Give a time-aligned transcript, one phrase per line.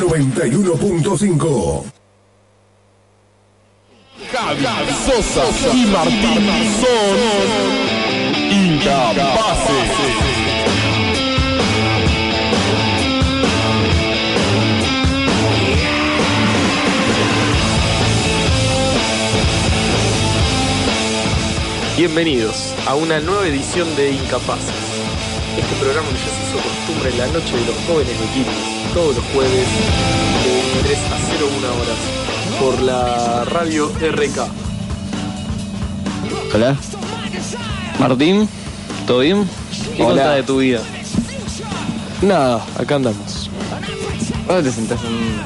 [0.00, 1.84] 91.5.
[4.32, 4.66] Javi
[5.22, 6.48] Sosa y Martín
[6.80, 7.16] son
[8.50, 10.38] incapaces.
[21.96, 24.87] Bienvenidos a una nueva edición de Incapaces.
[25.58, 29.16] Este programa que ya se hizo costumbre en la noche de los jóvenes de todos
[29.16, 29.66] los jueves
[30.44, 30.50] de
[30.82, 34.46] 23 a 01 horas, por la radio RK.
[36.54, 36.76] Hola.
[37.98, 38.48] Martín,
[39.06, 39.48] ¿todo bien?
[39.96, 40.34] ¿Qué Hola.
[40.36, 40.80] de tu vida?
[42.22, 43.50] Nada, acá andamos.
[44.46, 45.00] ¿Dónde te sentás?
[45.04, 45.38] en-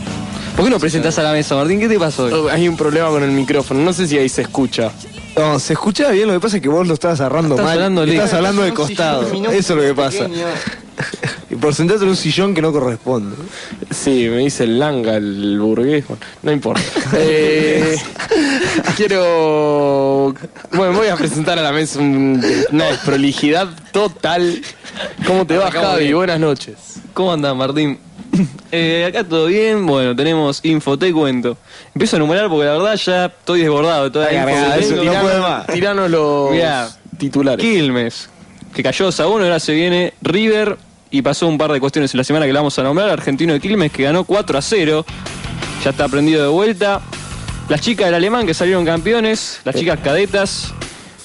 [0.56, 1.80] ¿Por qué no presentás a la mesa, Martín?
[1.80, 2.50] ¿Qué te pasó hoy?
[2.50, 4.92] Hay un problema con el micrófono, no sé si ahí se escucha.
[5.36, 7.74] No, se escuchaba bien, lo que pasa es que vos lo estabas agarrando Estás mal.
[7.78, 8.32] hablando Estás lejos.
[8.34, 9.22] hablando de costado.
[9.32, 10.26] Eso es lo que pasa.
[11.50, 13.36] Y por sentarte en un sillón que no corresponde.
[13.90, 16.82] Sí, me dice el langa, el burgués, bueno, no importa.
[17.14, 17.96] Eh,
[18.96, 20.34] quiero...
[20.72, 24.62] Bueno, voy a presentar a la mesa un- una desprolijidad total.
[25.26, 26.04] ¿Cómo te va, Arrancamos Javi?
[26.04, 26.16] bien.
[26.16, 26.74] Buenas noches.
[27.14, 27.98] ¿Cómo andás, Martín?
[28.74, 31.58] Eh, acá todo bien, bueno, tenemos info, te cuento.
[31.94, 34.80] Empiezo a enumerar porque la verdad ya estoy desbordado de toda la info que cargado,
[34.80, 35.12] eso tengo.
[35.12, 35.66] no puede más.
[35.66, 36.88] Tiranos los Mirá,
[37.18, 37.62] titulares.
[37.64, 38.30] Quilmes,
[38.74, 40.78] que cayó 2 a 1, ahora se viene River
[41.10, 43.10] y pasó un par de cuestiones en la semana que la vamos a nombrar.
[43.10, 45.04] Argentino de Quilmes que ganó 4 a 0,
[45.84, 47.02] ya está aprendido de vuelta.
[47.68, 50.72] Las chicas del alemán que salieron campeones, las chicas cadetas,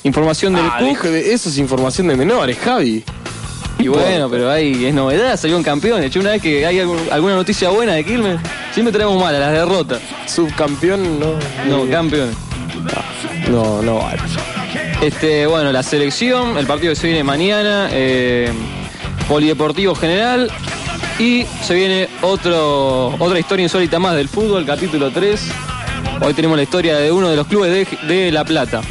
[0.03, 0.87] información del Ah, Cook.
[0.89, 3.05] dejo de- eso es información de menores, Javi.
[3.79, 6.09] Y bueno, pero ahí es novedad, salieron campeones.
[6.11, 8.39] Che, una vez que hay algún- alguna noticia buena de Quilmes,
[8.73, 10.01] siempre traemos malas, las derrotas.
[10.25, 11.33] Subcampeón, no.
[11.69, 12.35] No, eh, campeones.
[13.49, 14.19] No, no vale.
[15.01, 18.51] Este, bueno, la selección, el partido que se viene mañana, eh,
[19.29, 20.49] Polideportivo General.
[21.19, 25.39] Y se viene otro, otra historia insólita más del fútbol, capítulo 3.
[26.21, 28.81] Hoy tenemos la historia de uno de los clubes de, de La Plata.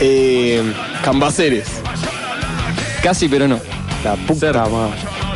[0.00, 0.62] Eh,
[1.02, 1.66] Cambaceres.
[3.04, 3.60] Casi, pero no.
[4.02, 4.64] La puta Cerca.
[4.64, 4.94] madre.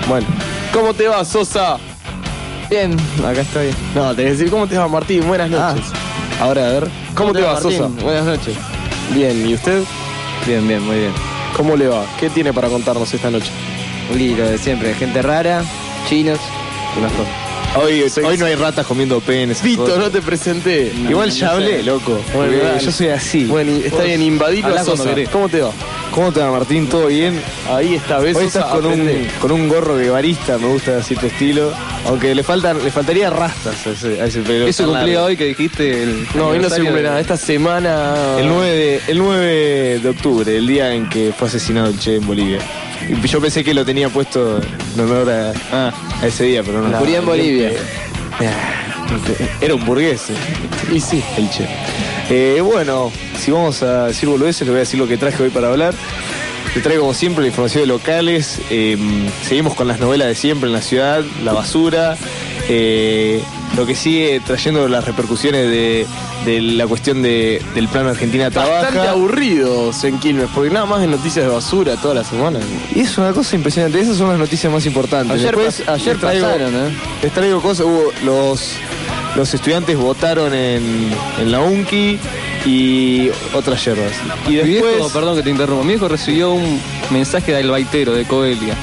[0.09, 0.27] Bueno,
[0.73, 1.77] ¿cómo te va, Sosa?
[2.71, 3.75] Bien, acá bien.
[3.95, 5.29] No, te decir cómo te va, Martín.
[5.29, 5.85] Buenas noches.
[6.41, 7.89] Ahora, a ver, ¿cómo, te va, Sosa?
[8.03, 8.57] Buenas noches.
[9.15, 9.83] Bien, ¿y usted?
[10.47, 11.13] Bien, bien, muy bien.
[11.59, 12.07] ¿Cómo le va?
[12.19, 13.51] ¿Qué tiene para contarnos esta noche?
[14.17, 15.63] Y lo de siempre, gente rara,
[16.09, 16.39] chinos,
[16.97, 17.48] unas cosas.
[17.77, 19.63] Hoy, hoy no hay ratas comiendo penes.
[19.63, 20.93] Vito, no te presenté.
[21.09, 22.19] Igual ya hablé, loco.
[22.35, 22.81] Bueno, dale.
[22.81, 23.45] yo soy así.
[23.45, 25.15] Bueno, y está bien, invadilo Habla a cuando Sosa.
[25.15, 25.29] querés.
[25.29, 25.71] ¿Cómo te va?
[26.11, 26.89] ¿Cómo te va, Martín?
[26.89, 27.41] ¿Todo bien?
[27.71, 28.37] Ahí está, ¿ves?
[28.37, 28.61] Hoy Sosa?
[28.61, 29.31] estás con un, Aprende.
[29.41, 31.71] con un gorro guevarista, me gusta así tu estilo.
[32.07, 34.67] Aunque le faltan, le faltaría rastas a ese, a ese pelo.
[34.67, 35.27] Eso tan cumplía largo.
[35.29, 36.27] hoy que dijiste el.
[36.35, 37.21] No, hoy no se aniversario cumple de- nada.
[37.21, 38.15] Esta semana...
[38.39, 42.17] El 9, de, el 9 de octubre, el día en que fue asesinado el Che
[42.17, 42.59] en Bolivia.
[43.29, 44.61] Yo pensé que lo tenía puesto
[44.95, 45.93] en honor a, Ah,
[46.23, 46.99] a ese día, pero no.
[46.99, 47.71] Murió en Bolivia.
[49.61, 50.31] Era un burgués.
[50.31, 50.35] eh.
[50.95, 51.23] Y sí.
[51.37, 51.67] el Che.
[52.31, 55.51] Eh, bueno, si vamos a decir boludeces, les voy a decir lo que traje hoy
[55.51, 55.95] para hablar.
[56.75, 58.59] Te traigo como siempre la información de locales.
[58.71, 58.97] eh,
[59.43, 62.17] seguimos con las novelas de siempre en la ciudad, la basura.
[62.69, 63.41] eh,
[63.79, 66.05] lo que sigue trayendo las repercusiones de,
[66.45, 69.13] de la cuestión de- del plan Argentina Bastante Trabaja.
[69.13, 72.59] aburridos en Quilmes, porque nada más de noticias de basura toda la semana.
[72.95, 75.31] Y es una cosa impresionante, esas son las noticias más importantes.
[75.39, 76.97] Ayer, Después, pas- ayer les traigo- pasaron, ¿eh?
[77.23, 78.73] Les traigo cosas, hubo los,
[79.37, 81.11] los estudiantes votaron en,
[81.41, 82.19] en la UNCI
[82.67, 84.13] y otras yerbas.
[84.47, 84.95] Y mi después...
[84.97, 88.75] viejo, perdón que te interrumpa, mi viejo recibió un mensaje del baitero de Coelia.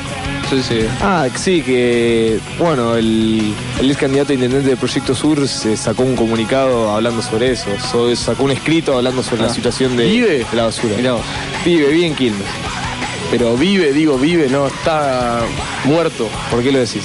[0.52, 5.48] Yo sé, Ah, sí, que bueno, el, el ex candidato a intendente de Proyecto Sur
[5.48, 9.98] se sacó un comunicado hablando sobre eso, so- sacó un escrito hablando sobre la situación
[9.98, 10.46] de, ¿Vive?
[10.50, 10.96] de la basura.
[10.98, 11.16] mirá.
[11.66, 12.48] Vive, vive en Quilmes.
[13.32, 15.42] Pero vive, digo, vive, no, está
[15.84, 16.30] muerto.
[16.52, 17.04] ¿Por qué lo decís?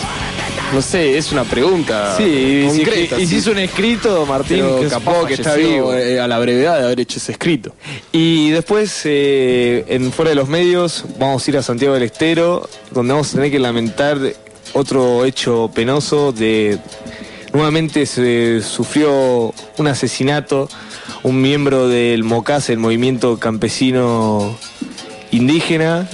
[0.72, 3.16] No sé, es una pregunta Sí, y si, concreta.
[3.18, 3.36] y si sí.
[3.38, 6.84] hizo un escrito, Martín, Pero que capaz que está vivo eh, a la brevedad de
[6.84, 7.74] haber hecho ese escrito.
[8.12, 12.68] Y después, eh, en fuera de los medios, vamos a ir a Santiago del Estero,
[12.92, 14.18] donde vamos a tener que lamentar
[14.72, 16.78] otro hecho penoso de...
[17.52, 20.68] Nuevamente se sufrió un asesinato,
[21.24, 24.56] un miembro del MOCAS, el movimiento campesino
[25.32, 26.08] indígena,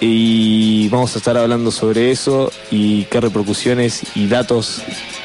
[0.00, 4.82] y vamos a estar hablando sobre eso y qué repercusiones y datos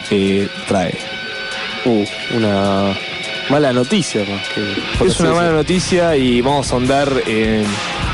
[0.09, 0.97] eh, trae.
[1.85, 2.05] Uh,
[2.35, 2.97] una
[3.49, 5.05] mala noticia más que.
[5.05, 7.65] Es una mala noticia y vamos a ahondar en,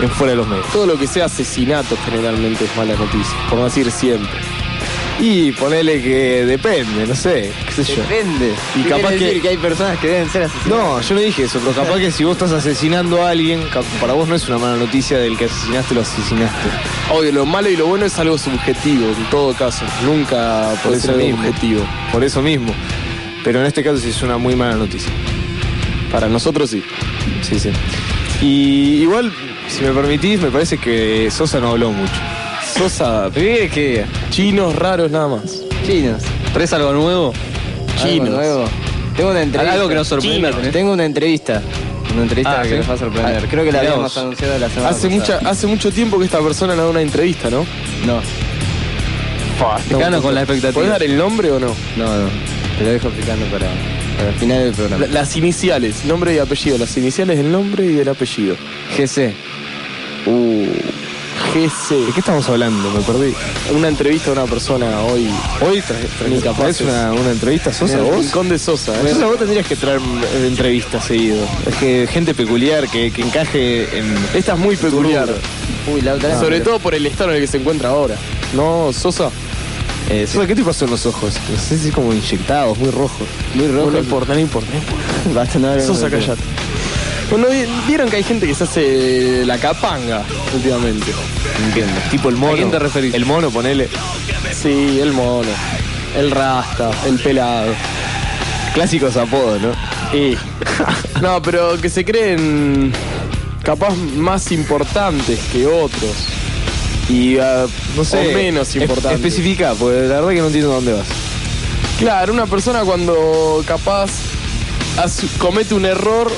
[0.01, 0.65] en fuera de los medios.
[0.71, 4.58] Todo lo que sea asesinato generalmente es mala noticia, por no decir siempre.
[5.21, 8.01] Y ponele que depende, no sé, qué sé yo.
[8.03, 8.53] Depende.
[8.75, 10.83] Y capaz que- decir que hay personas que deben ser asesinadas.
[10.85, 13.61] No, yo no dije eso, pero capaz que si vos estás asesinando a alguien,
[13.99, 16.69] para vos no es una mala noticia del que asesinaste lo asesinaste.
[17.11, 19.83] Obvio, lo malo y lo bueno es algo subjetivo, en todo caso.
[20.05, 21.39] Nunca Por puede eso ser algo mismo.
[21.49, 21.85] objetivo.
[22.13, 22.73] Por eso mismo.
[23.43, 25.11] Pero en este caso sí es una muy mala noticia.
[26.11, 26.81] Para nosotros sí.
[27.41, 27.69] Sí, sí.
[28.41, 29.33] Y igual,
[29.67, 32.13] si me permitís, me parece que Sosa no habló mucho.
[32.75, 35.61] Sosa, ¿Qué que chinos raros nada más.
[35.85, 36.21] Chinos.
[36.53, 37.33] ¿Traes algo nuevo?
[38.01, 38.29] Chinos.
[38.29, 38.65] Algo nuevo.
[39.17, 39.73] Tengo una entrevista.
[39.73, 40.51] Algo que nos sorprenda.
[40.71, 41.61] Tengo una entrevista.
[42.13, 42.75] Una entrevista Ah, que ¿sí?
[42.77, 43.43] nos va a sorprender.
[43.43, 44.17] Ah, Creo que la mirá habíamos vos.
[44.23, 45.49] anunciado la semana Hace, mucha, pasada.
[45.51, 47.65] hace mucho tiempo que esta persona no da una entrevista, ¿no?
[48.05, 48.21] No,
[49.89, 50.73] Te quedan con la expectativa.
[50.73, 51.67] ¿Puedes dar el nombre o no?
[51.97, 52.29] no, no.
[52.77, 53.67] Te lo dejo explicando para,
[54.17, 55.05] para el final del programa.
[55.05, 56.77] La- Las iniciales, nombre y apellido.
[56.77, 58.55] Las iniciales del nombre y del apellido.
[58.97, 59.33] GC.
[60.25, 60.65] Uh,
[61.53, 62.91] ¿De qué estamos hablando?
[62.91, 63.33] Me perdí.
[63.75, 65.27] Una entrevista a una persona hoy.
[65.61, 66.81] Hoy traes Incapaces.
[66.81, 68.15] una, una entrevista, Sosa, En el vos.
[68.17, 68.93] Rincón de Sosa.
[69.01, 69.13] ¿eh?
[69.13, 71.43] Sosa, vos tendrías que traer eh, entrevistas seguido.
[71.65, 74.15] Es que gente peculiar que, que encaje en.
[74.35, 75.27] Esta es muy peculiar.
[75.91, 76.39] Uy, la otra.
[76.39, 78.15] Sobre todo por el estado en el que se encuentra ahora.
[78.53, 79.31] ¿No, Sosa?
[80.11, 80.27] Eh.
[80.31, 81.33] Sosa, ¿qué te pasó en los ojos?
[81.51, 83.27] No sé si como inyectados, muy rojos.
[83.55, 83.91] Muy No, rojo.
[83.91, 84.69] no importa, no importa.
[85.33, 86.41] Basta, no Sosa, callate.
[87.29, 90.23] Bueno, vi- vieron que hay gente que se hace la capanga
[90.53, 91.11] últimamente.
[91.67, 91.93] Entiendo.
[92.09, 92.53] Tipo el mono.
[92.53, 93.13] ¿A quién te referís?
[93.13, 93.87] El mono, ponele.
[94.51, 95.49] Sí, el mono,
[96.17, 97.73] el rasta, el pelado.
[98.73, 99.71] Clásicos apodos, ¿no?
[100.17, 100.37] Y.
[101.21, 102.93] No, pero que se creen
[103.63, 106.15] capaz más importantes que otros.
[107.09, 107.65] Y ah,
[107.97, 108.29] no sé.
[108.29, 109.15] O menos es- importante.
[109.15, 111.07] Especifica, porque la verdad que no entiendo dónde vas.
[111.99, 114.09] Claro, una persona cuando capaz
[115.37, 116.31] comete un error,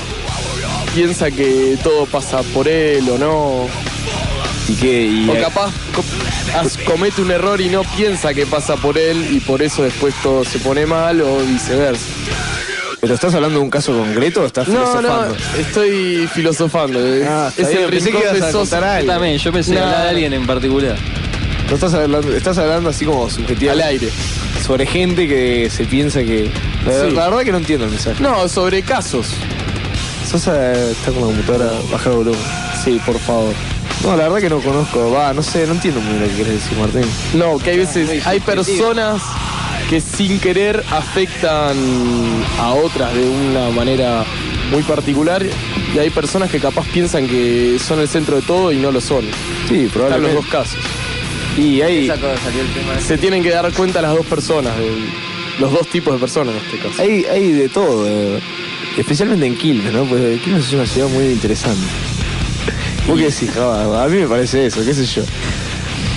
[0.94, 3.68] piensa que todo pasa por él o no.
[4.68, 5.06] Y que.
[5.08, 6.04] Y, O capaz co-
[6.58, 10.14] as- comete un error y no piensa que pasa por él y por eso después
[10.22, 12.06] todo se pone mal o viceversa.
[13.00, 15.36] ¿Pero estás hablando de un caso concreto o estás No, no, filosofando?
[15.58, 17.00] estoy filosofando.
[17.16, 19.12] Es, Ah, es bien, el pensé que ibas de a contar Yo algo.
[19.14, 19.82] también, yo pensé No.
[19.84, 20.96] hablar de alguien en particular.
[21.68, 23.72] No estás hablando, estás hablando así como subjetivo.
[23.72, 24.10] Al aire.
[24.64, 26.52] Sobre gente que se piensa que.
[26.86, 27.16] La, Sí.
[27.16, 28.22] la verdad que no entiendo el mensaje.
[28.22, 29.30] No, sobre casos.
[30.32, 32.40] Sosa está con la computadora, bajar el volumen.
[32.84, 33.54] Sí, por favor.
[34.04, 36.36] No, la verdad que no conozco, va, no sé, no entiendo muy bien lo que
[36.36, 37.02] quieres decir, Martín.
[37.34, 39.22] No, que hay veces, hay personas
[39.90, 41.76] que sin querer afectan
[42.60, 44.24] a otras de una manera
[44.72, 45.46] muy particular
[45.94, 49.02] y hay personas que capaz piensan que son el centro de todo y no lo
[49.02, 49.26] son.
[49.68, 50.36] Sí, Están los probablemente.
[50.36, 50.80] dos casos.
[51.58, 52.14] Y ese.
[53.06, 55.10] Se tienen que dar cuenta las dos personas, de-
[55.60, 57.02] los dos tipos de personas en este caso.
[57.02, 58.40] hay, hay de todo, eh,
[58.98, 60.06] especialmente en Quilmes, ¿no?
[60.06, 61.86] Pues Quilmes es una ciudad muy interesante.
[63.08, 63.50] ¿Vos qué decís?
[63.58, 65.24] A mí me parece eso, qué sé yo.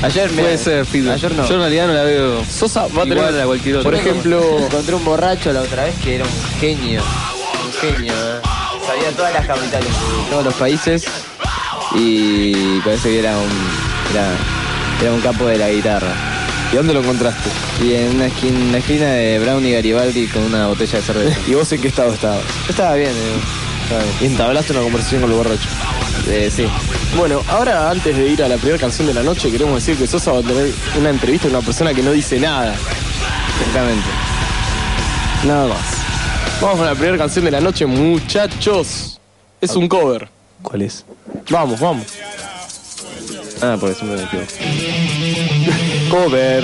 [0.02, 0.42] Ayer me.
[0.42, 1.10] Puede ser, Fito.
[1.12, 1.48] Ayer no.
[1.48, 2.44] Yo en realidad no la veo.
[2.44, 3.90] Sosa va a Igual tener, a cualquier otro.
[3.90, 7.02] por ejemplo, Encontré un borracho la otra vez que era un genio.
[7.64, 8.40] Un genio, ¿eh?
[8.86, 11.04] Sabía todas las capitales de todos los países
[11.94, 13.48] y parece que era un.
[14.12, 14.28] Era,
[15.00, 16.12] era un capo de la guitarra.
[16.74, 17.50] ¿Y dónde lo encontraste?
[17.84, 21.04] Y en una esquina, en la esquina de Brown y Garibaldi con una botella de
[21.04, 21.38] cerveza.
[21.46, 22.42] ¿Y vos en qué estado estabas?
[22.64, 23.36] Yo estaba bien, eh,
[23.84, 24.14] estaba bien.
[24.20, 25.68] Y entablaste una conversación con el borracho.
[26.26, 26.66] Eh, sí.
[27.16, 30.08] bueno, ahora antes de ir a la primera canción de la noche, queremos decir que
[30.08, 32.74] Sosa va a tener una entrevista con una persona que no dice nada.
[33.60, 34.08] Exactamente.
[35.46, 36.60] Nada más.
[36.60, 39.20] Vamos con la primera canción de la noche, muchachos.
[39.60, 40.28] Es un cover.
[40.60, 41.04] ¿Cuál es?
[41.48, 42.06] Vamos, vamos.
[43.62, 45.70] Ah, porque siempre me equivoco.
[46.14, 46.62] Cover.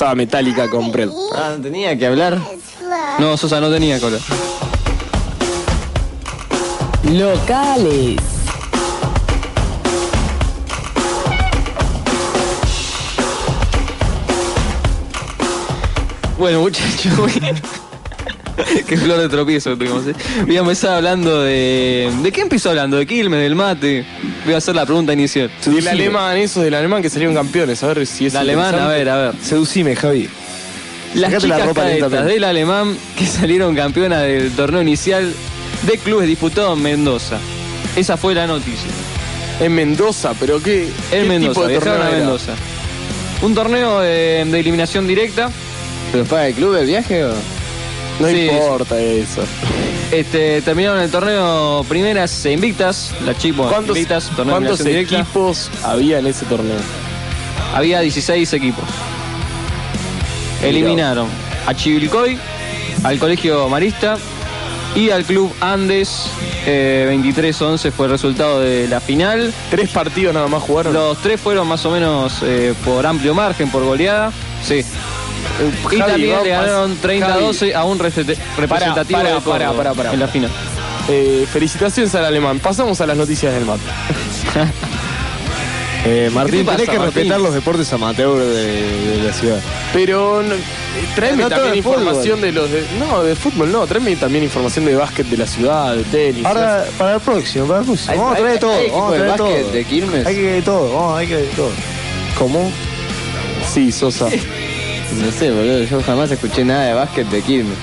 [0.00, 1.10] Pasaba Metallica con Brel.
[1.34, 2.38] Ah, no tenía que hablar.
[3.18, 4.16] No, Sosa no tenía cola.
[7.02, 8.16] Locales.
[16.38, 17.32] Bueno, muchachos,
[18.86, 20.06] qué flor de tropiezo tuvimos.
[20.06, 20.14] ¿eh?
[20.46, 22.10] Voy a empezar hablando de.
[22.22, 22.96] ¿De qué empezó hablando?
[22.96, 24.04] ¿De Quilmes, del mate?
[24.44, 25.50] Voy a hacer la pregunta inicial.
[25.64, 27.82] Del alemán, eso del alemán que salieron campeones.
[27.82, 29.34] A ver si es El alemán, a ver, a ver.
[29.42, 30.28] Seducime, Javi.
[31.14, 35.32] Las Sacate la chicas ropa cadetas del alemán que salieron campeonas del torneo inicial
[35.86, 37.38] de clubes disputado en Mendoza.
[37.96, 38.90] Esa fue la noticia.
[39.60, 40.88] En Mendoza, pero qué.
[41.10, 42.10] qué En Mendoza, tipo de torneo a?
[42.10, 42.52] Mendoza.
[43.42, 45.50] Un torneo eh, de eliminación directa.
[46.12, 47.59] ¿Pero paga el club el viaje o...?
[48.20, 49.42] No Sí, importa eso.
[50.12, 53.12] Este, terminaron el torneo primeras e invictas.
[53.24, 54.60] Las chicas ¿Cuántos, invictas, torneo
[55.00, 56.76] equipos había en ese torneo?
[57.74, 58.84] Había 16 equipos.
[60.62, 61.28] Eliminaron
[61.66, 62.38] a Chivilcoy,
[63.04, 64.18] al Colegio Marista
[64.94, 66.26] y al Club Andes.
[66.66, 69.54] Eh, 23-11 fue el resultado de la final.
[69.70, 70.92] Tres partidos nada más jugaron.
[70.92, 74.32] Los tres fueron más o menos eh, por amplio margen, por goleada.
[74.62, 74.84] Sí.
[75.92, 77.20] Y Javi, también le ganaron Javi.
[77.20, 80.12] 30-12 a un represent- representativo pará, de Córdoba pará, pará, pará.
[80.12, 80.50] en la final.
[81.08, 82.58] Eh, felicitaciones al alemán.
[82.60, 83.82] Pasamos a las noticias del mate.
[86.02, 87.14] Eh, Martín, ¿Qué te tenés que Martín?
[87.14, 89.60] respetar los deportes amateur de, de la ciudad.
[89.92, 90.54] Pero no,
[91.14, 91.98] tráeme No también de fútbol.
[91.98, 92.86] información de los de.
[92.98, 96.46] No, de fútbol no, tráeme también información de básquet de la ciudad, de tenis.
[96.46, 98.12] Ahora, para el próximo, para el próximo.
[98.12, 98.72] Hay- vamos a traer todo.
[98.72, 99.70] hay vamos a traer todo.
[99.72, 100.26] de Quilmes.
[100.26, 101.70] Hay que todo, vamos, hay que todo.
[102.38, 102.72] ¿Cómo?
[103.70, 104.26] Sí, Sosa.
[105.18, 107.76] No sé, boludo, yo jamás escuché nada de básquet de Quilmes.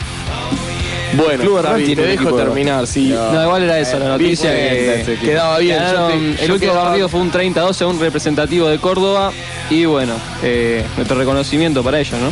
[1.14, 3.10] Bueno, Club tiene te un dejo equipo de terminar, sí.
[3.10, 3.42] No.
[3.44, 5.18] Igual era esa la noticia bien, que.
[5.22, 5.78] Quedaba bien.
[5.80, 8.78] yo ganaron- te- el yo último quedaba- partido fue un 30-12 a un representativo de
[8.78, 9.32] Córdoba
[9.70, 12.30] y bueno, eh, nuestro reconocimiento para ellos, ¿no?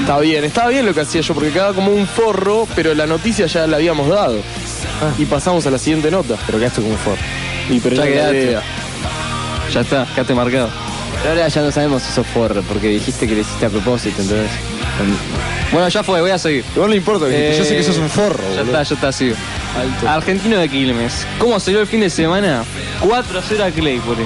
[0.00, 3.06] Está bien, estaba bien lo que hacía yo, porque quedaba como un forro, pero la
[3.06, 4.38] noticia ya la habíamos dado.
[5.18, 6.36] Y pasamos a la siguiente nota.
[6.46, 7.16] Pero quedaste como for.
[7.70, 8.42] Y pero Ya ya quedaste.
[8.42, 8.62] idea.
[9.72, 10.68] Ya está, quedaste marcado.
[11.22, 14.22] Pero ahora ya no sabemos si sos forro, porque dijiste que lo hiciste a propósito,
[14.22, 14.50] entonces...
[15.72, 16.64] Bueno, ya fue, voy a seguir.
[16.74, 18.64] Igual no importa, yo Eh, sé que sos un forro, Ya boludo.
[18.64, 19.34] está, ya está, sigo.
[20.06, 21.26] Argentino de Quilmes.
[21.38, 22.64] ¿Cómo salió el fin de semana?
[23.02, 24.24] 4-0 a Claypole.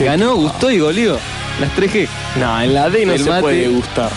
[0.00, 1.18] Ganó, gustó y goleó.
[1.60, 2.08] Las 3G.
[2.36, 3.40] No, en la D no El se mate.
[3.42, 4.10] puede gustar.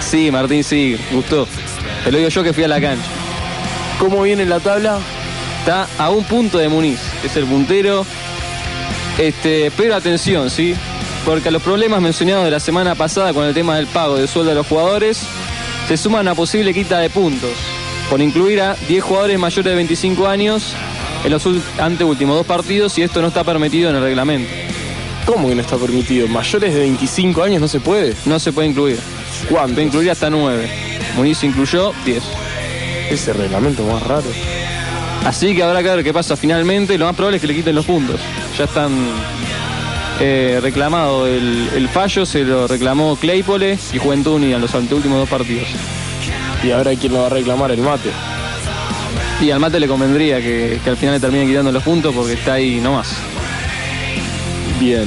[0.00, 1.46] Sí, Martín, sí, gustó.
[2.04, 3.04] Te lo digo yo que fui a la cancha.
[3.98, 4.98] ¿Cómo viene la tabla?
[5.60, 8.04] Está a un punto de Muniz, es el puntero.
[9.18, 10.74] Este, pero atención, ¿sí?
[11.24, 14.26] Porque a los problemas mencionados de la semana pasada con el tema del pago de
[14.26, 15.22] sueldo a los jugadores,
[15.86, 17.50] se suma una posible quita de puntos,
[18.10, 20.74] por incluir a 10 jugadores mayores de 25 años
[21.24, 21.46] en los
[21.78, 24.50] anteúltimos dos partidos y esto no está permitido en el reglamento.
[25.24, 26.26] ¿Cómo que no está permitido?
[26.26, 28.14] ¿Mayores de 25 años no se puede?
[28.26, 28.98] No se puede incluir.
[29.48, 29.74] ¿Cuánto?
[29.74, 30.68] Puede incluir hasta 9.
[31.16, 32.22] Muniz incluyó 10.
[33.10, 34.26] Ese reglamento más raro.
[35.24, 36.98] Así que habrá que ver qué pasa finalmente.
[36.98, 38.20] Lo más probable es que le quiten los puntos.
[38.58, 38.90] Ya están
[40.20, 45.18] eh, reclamado el, el fallo, se lo reclamó Claypole y Juventud Unida en los anteúltimos
[45.18, 45.68] dos partidos.
[46.62, 48.10] Y ahora quién lo va a reclamar el mate.
[49.40, 52.34] Y al mate le convendría que, que al final le terminen quitando los puntos porque
[52.34, 53.16] está ahí nomás.
[54.78, 55.06] Bien.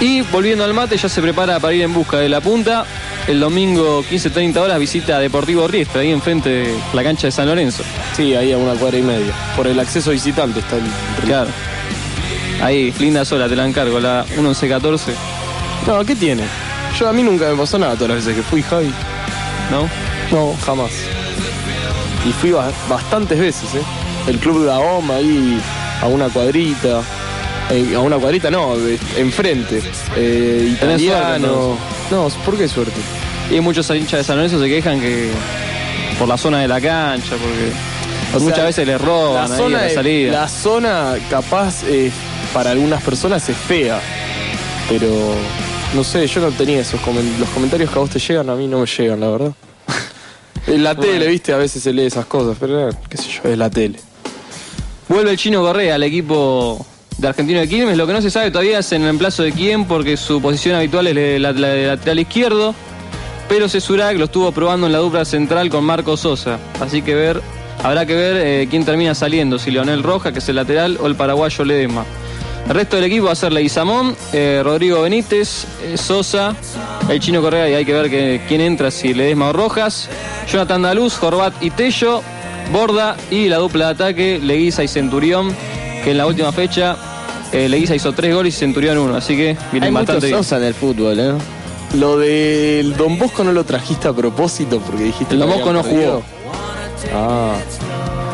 [0.00, 2.84] Y volviendo al mate, ya se prepara para ir en busca de la punta.
[3.26, 7.82] El domingo 15-30 horas visita Deportivo Riestra, ahí enfrente de la cancha de San Lorenzo.
[8.16, 9.32] Sí, ahí a una cuadra y media.
[9.56, 10.82] Por el acceso visitante está el.
[11.26, 11.50] Claro.
[12.62, 15.12] Ahí, linda sola, te la encargo, la 11-14,
[15.86, 16.42] No, ¿qué tiene?
[16.98, 18.92] Yo a mí nunca me pasó nada todas las veces que fui, Javi.
[19.70, 19.88] ¿no?
[20.32, 20.90] No, jamás.
[22.28, 23.82] Y fui ba- bastantes veces, ¿eh?
[24.26, 25.60] El club de Ahoma ahí
[26.02, 27.02] a una cuadrita.
[27.70, 29.80] Eh, a una cuadrita no, de- enfrente.
[30.16, 31.76] Eh, Tenés italiano.
[32.10, 32.98] No, ¿por qué suerte?
[33.50, 35.30] Y hay muchos hinchas de San Lorenzo se quejan que
[36.18, 37.72] por la zona de la cancha, porque
[38.36, 40.32] O muchas sea, veces les roban la ahí zona, a la de- salida.
[40.32, 42.10] la zona capaz eh,
[42.58, 44.00] para algunas personas es fea,
[44.88, 45.06] pero
[45.94, 48.56] no sé, yo no tenía esos comen- los comentarios que a vos te llegan, a
[48.56, 49.52] mí no me llegan, la verdad.
[50.66, 53.48] En la tele, viste, a veces se lee esas cosas, pero eh, qué sé yo,
[53.48, 54.00] es la tele.
[55.08, 56.84] Vuelve el chino Correa al equipo
[57.16, 57.96] de Argentino de Quilmes.
[57.96, 60.74] Lo que no se sabe todavía es en el emplazo de quién, porque su posición
[60.74, 62.74] habitual es de la- la de lateral izquierdo.
[63.48, 66.58] Pero Cesurac lo estuvo probando en la dupla central con Marco Sosa.
[66.80, 67.40] Así que ver,
[67.84, 71.06] habrá que ver eh, quién termina saliendo, si Leonel Roja, que es el lateral, o
[71.06, 72.04] el paraguayo Ledesma.
[72.68, 76.54] El resto del equipo va a ser Leguizamón, eh, Rodrigo Benítez, eh, Sosa,
[77.08, 80.08] el chino Correa y hay que ver que- quién entra, si Ledesma o Rojas,
[80.52, 82.22] Jonathan Daluz, Jorbat y Tello,
[82.70, 85.54] Borda y la dupla de ataque, Leguiza y Centurión,
[86.04, 86.96] que en la última fecha
[87.52, 90.38] eh, Leguiza hizo tres goles y Centurión uno, así que Hay vienen muchos bastante bien.
[90.38, 91.32] Sosa en el fútbol, ¿eh?
[91.94, 95.72] Lo del Don Bosco no lo trajiste a propósito porque dijiste El que Don Bosco
[95.72, 96.22] no jugó.
[97.14, 97.54] Ah.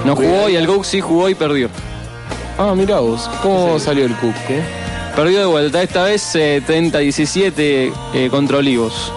[0.04, 1.68] No jugó y el Cook sí jugó y perdió.
[2.58, 3.28] Ah, mirá vos.
[3.42, 4.34] ¿Cómo salió el Cook?
[4.48, 4.62] eh?
[5.16, 9.12] Perdió de vuelta, esta vez eh, 30-17 eh, contra Olivos.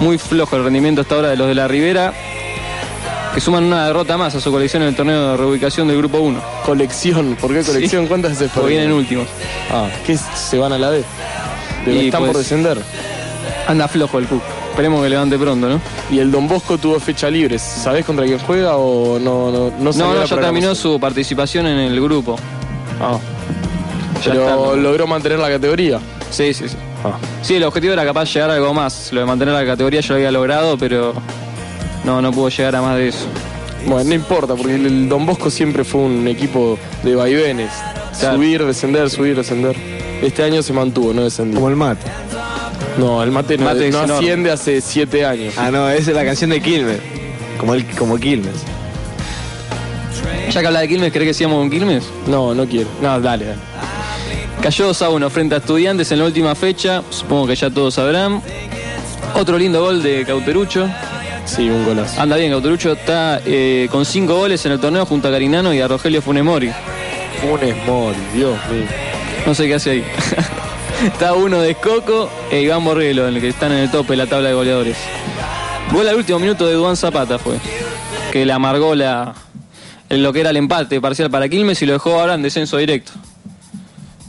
[0.00, 2.12] Muy flojo el rendimiento hasta ahora de los de la Ribera,
[3.34, 6.18] que suman una derrota más a su colección en el torneo de reubicación del Grupo
[6.20, 6.40] 1.
[6.64, 7.36] Colección.
[7.40, 8.02] ¿Por qué colección?
[8.04, 8.08] Sí.
[8.08, 9.26] ¿Cuántas veces Porque vienen últimos.
[9.70, 10.90] Ah, ¿qué se van a la?
[11.84, 12.78] Pero Y están pues- por descender.
[13.66, 14.42] Anda flojo el Cook.
[14.70, 15.80] Esperemos que levante pronto, ¿no?
[16.10, 17.58] Y el Don Bosco tuvo fecha libre.
[17.58, 19.50] ¿Sabés contra quién juega o no?
[19.50, 22.36] No, no, No, no, ya terminó su participación en el grupo.
[23.00, 23.18] Ah.
[24.24, 24.76] Ya Pero está.
[24.76, 25.98] logró mantener la categoría.
[26.30, 26.76] Sí, sí, sí.
[27.04, 27.16] Ah.
[27.42, 29.12] Sí, el objetivo era capaz llegar a algo más.
[29.12, 31.14] Lo de mantener la categoría yo lo había logrado, pero
[32.04, 33.24] no, no pudo llegar a más de eso.
[33.86, 37.70] Bueno, no importa, porque el- Don Bosco siempre fue un equipo de vaivenes.
[38.18, 38.36] Claro.
[38.36, 39.74] Subir, descender, subir, descender.
[40.20, 41.54] Este año se mantuvo, no descendió.
[41.54, 42.04] Como el mate.
[42.98, 45.54] No, el mate no, Mate no asciende hace siete años.
[45.56, 46.98] Ah, no, esa es la canción de Quilmes.
[47.58, 48.52] Como, el, como Quilmes.
[50.50, 52.04] Ya que habla de Quilmes, ¿querés que sigamos con Quilmes?
[52.26, 52.88] No, no quiero.
[53.00, 53.60] No, dale, dale.
[54.60, 57.94] Cayó 2 a 1 frente a Estudiantes en la última fecha, supongo que ya todos
[57.94, 58.42] sabrán.
[59.34, 60.88] Otro lindo gol de Cauterucho.
[61.44, 62.20] Sí, un golazo.
[62.20, 65.80] Anda bien, Cauterucho está eh, con 5 goles en el torneo junto a Carinano y
[65.80, 66.70] a Rogelio Funemori.
[67.40, 68.84] Funes Mori, Dios mío.
[69.46, 70.04] No sé qué hace ahí.
[71.06, 74.16] está uno de Escoco e Iván Borrello, en el que están en el tope de
[74.16, 74.96] la tabla de goleadores.
[75.92, 77.54] Gol al último minuto de Duan Zapata fue,
[78.32, 79.34] que le amargó la,
[80.10, 82.76] en lo que era el empate parcial para Quilmes y lo dejó ahora en descenso
[82.76, 83.12] directo.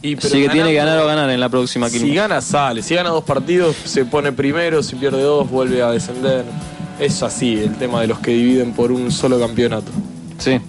[0.04, 2.16] Y, Así que tiene que ganar o ganar en la próxima Si Quilmes.
[2.16, 2.82] gana, sale.
[2.82, 4.82] Si gana dos partidos, se pone primero.
[4.82, 6.46] Si pierde dos, vuelve a descender.
[7.00, 9.92] Es así el tema de los que dividen por un solo campeonato.
[10.38, 10.60] Sí.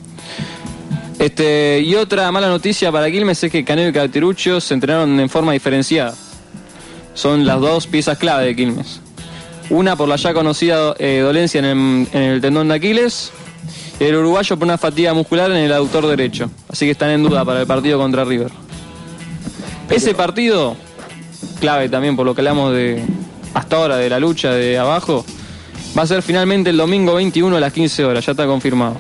[1.19, 5.29] Este, y otra mala noticia para Quilmes es que Caneo y Cauterucho se entrenaron en
[5.29, 6.15] forma diferenciada.
[7.15, 9.01] Son las dos piezas clave de Quilmes.
[9.71, 13.31] Una por la ya conocida eh, dolencia en el, en el tendón de Aquiles
[14.09, 16.51] el uruguayo por una fatiga muscular en el aductor derecho.
[16.69, 18.51] Así que están en duda para el partido contra River.
[19.89, 20.77] Ese partido,
[21.61, 23.03] clave también por lo que hablamos de
[23.55, 25.25] hasta ahora de la lucha de abajo,
[25.97, 28.99] va a ser finalmente el domingo 21 a las 15 horas, ya está confirmado.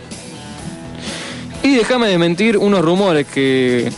[1.62, 3.90] Y déjame de mentir unos rumores que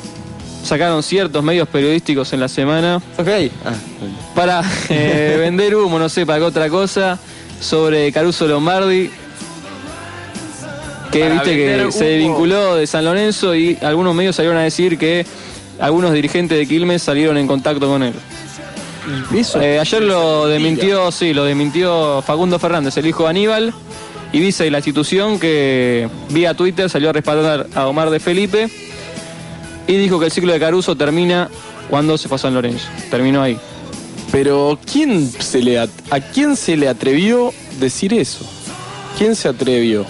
[0.63, 3.29] sacaron ciertos medios periodísticos en la semana Ok.
[3.65, 3.73] Ah,
[4.35, 7.19] para eh, vender humo, no sé, para qué otra cosa,
[7.61, 9.11] sobre Caruso Lombardi,
[11.19, 15.25] que viste que se vinculó de San Lorenzo y algunos medios salieron a decir que
[15.79, 18.15] algunos dirigentes de Quilmes salieron en contacto con él.
[19.35, 23.75] Eso Eh, ayer lo desmintió, sí, lo desmintió Facundo Fernández, el hijo de Aníbal,
[24.33, 28.69] y dice la institución que vía Twitter salió a respaldar a Omar de Felipe
[29.87, 31.49] y dijo que el ciclo de Caruso termina
[31.91, 32.87] cuando se fue a San Lorenzo.
[33.11, 33.59] Terminó ahí.
[34.33, 35.89] Pero ¿quién se le ¿a
[36.33, 38.45] quién se le atrevió decir eso?
[39.19, 40.07] ¿Quién se atrevió?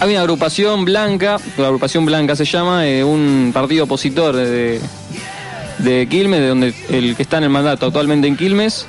[0.00, 4.80] Hay una agrupación blanca, la agrupación blanca se llama, eh, un partido opositor de,
[6.08, 8.86] Quilmes, de donde el que está en el mandato actualmente en Quilmes,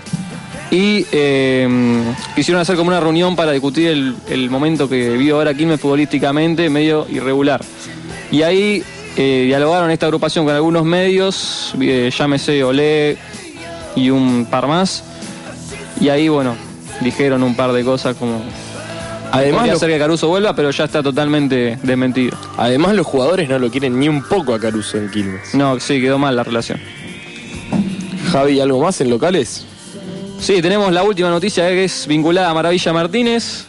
[0.70, 1.68] y eh,
[2.36, 7.08] quisieron hacer como una reunión para discutir el, momento que vive ahora Quilmes futbolísticamente, medio
[7.10, 7.62] irregular.
[8.32, 8.84] Y ahí
[9.18, 13.18] eh, dialogaron esta agrupación con algunos medios, eh, llámese Olé
[13.96, 15.04] y un par más,
[16.00, 16.56] y ahí, bueno,
[17.02, 18.44] dijeron un par de cosas como
[19.32, 22.38] Además ser que Caruso vuelva, pero ya está totalmente desmentido.
[22.58, 25.54] además los jugadores no lo quieren ni un poco a Caruso en Quilmes.
[25.54, 26.80] No, sí, quedó mal la relación.
[28.32, 29.66] Javi, ¿algo más en locales?
[30.40, 33.66] Sí, tenemos la última noticia que es vinculada a Maravilla Martínez.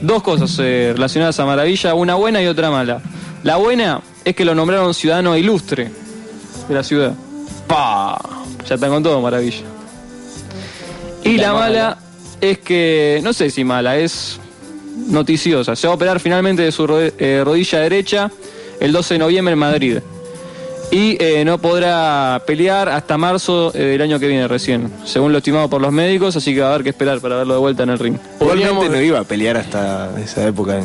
[0.00, 3.00] Dos cosas eh, relacionadas a Maravilla, una buena y otra mala.
[3.42, 5.90] La buena es que lo nombraron ciudadano ilustre
[6.68, 7.14] de la ciudad.
[7.66, 8.18] ¡Pa!
[8.68, 9.64] Ya está con todo Maravilla.
[11.24, 11.98] Y la mala
[12.40, 14.40] es que, no sé si mala, es
[15.08, 15.76] noticiosa.
[15.76, 18.30] Se va a operar finalmente de su ro- eh, rodilla derecha
[18.80, 19.98] el 12 de noviembre en Madrid.
[20.90, 25.38] Y eh, no podrá pelear hasta marzo eh, del año que viene recién, según lo
[25.38, 27.82] estimado por los médicos, así que va a haber que esperar para verlo de vuelta
[27.82, 28.16] en el ring.
[28.40, 30.80] Igualmente no iba a pelear hasta esa época.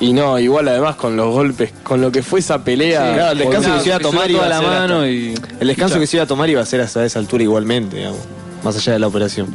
[0.00, 3.12] Y no, igual además con los golpes, con lo que fue esa pelea.
[3.12, 5.34] claro, el descanso que se iba a tomar iba a la ser mano hasta- y...
[5.60, 8.20] El descanso que se iba a tomar iba a ser hasta esa altura igualmente, digamos.
[8.64, 9.48] Más allá de la operación.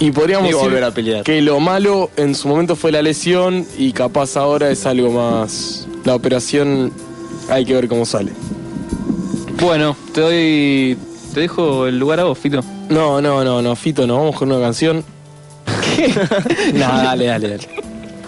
[0.00, 1.24] Y podríamos decir volver a pelear.
[1.24, 5.86] que lo malo en su momento fue la lesión y capaz ahora es algo más.
[6.04, 6.92] La operación
[7.48, 8.32] hay que ver cómo sale.
[9.60, 10.98] Bueno, te doy...
[11.34, 12.62] Te dejo el lugar a vos, Fito.
[12.88, 15.04] No, no, no, no, Fito, nos vamos con una canción.
[15.96, 16.08] ¿Qué?
[16.74, 17.68] no, dale, dale, dale.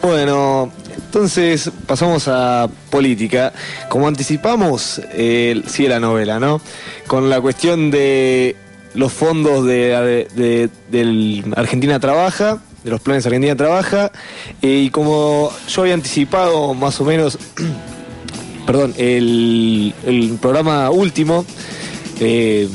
[0.03, 3.53] Bueno, entonces pasamos a política.
[3.89, 6.61] Como anticipamos, eh, sigue la novela, ¿no?
[7.07, 8.57] Con la cuestión de
[8.95, 14.11] los fondos de, de- del Argentina Trabaja, de los planes Argentina Trabaja,
[14.63, 17.39] eh, y como yo había anticipado más o menos,
[18.67, 21.45] perdón, el, el programa último,
[22.21, 22.69] eh,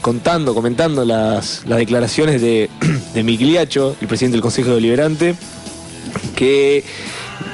[0.00, 2.68] contando, comentando las, las declaraciones de,
[3.14, 5.34] de Migliacho, el presidente del Consejo Deliberante,
[6.36, 6.82] que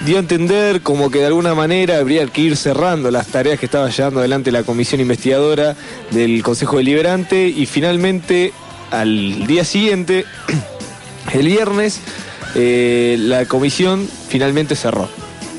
[0.04, 3.66] dio a entender como que de alguna manera habría que ir cerrando las tareas que
[3.66, 5.76] estaba llevando adelante la comisión investigadora
[6.10, 8.52] del Consejo Deliberante y finalmente
[8.90, 10.24] al día siguiente,
[11.32, 12.00] el viernes,
[12.54, 15.08] eh, la comisión finalmente cerró.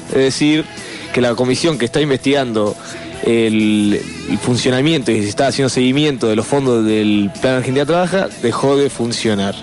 [0.09, 0.65] Es decir,
[1.13, 2.75] que la comisión que está investigando
[3.23, 4.01] el,
[4.41, 8.89] funcionamiento y se está haciendo seguimiento de los fondos del Plan Argentina Trabaja dejó de
[8.89, 9.55] funcionar.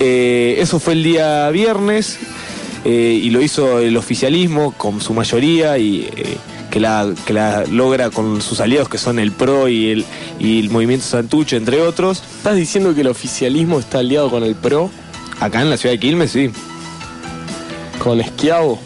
[0.00, 2.18] Eh, eso fue el día viernes
[2.84, 6.36] eh, y lo hizo el oficialismo con su mayoría y eh,
[6.70, 10.04] que, la, que la logra con sus aliados que son el PRO y el,
[10.38, 12.22] y el Movimiento Santucho, entre otros.
[12.38, 14.90] ¿Estás diciendo que el oficialismo está aliado con el PRO,
[15.40, 16.50] Acá en la ciudad de Quilmes, sí,
[17.98, 18.78] con Esquiavo?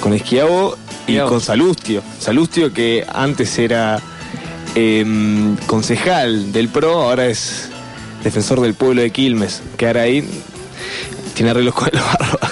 [0.00, 0.76] con Esquiavo
[1.06, 1.28] y Esquiavo.
[1.28, 2.02] con Salustio.
[2.18, 4.00] Salustio que antes era
[4.74, 7.68] em, concejal del PRO, ahora es
[8.24, 10.26] defensor del pueblo de Quilmes, que ahora ahí
[11.34, 12.50] tiene arreglos con el barba.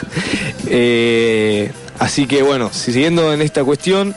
[0.71, 4.15] Eh, así que bueno, siguiendo en esta cuestión,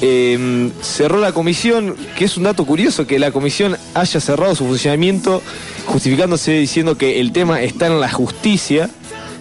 [0.00, 4.64] eh, cerró la comisión, que es un dato curioso que la comisión haya cerrado su
[4.64, 5.42] funcionamiento
[5.86, 8.90] justificándose diciendo que el tema está en la justicia,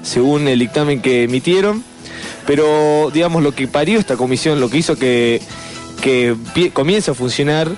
[0.02, 1.84] según el dictamen que emitieron,
[2.46, 5.42] pero digamos lo que parió esta comisión, lo que hizo que,
[6.02, 6.36] que
[6.74, 7.70] comience a funcionar,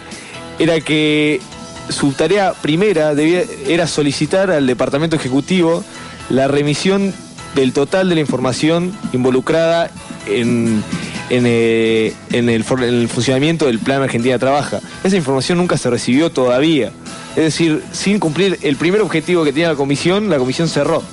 [0.59, 1.41] era que
[1.89, 5.83] su tarea primera debía, era solicitar al Departamento Ejecutivo
[6.29, 7.13] la remisión
[7.55, 9.89] del total de la información involucrada
[10.27, 10.83] en,
[11.29, 14.79] eh, en el, funcionamiento del Plan Argentina Trabaja.
[15.03, 16.91] Esa información nunca se recibió todavía.
[17.35, 21.03] Es decir, sin cumplir el primer objetivo que tenía la comisión, la comisión cerró.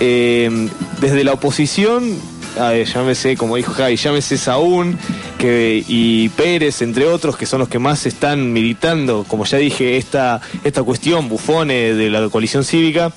[0.00, 0.68] Eh,
[1.00, 2.16] desde la oposición,
[2.56, 4.96] llámese, como dijo Javi, llámese Saúl
[5.38, 9.96] que, y Pérez, entre otros, que son los que más están militando, como ya dije,
[9.96, 13.12] esta, esta cuestión bufone de la coalición cívica,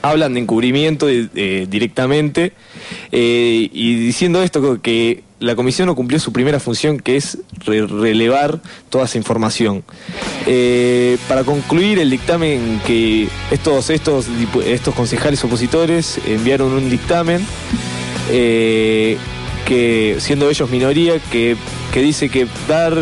[0.00, 2.52] hablan de encubrimiento eh, directamente
[3.10, 7.86] eh, y diciendo esto que la comisión no cumplió su primera función que es re-
[7.86, 9.82] relevar toda esa información.
[10.46, 14.26] Eh, para concluir el dictamen que estos, estos,
[14.64, 17.44] estos concejales opositores enviaron un dictamen
[19.66, 21.56] que siendo ellos minoría que,
[21.92, 22.96] que dice que dar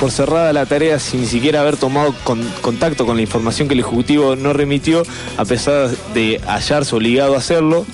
[0.00, 3.74] por cerrada la tarea sin ni siquiera haber tomado con- contacto con la información que
[3.74, 5.02] el Ejecutivo no remitió,
[5.36, 7.86] a pesar de hallarse obligado a hacerlo,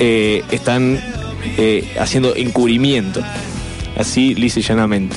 [0.00, 1.00] eh, están
[1.56, 3.20] eh, haciendo encubrimiento,
[3.96, 5.16] así lisa y llanamente.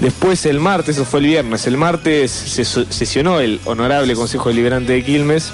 [0.00, 4.92] Después el martes, eso fue el viernes, el martes se sesionó el Honorable Consejo Deliberante
[4.94, 5.52] de Quilmes.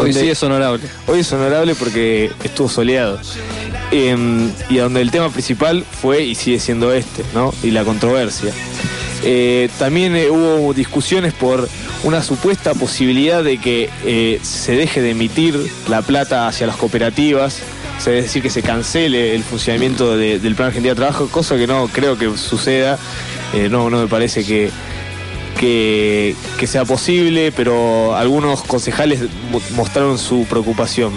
[0.00, 0.82] Hoy sí es honorable.
[1.06, 3.18] Hoy es honorable porque estuvo soleado.
[3.90, 7.54] Em, y donde el tema principal fue y sigue siendo este, ¿no?
[7.62, 8.52] Y la controversia.
[9.24, 11.68] Eh, también eh, hubo discusiones por
[12.04, 15.58] una supuesta posibilidad de que eh, se deje de emitir
[15.88, 17.58] la plata hacia las cooperativas,
[17.98, 21.66] es decir, que se cancele el funcionamiento de- del Plan Argentina de Trabajo, cosa que
[21.66, 22.98] no creo que suceda,
[23.54, 24.70] Eh, no, no me parece que,
[25.58, 31.12] que, que sea posible, pero algunos concejales mo- mostraron su preocupación.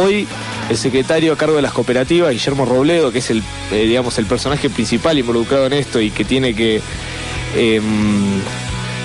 [0.00, 0.26] Hoy
[0.70, 4.26] el secretario a cargo de las cooperativas, Guillermo Robledo, que es el, eh, digamos, el
[4.26, 6.80] personaje principal involucrado en esto y que tiene que,
[7.56, 7.82] em,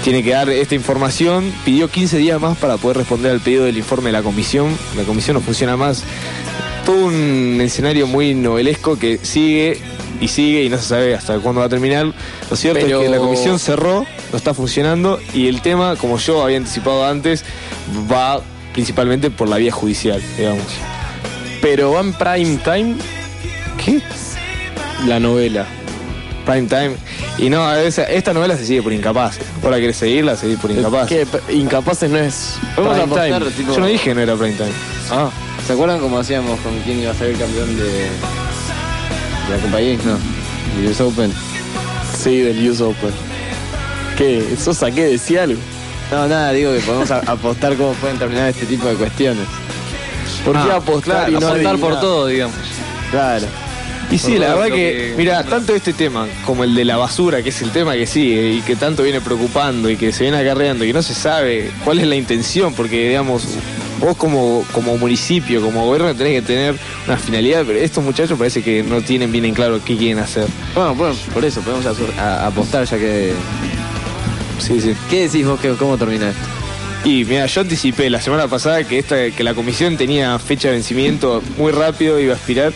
[0.03, 3.77] tiene que dar esta información, pidió 15 días más para poder responder al pedido del
[3.77, 4.77] informe de la comisión.
[4.97, 6.03] La comisión no funciona más.
[6.85, 9.79] Todo un escenario muy novelesco que sigue
[10.21, 12.07] y sigue y no se sabe hasta cuándo va a terminar.
[12.49, 16.17] Lo cierto Pero- es que la comisión cerró, no está funcionando y el tema, como
[16.17, 17.43] yo había anticipado antes,
[18.11, 18.41] va
[18.73, 20.63] principalmente por la vía judicial, digamos.
[21.61, 22.95] Pero va en prime time
[23.83, 24.01] ¿Qué?
[25.07, 25.65] la novela.
[26.45, 26.95] Prime Time.
[27.37, 29.37] Y no, esa- esta novela se sigue por incapaz.
[29.61, 31.07] Vos la querés seguir, la seguís por incapaz.
[31.07, 33.35] Que Incapaces no es Vamos a prime time.
[33.35, 33.73] apostar, tipo.
[33.73, 34.71] Yo no dije que no era Prime Time.
[35.09, 35.29] Ah,
[35.65, 38.07] ¿Se acuerdan cómo hacíamos con quién iba a ser el campeón de,
[39.49, 40.05] la Copa X?
[40.05, 40.17] No.
[40.81, 41.31] De US Open.
[42.17, 43.11] sí, del US Open.
[44.17, 44.53] ¿Qué?
[44.53, 45.59] ¿Eso saqué decía algo?
[46.11, 49.45] No, nada, digo que podemos apostar cómo pueden terminar este tipo de cuestiones.
[50.45, 52.55] ¿Por qué Ah, apostar claro, y no Apostar por todo, digamos.
[53.11, 53.45] Claro.
[54.11, 56.97] Y sí, Por la verdad que, que- mira, tanto este tema como el de la
[56.97, 60.23] basura, que es el tema que sigue y que tanto viene preocupando y que se
[60.25, 63.43] viene acarreando y no se sabe cuál es la intención, porque digamos,
[64.03, 66.75] vos como, como municipio, como gobierno tenés que tener
[67.07, 70.45] una finalidad, pero estos muchachos parece que no tienen bien en claro qué quieren hacer.
[70.75, 71.85] Bueno, bueno, por eso podemos
[72.19, 73.33] a- apostar ya que
[74.59, 74.93] Sí, sí.
[75.09, 75.59] ¿Qué decís vos?
[75.59, 76.41] que- ¿Cómo termina esto?
[77.03, 80.75] Y mira, yo anticipé la semana pasada que esta, que la comisión tenía fecha de
[80.75, 82.71] vencimiento muy rápido, iba a expirar,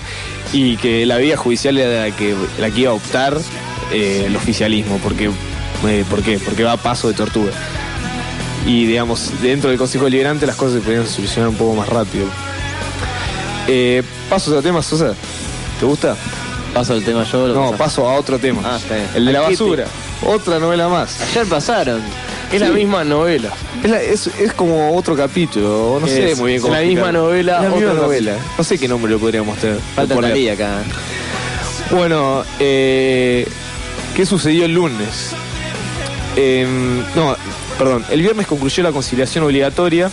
[0.52, 3.38] y que la vía judicial era la que, la que iba a optar
[3.94, 5.30] eh, el oficialismo, porque,
[5.88, 6.40] eh, ¿por qué?
[6.40, 7.52] Porque va a paso de tortuga.
[8.68, 12.26] Y digamos, dentro del Consejo Deliberante las cosas se podían solucionar un poco más rápido.
[13.68, 15.14] Eh, paso a tema, Sosa.
[15.80, 16.16] ¿Te gusta?
[16.74, 17.48] Paso al tema yo.
[17.48, 18.62] lo No, paso a otro tema.
[18.64, 19.08] Ah, está bien.
[19.16, 19.86] El de la Al basura.
[20.26, 21.20] Otra novela más.
[21.22, 22.02] Ayer pasaron.
[22.52, 23.50] Es la misma novela.
[23.84, 26.82] Es, la- es- es como otro capítulo, no sé Es- muy bien es cómo la
[26.82, 28.34] misma novela, Es la misma otro novela.
[28.58, 29.80] No sé qué nombre le podríamos tener.
[29.96, 30.16] Falta.
[30.16, 30.80] Talía acá.
[31.92, 33.48] Bueno, eh,
[34.16, 35.32] ¿qué sucedió el lunes?
[36.38, 37.36] Em, no,
[37.80, 40.12] perdón, el viernes concluyó la conciliación obligatoria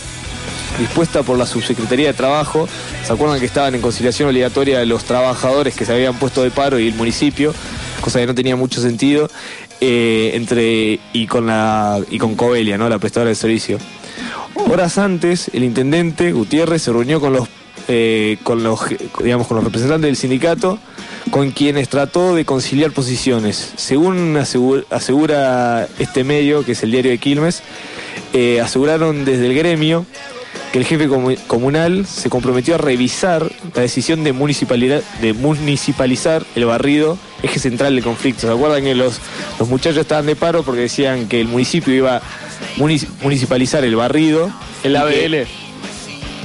[0.79, 2.67] dispuesta por la Subsecretaría de Trabajo.
[3.05, 6.79] ¿Se acuerdan que estaban en conciliación obligatoria los trabajadores que se habían puesto de paro
[6.79, 7.53] y el municipio?
[8.01, 9.29] Cosa que no tenía mucho sentido.
[9.81, 12.87] eh, entre y con la y con Covelia, ¿no?
[12.89, 13.77] La prestadora de servicio.
[14.55, 17.47] Horas antes, el intendente Gutiérrez se reunió con los
[17.87, 18.79] eh, con los
[19.23, 20.79] digamos con los representantes del sindicato,
[21.31, 23.73] con quienes trató de conciliar posiciones.
[23.75, 27.61] Según asegura, asegura este medio, que es el diario de Quilmes,
[28.33, 30.05] eh, aseguraron desde el gremio
[30.71, 36.45] que el jefe comu- comunal se comprometió a revisar la decisión de, municipalidad, de municipalizar
[36.55, 38.41] el barrido, eje central del conflicto.
[38.47, 39.19] ¿Se acuerdan que los,
[39.57, 42.21] los muchachos estaban de paro porque decían que el municipio iba a
[42.77, 44.51] munici- municipalizar el barrido?
[44.83, 45.45] El ABL,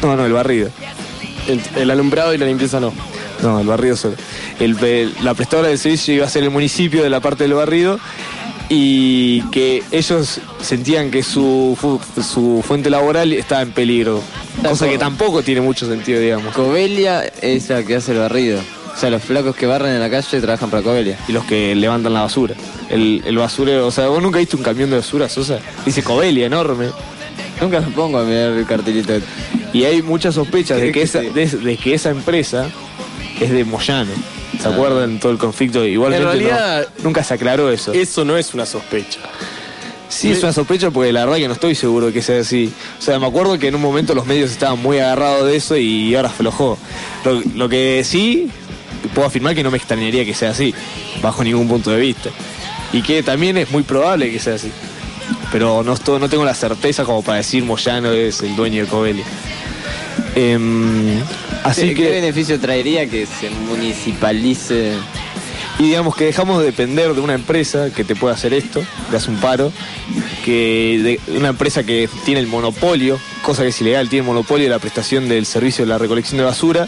[0.02, 0.70] No, no, el barrido.
[1.52, 2.92] El, el alumbrado y la limpieza no.
[3.42, 4.14] No, el barrido solo.
[4.58, 7.54] El- el- la prestadora del servicio iba a ser el municipio de la parte del
[7.54, 7.98] barrido
[8.68, 14.22] y que ellos sentían que su, fu- su fuente laboral estaba en peligro.
[14.66, 16.54] Cosa que tampoco tiene mucho sentido, digamos.
[16.54, 18.60] Covelia es la que hace el barrido.
[18.94, 21.18] O sea, los flacos que barren en la calle trabajan para Covelia.
[21.26, 22.54] Y los que levantan la basura.
[22.90, 25.58] El, el basurero, o sea, vos nunca viste un camión de basura, Sosa.
[25.86, 26.88] Dice Covelia, enorme.
[27.60, 29.14] Nunca me pongo a mirar el cartelito.
[29.72, 32.68] Y hay muchas sospechas de ¿Qué- que, esa, de, de que esa empresa
[33.40, 34.10] es de Moyano.
[34.60, 35.84] ¿Se acuerdan todo el conflicto?
[35.84, 37.92] Igualmente En realidad- no- nunca se aclaró eso.
[37.92, 39.20] Eso no es una sospecha.
[40.08, 42.70] Sí, es una sospecha porque la verdad que no estoy seguro de que sea así.
[42.98, 45.76] O sea, me acuerdo que en un momento los medios estaban muy agarrados de eso
[45.76, 46.76] y ahora aflojó.
[47.24, 48.50] Lo, lo que sí,
[49.14, 50.74] puedo afirmar que no me extrañaría que sea así,
[51.22, 52.28] bajo ningún punto de vista.
[52.92, 54.70] Y que también es muy probable que sea así.
[55.52, 59.24] Pero no, no tengo la certeza como para decir Moyano es el dueño de Covelia.
[60.34, 61.20] Em,
[61.64, 62.02] así ¿Qué, que...
[62.02, 64.94] qué beneficio traería que se municipalice?
[65.80, 69.16] Y digamos que dejamos de depender de una empresa que te pueda hacer esto, te
[69.16, 69.72] hace un paro,
[70.44, 74.66] que de una empresa que tiene el monopolio, cosa que es ilegal, tiene el monopolio
[74.66, 76.86] de la prestación del servicio de la recolección de basura,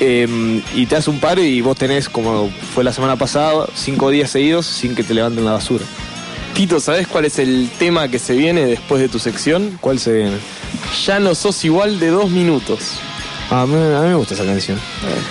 [0.00, 4.08] eh, y te hace un paro y vos tenés, como fue la semana pasada, cinco
[4.08, 5.84] días seguidos sin que te levanten la basura.
[6.60, 9.78] Tito, ¿sabes cuál es el tema que se viene después de tu sección?
[9.80, 10.36] ¿Cuál se viene?
[11.06, 12.96] Ya no sos igual de dos minutos.
[13.50, 14.78] Ah, a, mí, a mí me gusta esa canción.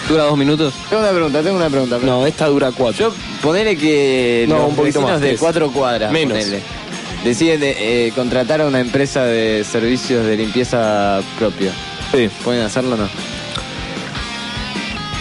[0.08, 0.74] ¿Dura dos minutos?
[0.90, 2.00] Tengo una pregunta, tengo una pregunta.
[2.02, 3.10] No, esta dura cuatro.
[3.12, 5.40] Yo ponele que No, los un poquito vecinos más, de tres.
[5.40, 6.36] cuatro cuadras Menos.
[6.36, 6.62] ponele,
[7.24, 11.70] deciden de, eh, contratar a una empresa de servicios de limpieza propio.
[12.12, 12.28] Sí.
[12.44, 13.08] ¿Pueden hacerlo o no?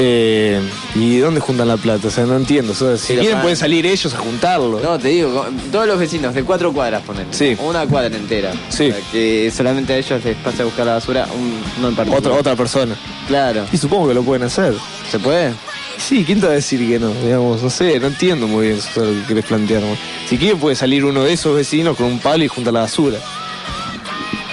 [0.00, 0.60] Eh,
[0.94, 2.06] ¿Y dónde juntan la plata?
[2.08, 2.72] O sea, no entiendo.
[2.72, 3.42] O sea, si quieren pagan.
[3.42, 4.80] pueden salir ellos a juntarlo.
[4.80, 7.26] No, te digo, todos los vecinos de cuatro cuadras ponen.
[7.30, 7.56] Sí.
[7.58, 8.52] Una cuadra entera.
[8.68, 8.92] Sí.
[9.10, 12.20] Que solamente a ellos les pasa a buscar la basura, un, no en particular.
[12.20, 12.96] Otra, otra persona.
[13.26, 13.64] Claro.
[13.72, 14.74] Y supongo que lo pueden hacer.
[15.10, 15.52] ¿Se puede?
[15.98, 17.10] Sí, ¿quién te va a decir que no?
[17.10, 19.82] Digamos, no sé, no entiendo muy bien eso lo que querés plantear.
[20.28, 23.18] Si quiere puede salir uno de esos vecinos con un palo y junta la basura.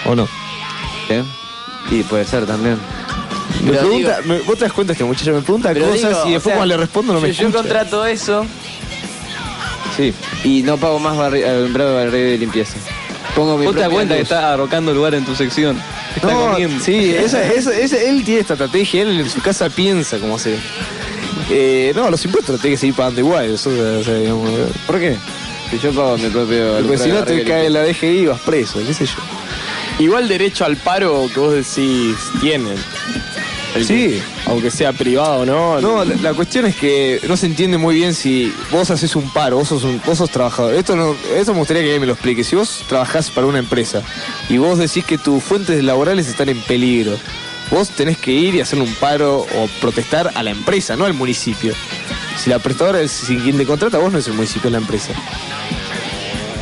[0.05, 0.27] ¿O no?
[1.07, 1.95] ¿Sí?
[1.95, 2.79] Y puede ser también.
[3.63, 5.93] Me Pero pregunta, digo- me- vos te das cuenta que el muchacho me pregunta cosas
[5.93, 7.57] digo, y después o sea, cuando le respondo no me si yo escucha.
[7.63, 8.45] contrato eso
[9.97, 10.13] Sí.
[10.43, 12.73] y no pago más alumbrado de barrido de limpieza.
[13.35, 15.77] Pongo mi ¿Vos te das cuenta que está arrocando lugar en tu sección?
[16.15, 16.83] Está No, comiendo.
[16.83, 20.57] sí, esa, esa- esa- él tiene esta estrategia, él en su casa piensa cómo hacer.
[21.49, 23.45] Eh, no, los impuestos los tenés que seguir pagando igual.
[23.53, 24.49] Eso, o sea, digamos,
[24.87, 25.17] ¿Por qué?
[25.71, 28.79] Si yo pago mi propio porque si no te cae la DGI y vas preso,
[28.85, 29.13] qué sé yo.
[29.99, 32.75] Igual derecho al paro que vos decís tienen.
[33.83, 34.21] Sí.
[34.45, 35.81] Aunque sea privado, ¿no?
[35.81, 39.29] No, la, la cuestión es que no se entiende muy bien si vos haces un
[39.31, 40.73] paro, vos sos, un, vos sos trabajador.
[40.73, 42.43] Esto, no, esto me gustaría que alguien me lo explique.
[42.43, 44.01] Si vos trabajás para una empresa
[44.49, 47.17] y vos decís que tus fuentes laborales están en peligro,
[47.71, 51.13] vos tenés que ir y hacerle un paro o protestar a la empresa, no al
[51.13, 51.73] municipio.
[52.41, 54.77] Si la prestadora es si quien te contrata, vos no es el municipio, es la
[54.79, 55.13] empresa.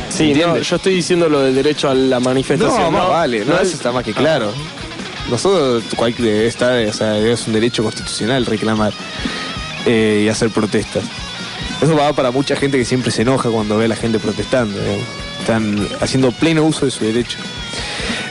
[0.08, 2.80] Sí, no, yo estoy diciendo lo del derecho a la manifestación.
[2.80, 4.52] No, más vale, no, eso está más que claro.
[5.30, 8.92] Nosotros, cualquier, está, o sea, es un derecho constitucional reclamar
[9.86, 11.04] eh, y hacer protestas.
[11.80, 14.78] Eso va para mucha gente que siempre se enoja cuando ve a la gente protestando.
[14.78, 15.04] digamos.
[15.40, 17.38] están haciendo pleno uso de su derecho.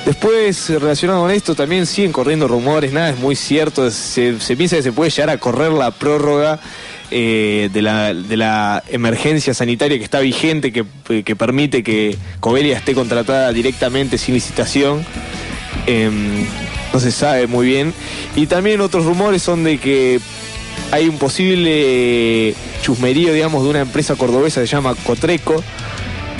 [0.06, 4.84] Después, relacionado con esto, también siguen corriendo rumores, nada es muy cierto, se, piensa que
[4.84, 6.60] se puede llegar a correr la prórroga
[7.10, 12.78] eh, de, la, de la emergencia sanitaria que está vigente, que, que permite que Covelia
[12.78, 15.06] esté contratada directamente sin licitación.
[15.86, 16.46] Em,
[16.94, 17.94] no se sabe muy bien.
[18.36, 20.20] Y también otros rumores son de que
[20.92, 25.64] hay un posible chusmerío, digamos, de una empresa cordobesa que se llama Cotreco,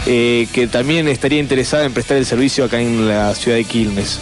[0.06, 4.20] eh, que también estaría interesada en prestar el servicio acá en la ciudad de Quilmes.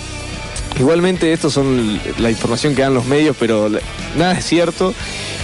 [0.79, 3.69] Igualmente, estos son la información que dan los medios, pero
[4.17, 4.93] nada es cierto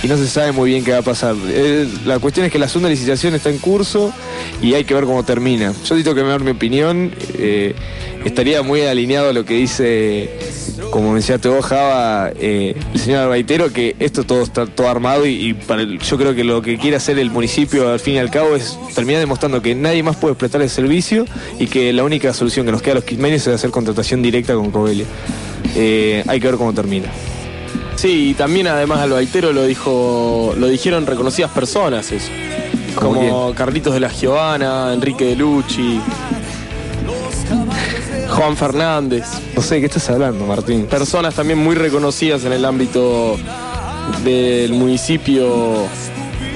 [0.03, 1.35] y no se sabe muy bien qué va a pasar.
[1.47, 4.11] Eh, la cuestión es que la segunda licitación está en curso
[4.61, 5.73] y hay que ver cómo termina.
[5.85, 7.11] Yo tengo que dar mi opinión.
[7.37, 7.75] eh,
[8.25, 10.29] estaría muy alineado a lo que dice,
[10.91, 15.53] como mencionaste vos, Java, eh, el señor Arbaitero, que esto todo está todo armado y,
[15.53, 18.29] para el- yo creo que lo que quiere hacer el municipio al fin y al
[18.29, 21.25] cabo es terminar demostrando que nadie más puede prestar el servicio
[21.59, 24.53] y que la única solución que nos queda a los quismeños es hacer contratación directa
[24.55, 25.05] con Covelia.
[25.75, 27.07] Eh, hay que ver cómo termina.
[27.95, 32.29] Sí, y también además Albaitero lo dijo, lo dijeron reconocidas personas eso.
[32.95, 35.99] ¿Como Carlitos de la Giovanna, Enrique de Lucci,
[38.29, 39.25] Juan Fernández.
[39.55, 40.85] No sé de qué estás hablando, Martín.
[40.85, 43.37] Personas también muy reconocidas en el ámbito
[44.23, 45.87] del municipio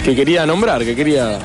[0.03, 1.39] que quería nombrar, que quería.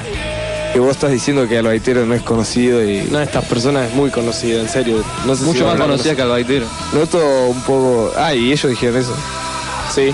[0.77, 3.01] Que vos estás diciendo que Albaitero no es conocido y.
[3.09, 5.03] Una de estas personas es muy conocida, en serio.
[5.25, 6.67] No sé si Mucho van más conocida que Albaitero.
[6.93, 8.13] Noto un poco.
[8.15, 9.15] Ah, y ellos dijeron eso.
[9.95, 10.13] Sí.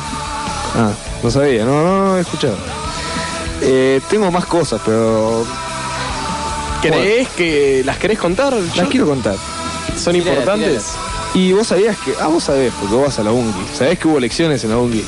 [0.77, 2.55] Ah, no sabía, no, no, no he escuchado.
[3.61, 5.45] Eh, tengo más cosas, pero.
[6.81, 8.55] ¿Crees que las querés contar?
[8.77, 9.35] Las quiero contar.
[9.97, 10.93] ¿Son importantes?
[11.35, 12.15] Y vos sabías que.
[12.21, 13.77] Ah, vos sabés, porque vos vas a la UNGI.
[13.77, 15.05] ¿Sabés que hubo elecciones en la UNGI?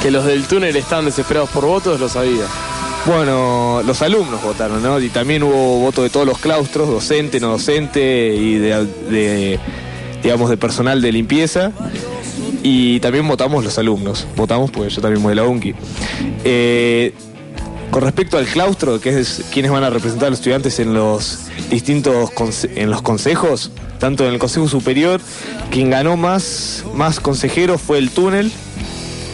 [0.00, 2.46] Que los del túnel están desesperados por votos, lo sabía.
[3.06, 5.00] Bueno, los alumnos votaron, ¿no?
[5.00, 9.58] Y también hubo voto de todos los claustros, docente, no docente y de,
[10.22, 11.72] digamos, de personal de limpieza.
[12.62, 14.26] Y también votamos los alumnos.
[14.36, 15.74] Votamos porque yo también voy de la UNCI.
[16.44, 17.14] Eh,
[17.90, 21.48] con respecto al claustro, que es quienes van a representar a los estudiantes en los
[21.70, 22.30] distintos
[22.76, 25.20] en los consejos, tanto en el Consejo Superior,
[25.70, 28.52] quien ganó más, más consejeros fue el túnel,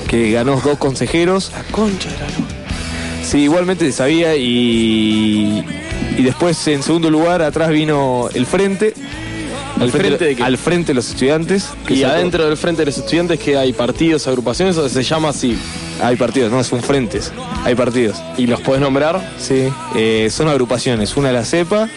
[0.08, 1.50] que ganó dos consejeros.
[1.52, 2.45] La concha de la.
[3.28, 5.64] Sí, igualmente se sabía y,
[6.16, 8.94] y después en segundo lugar atrás vino el frente.
[9.80, 10.42] ¿Al frente de qué?
[10.42, 11.68] Al frente de los estudiantes.
[11.86, 15.02] que Y sacó- adentro del frente de los estudiantes que hay partidos, agrupaciones, o se
[15.02, 15.58] llama así.
[16.02, 17.32] Hay partidos, no, son frentes.
[17.64, 18.16] Hay partidos.
[18.38, 19.32] ¿Y los podés nombrar?
[19.38, 19.68] Sí.
[19.96, 21.14] Eh, son agrupaciones.
[21.16, 21.88] Una es la CEPA,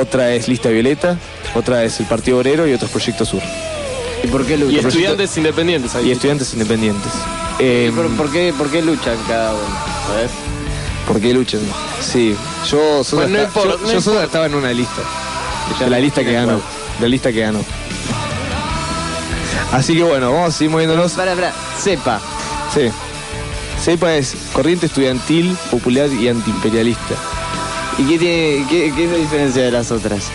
[0.00, 1.16] otra es Lista Violeta,
[1.54, 3.42] otra es el Partido Obrero y otro es Proyecto Sur.
[4.24, 4.86] ¿Y por qué Y luchan?
[4.86, 6.08] estudiantes independientes ahí.
[6.08, 7.12] Y estudiantes independientes.
[7.60, 9.62] Eh, ¿Por, por qué, ¿Por qué luchan cada uno?
[10.08, 10.30] ¿Sabes?
[11.12, 11.60] ¿Por qué luchan?
[12.00, 12.34] Sí.
[12.70, 14.24] Yo, Sosa, Bueno, no esta- importa, yo- no yo Sosa importa.
[14.24, 15.02] estaba en una lista.
[15.78, 16.54] De la lista que ganó.
[16.54, 17.60] De la lista que ganó.
[19.72, 21.12] Así que bueno, vamos a seguir moviéndonos.
[21.12, 22.18] Para, para, sepa.
[22.72, 22.90] Sí.
[23.82, 27.14] CEPA es Corriente Estudiantil, Popular y Antiimperialista.
[27.98, 30.30] ¿Y qué tiene, qué, qué es la diferencia de las otras?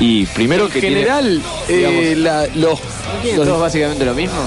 [0.00, 2.80] Y primero En que tiene- general, eh, la- los,
[3.22, 4.38] ¿Tienen los- todos básicamente lo mismo?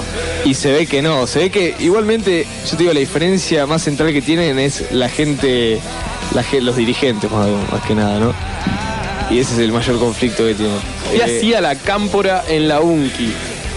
[0.44, 3.82] y se ve que no, se ve que igualmente, yo te digo, la diferencia más
[3.82, 5.78] central que tienen es la gente,
[6.34, 8.34] la los dirigentes más, más que nada, ¿no?
[9.30, 10.76] Y ese es el mayor conflicto que tienen.
[11.12, 13.32] ¿Qué Eh, hacía la cámpora en la UNCI?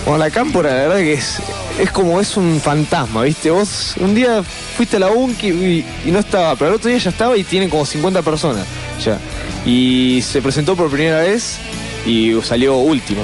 [0.05, 1.37] Bueno, la cámpora, la verdad que es,
[1.79, 3.51] es como es un fantasma, ¿viste?
[3.51, 4.41] Vos un día
[4.75, 7.43] fuiste a la UNCI y, y no estaba, pero el otro día ya estaba y
[7.43, 8.65] tienen como 50 personas
[9.05, 9.19] ya.
[9.65, 11.57] Y se presentó por primera vez
[12.05, 13.23] y salió último.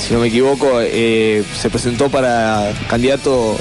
[0.00, 3.56] Si no me equivoco, eh, se presentó para candidato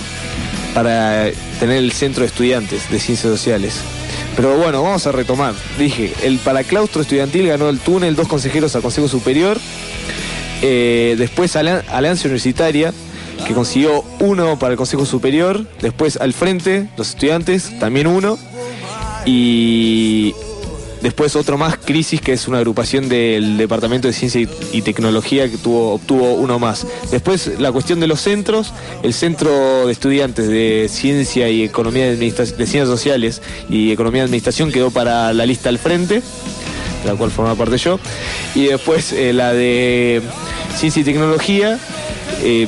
[0.73, 1.25] para
[1.59, 3.75] tener el centro de estudiantes de ciencias sociales.
[4.35, 5.53] Pero bueno, vamos a retomar.
[5.79, 9.57] Dije, el para claustro estudiantil ganó el túnel, dos consejeros al Consejo Superior.
[10.61, 12.93] Eh, después Alian- Alianza Universitaria,
[13.47, 15.65] que consiguió uno para el Consejo Superior.
[15.81, 18.37] Después al frente, los estudiantes, también uno.
[19.25, 20.35] Y
[21.05, 25.57] después otro más, Crisis, que es una agrupación del Departamento de Ciencia y, Tecnología que
[25.57, 26.87] tuvo, obtuvo uno más.
[27.11, 32.15] Después la cuestión de los centros, el Centro de Estudiantes de Ciencia y Economía de,
[32.15, 37.15] de Ciencias Sociales y Economía de Administración quedó para la lista al frente de la
[37.15, 37.99] cual formaba parte yo.
[38.55, 40.23] Y después eh, la de
[40.75, 41.77] Ciencia y Tecnología.
[42.41, 42.67] eh,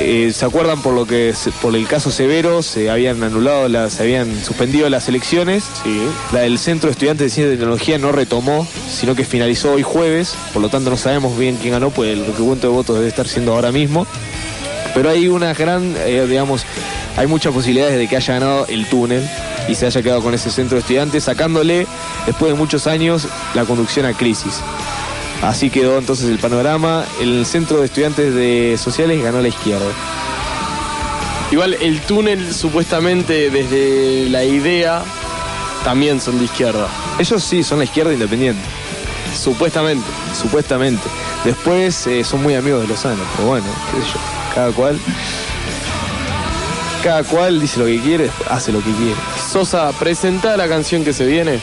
[0.00, 1.32] eh, ¿Se acuerdan por lo que
[1.62, 5.64] por el caso severo se habían anulado, las, se habían suspendido las elecciones?
[5.82, 6.02] Sí.
[6.32, 9.82] La del Centro de Estudiantes de Ciencia y Tecnología no retomó, sino que finalizó hoy
[9.82, 13.08] jueves, por lo tanto no sabemos bien quién ganó, pues el recuento de votos debe
[13.08, 14.06] estar siendo ahora mismo.
[14.94, 16.64] Pero hay una gran, eh, digamos,
[17.16, 19.28] hay muchas posibilidades de que haya ganado el túnel
[19.68, 21.86] y se haya quedado con ese centro de estudiantes, sacándole,
[22.26, 24.60] después de muchos años, la conducción a crisis.
[25.44, 27.04] Así quedó entonces el panorama.
[27.20, 29.84] El centro de estudiantes de sociales ganó la izquierda.
[31.50, 35.02] Igual el túnel supuestamente desde la idea
[35.84, 36.88] también son de izquierda.
[37.18, 38.62] Ellos sí son la izquierda independiente,
[39.38, 40.06] Supuestamente.
[40.40, 41.02] supuestamente.
[41.44, 44.20] Después eh, son muy amigos de Lozano, pero bueno, qué sé yo.
[44.54, 44.98] Cada cual.
[47.02, 49.16] Cada cual dice lo que quiere, hace lo que quiere.
[49.52, 51.60] Sosa, presenta la canción que se viene.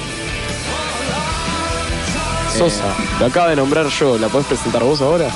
[2.58, 2.84] Sosa,
[3.20, 5.28] la acaba de nombrar yo, ¿la podés presentar vos ahora?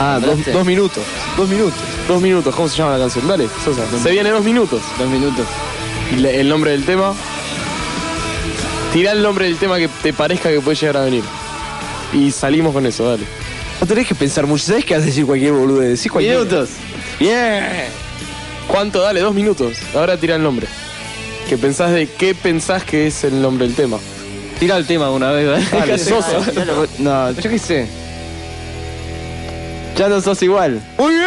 [0.00, 1.02] Ah, dos, dos minutos.
[1.36, 1.78] Dos minutos.
[2.08, 3.26] Dos minutos, ¿cómo se llama la canción?
[3.28, 4.80] Dale, Sosa, se viene dos minutos.
[4.98, 5.46] Dos minutos.
[6.12, 7.14] ¿Y le- el nombre del tema?
[8.92, 11.22] Tirá el nombre del tema que te parezca que puede llegar a venir.
[12.12, 13.24] Y salimos con eso, dale.
[13.80, 14.64] No tenés que pensar mucho.
[14.64, 15.80] ¿Sabés que vas a decir cualquier boludo?
[15.80, 16.38] Decís cualquier.
[16.38, 16.70] Minutos.
[17.18, 17.64] Bien.
[18.66, 19.00] ¿Cuánto?
[19.00, 19.76] Dale, dos minutos.
[19.94, 20.66] Ahora tira el nombre.
[21.48, 23.98] ¿Qué pensás de qué pensás que es el nombre del tema?
[24.58, 25.66] Tira el tema una vez, ¿vale?
[25.70, 26.38] Dale, Sosa.
[26.98, 27.86] No, yo qué sé.
[29.96, 30.80] Ya no sos igual.
[30.98, 31.26] ¡Muy bien!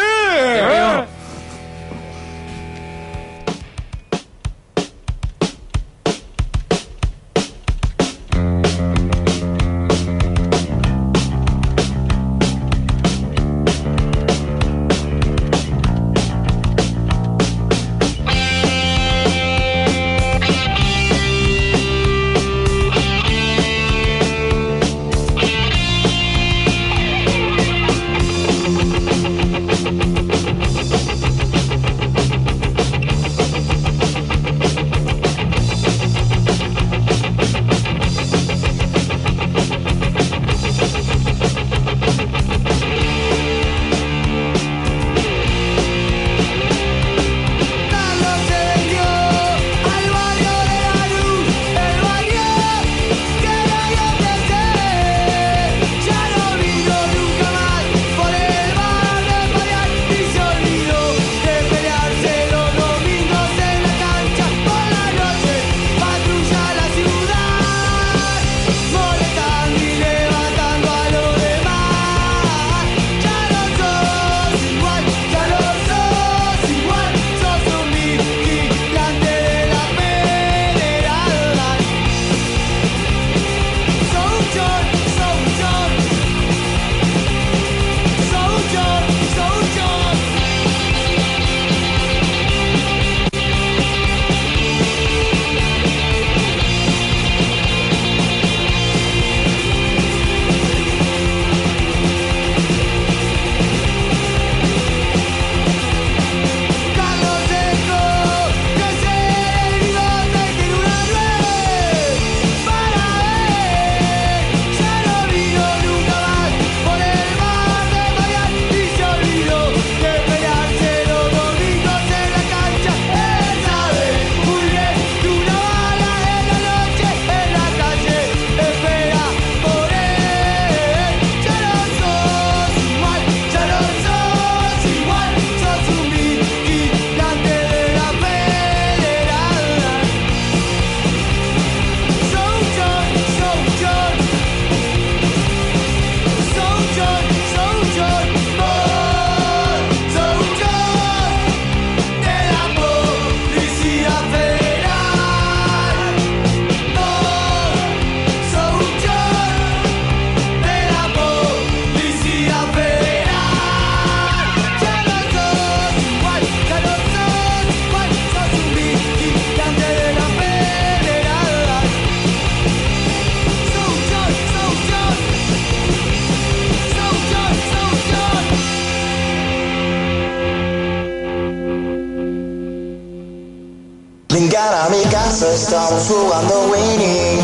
[185.29, 187.39] Casa, estamos jugando Winnie.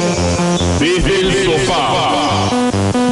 [0.80, 2.50] Desde el sofá.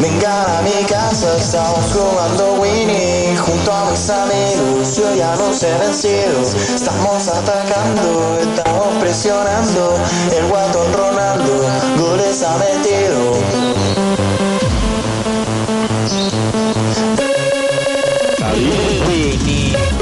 [0.01, 3.37] Vengan a mi casa, estamos jugando Winnie.
[3.37, 6.55] Junto a mis amigos, yo ya no sé vencidos.
[6.55, 9.95] Estamos atacando, estamos presionando.
[10.35, 11.53] El guatón Ronaldo,
[11.99, 13.33] goles ha metido.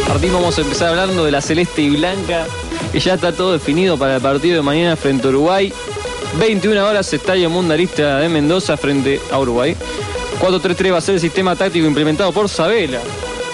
[0.08, 2.46] Martín, vamos a empezar hablando de la celeste y blanca,
[2.92, 5.72] que ya está todo definido para el partido de mañana frente a Uruguay.
[6.40, 9.76] 21 horas, Estadio Mundialista de Mendoza frente a Uruguay.
[10.40, 13.00] 4-3-3 va a ser el sistema táctico implementado por Sabela.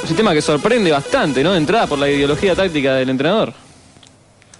[0.01, 1.51] Un sistema que sorprende bastante, ¿no?
[1.51, 3.53] De entrada por la ideología táctica del entrenador.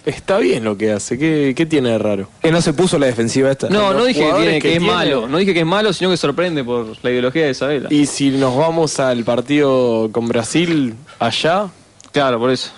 [0.05, 1.17] Está bien lo que hace.
[1.17, 2.29] ¿Qué, qué tiene de raro?
[2.41, 3.69] Que no se puso la defensiva esta.
[3.69, 5.27] No, no dije que, jugadores tiene, que, que es tiene- malo.
[5.27, 7.87] No dije que es malo, sino que sorprende por la ideología de Isabela.
[7.91, 11.67] Y si nos vamos al partido con Brasil, allá,
[12.13, 12.71] Claro, por eso.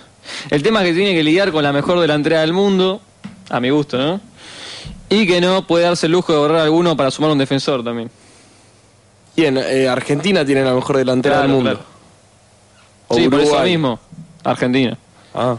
[0.50, 3.02] El tema es que tiene que lidiar con la mejor delantera del mundo,
[3.50, 4.22] a mi gusto, ¿no?
[5.10, 8.10] Y que no puede darse el lujo de borrar alguno para sumar un defensor también.
[9.36, 11.70] bien, eh, Argentina tiene la mejor delantera Claro, del mundo.
[11.72, 11.86] claro.
[13.08, 14.00] O Sí, por eso mismo.
[14.44, 14.98] Argentina.
[15.34, 15.56] Ah.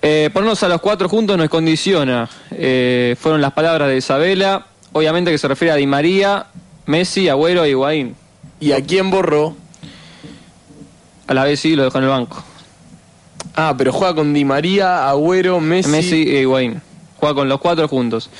[0.00, 2.28] Eh, ponernos a los cuatro juntos nos condiciona.
[2.50, 4.66] Eh, fueron las palabras de Isabela.
[4.92, 6.46] Obviamente que se refiere a Di María,
[6.86, 8.16] Messi, Agüero e Higuaín.
[8.58, 9.54] ¿Y a quién borró?
[11.28, 12.42] A la vez sí lo dejó en el banco.
[13.54, 15.90] Ah, pero juega con Di María, Agüero, Messi.
[15.90, 16.80] Messi e Higuaín.
[17.16, 18.30] Juega con los cuatro juntos.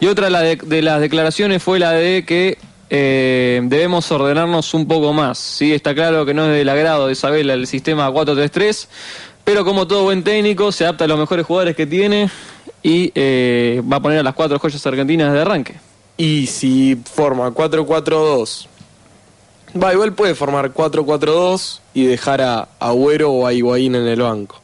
[0.00, 2.58] Y otra la de, de las declaraciones fue la de que
[2.90, 5.38] eh, debemos ordenarnos un poco más.
[5.38, 5.72] ¿sí?
[5.72, 8.88] Está claro que no es del agrado de Isabela el sistema 4-3-3,
[9.44, 12.30] pero como todo buen técnico, se adapta a los mejores jugadores que tiene
[12.82, 15.74] y eh, va a poner a las cuatro joyas argentinas de arranque.
[16.16, 18.66] Y si forma 4-4-2.
[19.74, 24.60] Va, igual puede formar 4-4-2 y dejar a Agüero o a Higuaín en el banco.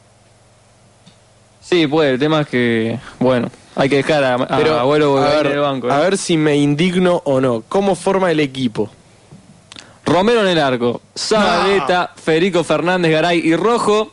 [1.61, 2.11] Sí, puede.
[2.11, 5.45] El tema es que, bueno, hay que dejar a, a Pero, Agüero o a, Higuaín
[5.45, 5.87] en el banco.
[5.87, 5.91] ¿eh?
[5.91, 7.63] a ver si me indigno o no.
[7.67, 8.89] ¿Cómo forma el equipo?
[10.05, 14.11] Romero en el arco, Zabaleta, Federico Fernández, Garay y Rojo,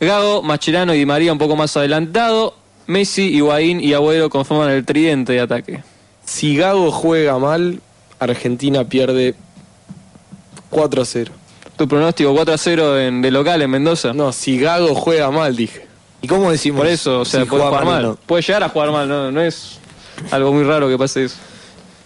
[0.00, 2.54] Gago, Macherano y Di María un poco más adelantado,
[2.88, 5.84] Messi, Higuaín y Agüero conforman el tridente de ataque.
[6.24, 7.80] Si Gago juega mal,
[8.18, 9.36] Argentina pierde
[10.70, 11.28] 4-0.
[11.76, 14.12] Tu pronóstico 4 a 0 en, de local en Mendoza.
[14.12, 15.86] No, si Gago juega mal, dije.
[16.20, 16.80] ¿Y cómo decimos?
[16.80, 18.04] Por eso, o sea, si puede jugar mal.
[18.04, 18.14] o no?
[18.16, 19.78] Puede llegar a jugar mal, no, no es
[20.32, 21.36] algo muy raro que pase eso.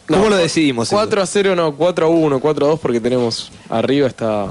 [0.07, 0.89] ¿Cómo No, lo decidimos?
[0.89, 0.97] eso?
[0.97, 4.49] 4 a 0 no, 4 a 1, 4 a 2 porque tenemos arriba está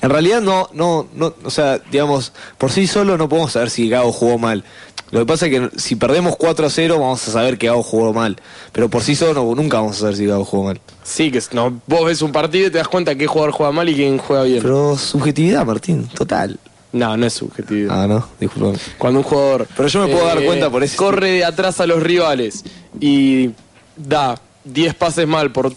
[0.00, 3.88] En realidad no, no, no, o sea, digamos, por sí solo no podemos saber si
[3.90, 4.64] Gago jugó mal.
[5.12, 7.82] Lo que pasa es que si perdemos 4 a 0 vamos a saber que Gago
[7.82, 8.36] jugó mal.
[8.72, 10.80] Pero por sí solo no- nunca vamos a saber si Gago jugó mal.
[11.04, 13.88] Sí, que no, vos ves un partido y te das cuenta qué jugador juega mal
[13.88, 14.60] y quién juega bien.
[14.62, 16.58] Pero subjetividad, Martín, total.
[16.92, 18.02] no, no es subjetividad.
[18.02, 18.78] Ah, no, disculpame.
[18.98, 21.80] Cuando un jugador eh, Pero yo me puedo dar cuenta por ese- corre de atrás
[21.80, 22.64] a los rivales
[23.00, 23.50] y
[23.96, 25.72] da 10 pases mal por,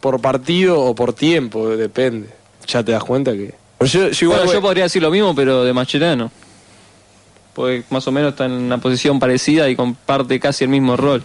[0.00, 2.28] por partido o por tiempo, depende.
[2.66, 5.34] Ya te das cuenta que Pero yo, yo igual Bueno, yo podría decir lo mismo,
[5.34, 6.30] pero de Mascherano.
[7.54, 11.22] Porque más o menos está en una posición parecida y comparte casi el mismo rol.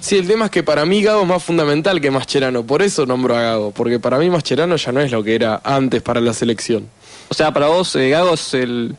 [0.00, 3.06] Sí, el tema es que para mí Gago es más fundamental que Mascherano, por eso
[3.06, 6.20] nombro a Gago, porque para mí Mascherano ya no es lo que era antes para
[6.20, 6.88] la selección.
[7.28, 8.96] O sea, para vos, eh, Gago es, el,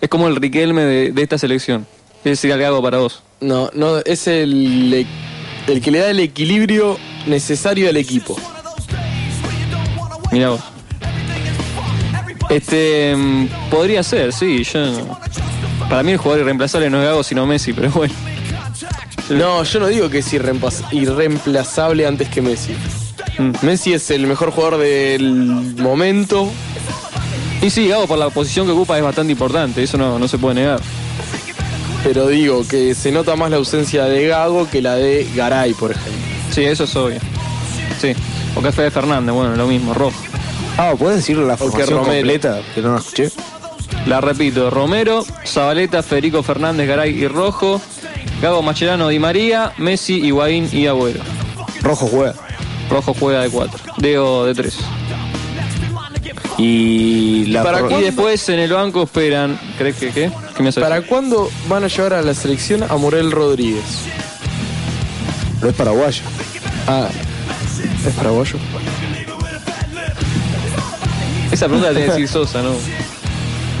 [0.00, 1.86] es como el Riquelme de, de esta selección.
[2.18, 3.22] Es decir, al Gago para vos.
[3.40, 5.06] No, no, es el, e-
[5.70, 8.36] el que le da el equilibrio necesario al equipo.
[10.32, 10.60] Mirá vos.
[12.48, 14.64] Este, mm, podría ser, sí.
[14.64, 14.80] Yo,
[15.90, 18.14] para mí el jugador irreemplazable no es Gago, sino Messi, pero bueno.
[19.28, 22.74] No, yo no digo que es irreemplaz- irreemplazable antes que Messi.
[23.38, 23.52] Mm.
[23.62, 26.48] Messi es el mejor jugador del momento.
[27.62, 30.38] Y sí, Gago por la posición que ocupa es bastante importante, eso no, no se
[30.38, 30.80] puede negar.
[32.02, 35.90] Pero digo que se nota más la ausencia de Gago que la de Garay, por
[35.90, 36.12] ejemplo.
[36.50, 37.20] Sí, eso es obvio.
[38.00, 38.12] Sí.
[38.56, 40.16] O que Fede Fernández, bueno, lo mismo, rojo.
[40.78, 42.60] Ah, ¿puedes decir la Porque formación completa?
[42.74, 43.30] Que no la escuché.
[44.06, 47.80] La repito, Romero, Zabaleta, Federico Fernández, Garay y Rojo,
[48.40, 51.20] Gago Macherano, Di María, Messi, Higuaín y Agüero.
[51.82, 52.34] Rojo juega.
[52.90, 54.76] Rojo juega de 4, Deo de 3.
[56.58, 58.00] Y la ¿Para cuándo?
[58.00, 60.30] Y después en el banco esperan, ¿crees que qué?
[60.56, 60.72] ¿Qué me?
[60.72, 63.84] ¿Para cuándo van a llevar a la selección a Morel Rodríguez?
[65.58, 66.22] Pero es paraguayo.
[66.86, 67.08] Ah,
[68.06, 68.58] ¿es paraguayo?
[71.50, 72.72] Esa pregunta la tiene que decir Sosa, ¿no?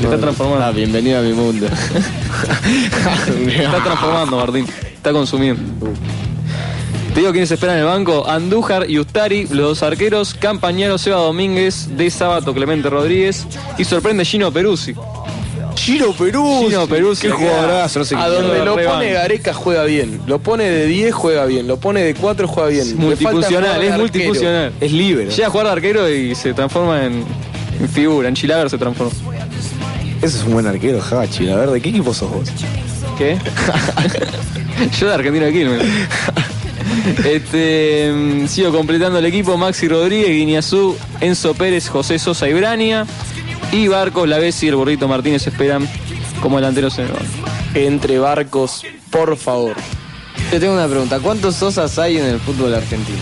[0.00, 0.64] Se está transformando.
[0.64, 1.66] Ah, bienvenido a mi mundo.
[3.48, 4.66] Está transformando, Martín.
[4.94, 5.62] Está consumiendo.
[7.14, 8.26] Te digo quiénes esperan en el banco.
[8.26, 10.32] Andújar y Ustari, los dos arqueros.
[10.34, 13.46] Campañaro, Seba Domínguez, De Sábato, Clemente Rodríguez.
[13.78, 14.94] Y sorprende Gino Peruzzi.
[15.76, 16.66] Giro Perú.
[16.68, 17.26] Gino Peruzzi.
[17.26, 20.20] Qué jugadorazo, no sé A donde lo pone Gareca juega bien.
[20.26, 21.66] Lo pone de 10 juega bien.
[21.66, 22.86] Lo pone de 4 juega bien.
[22.86, 23.98] Le falta Multifuncional, jugar de es arquero.
[23.98, 24.72] multifuncional.
[24.80, 25.26] Es libre.
[25.30, 27.24] Llega a jugar de arquero y se transforma en,
[27.80, 28.28] en figura.
[28.28, 29.12] En Chilaver se transforma.
[30.22, 31.48] Ese es un buen arquero, Hachi.
[31.48, 32.48] A ver, ¿de qué equipo sos vos?
[33.16, 33.38] ¿Qué?
[35.00, 35.82] Yo de Argentina de Quilmes.
[37.24, 39.56] Este, mm, sigo completando el equipo.
[39.56, 43.06] Maxi Rodríguez, Guiñazú, Enzo Pérez, José Sosa y Brania.
[43.72, 45.88] Y Barcos, Lavesi y el Burrito Martínez esperan
[46.42, 47.50] como delanteros en el banco.
[47.74, 49.76] Entre barcos, por favor.
[50.52, 51.20] Yo tengo una pregunta.
[51.20, 53.18] ¿Cuántos Sosas hay en el fútbol argentino?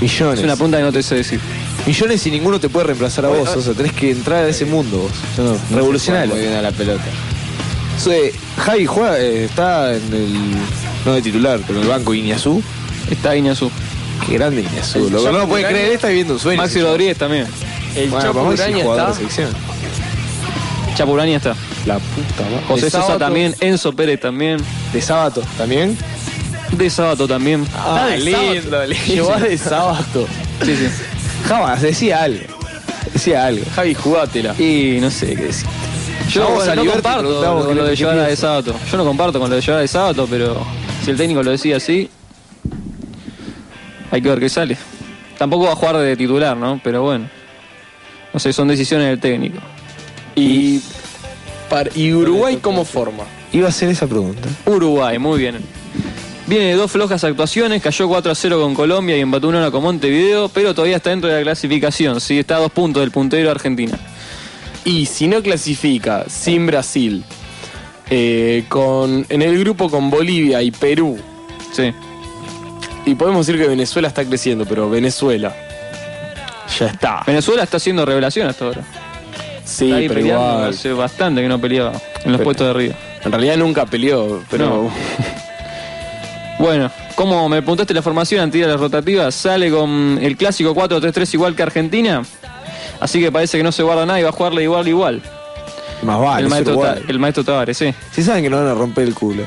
[0.00, 0.40] Millones.
[0.40, 1.40] Es una pregunta que no te sé decir.
[1.86, 3.48] Millones y ninguno te puede reemplazar a vos.
[3.56, 5.12] O sea, tenés que entrar a ese mundo vos.
[5.38, 6.34] No, no Revolucionario.
[6.34, 7.04] muy bien a la pelota.
[8.02, 10.34] Soy- Javi juega, eh, está en el.
[11.06, 12.62] No de titular, pero en el banco Iñazú.
[13.10, 13.70] Está Iñazú.
[14.26, 14.98] Qué grande Iñazú.
[14.98, 15.76] Lo que no Chapo lo puede Uraña.
[15.78, 16.60] creer, está viviendo un sueño.
[16.62, 17.46] Maxi Rodríguez también.
[17.96, 19.14] El Bueno, Chapo Uraña jugador de está.
[19.14, 19.50] selección.
[20.96, 21.54] Chapurani está.
[21.86, 22.64] La puta madre.
[22.66, 23.54] José De Sosa sábado- también.
[23.60, 24.58] Enzo Pérez también.
[24.92, 25.96] De sábado también.
[26.72, 27.66] De Sábato también.
[27.74, 28.86] Ah, de lindo, sábado.
[28.88, 29.06] lindo.
[29.06, 30.26] Llevás de sábado.
[30.64, 30.86] Sí, sí.
[31.46, 32.44] Jamás, decía algo.
[33.12, 33.64] Decía algo.
[33.74, 34.54] Javi, jugátela.
[34.58, 35.68] Y no sé qué decir.
[36.30, 38.74] Yo bueno, no comparto con lo de qué llevar a de sábado.
[38.90, 40.66] Yo no comparto con lo de llevar a de sábado, pero
[41.02, 42.10] si el técnico lo decía así,
[44.10, 44.76] hay que ver qué sale.
[45.38, 46.80] Tampoco va a jugar de titular, ¿no?
[46.82, 47.28] Pero bueno.
[48.32, 49.58] No sé, son decisiones del técnico.
[50.34, 50.82] Y,
[51.94, 53.24] ¿Y Uruguay cómo forma?
[53.52, 54.48] Iba a hacer esa pregunta.
[54.66, 55.58] Uruguay, muy bien.
[56.48, 59.82] Viene de dos flojas actuaciones, cayó 4 a 0 con Colombia y empató 1 con
[59.82, 63.50] Montevideo, pero todavía está dentro de la clasificación, sí, está a dos puntos del puntero
[63.50, 63.98] Argentina.
[64.84, 67.22] Y si no clasifica sin Brasil,
[68.08, 71.18] eh, con, en el grupo con Bolivia y Perú,
[71.72, 71.92] Sí.
[73.04, 75.54] y podemos decir que Venezuela está creciendo, pero Venezuela
[76.78, 77.22] ya está.
[77.26, 78.80] Venezuela está haciendo revelación hasta ahora.
[79.66, 80.70] Sí, está pero igual.
[80.70, 81.92] hace bastante que no peleaba
[82.24, 82.94] en los Pero- puestos de arriba.
[83.22, 84.90] En realidad nunca peleó, pero No.
[86.58, 91.34] Bueno, como me preguntaste la formación antes de las rotativas, sale con el clásico 4-3-3
[91.34, 92.22] igual que Argentina.
[93.00, 95.22] Así que parece que no se guarda nada y va a jugarle igual igual.
[96.02, 96.40] Más vale.
[96.40, 96.78] el, es maestro.
[96.80, 97.94] Ta- el maestro Tavares, sí.
[98.12, 99.44] Si saben que no van a romper el culo.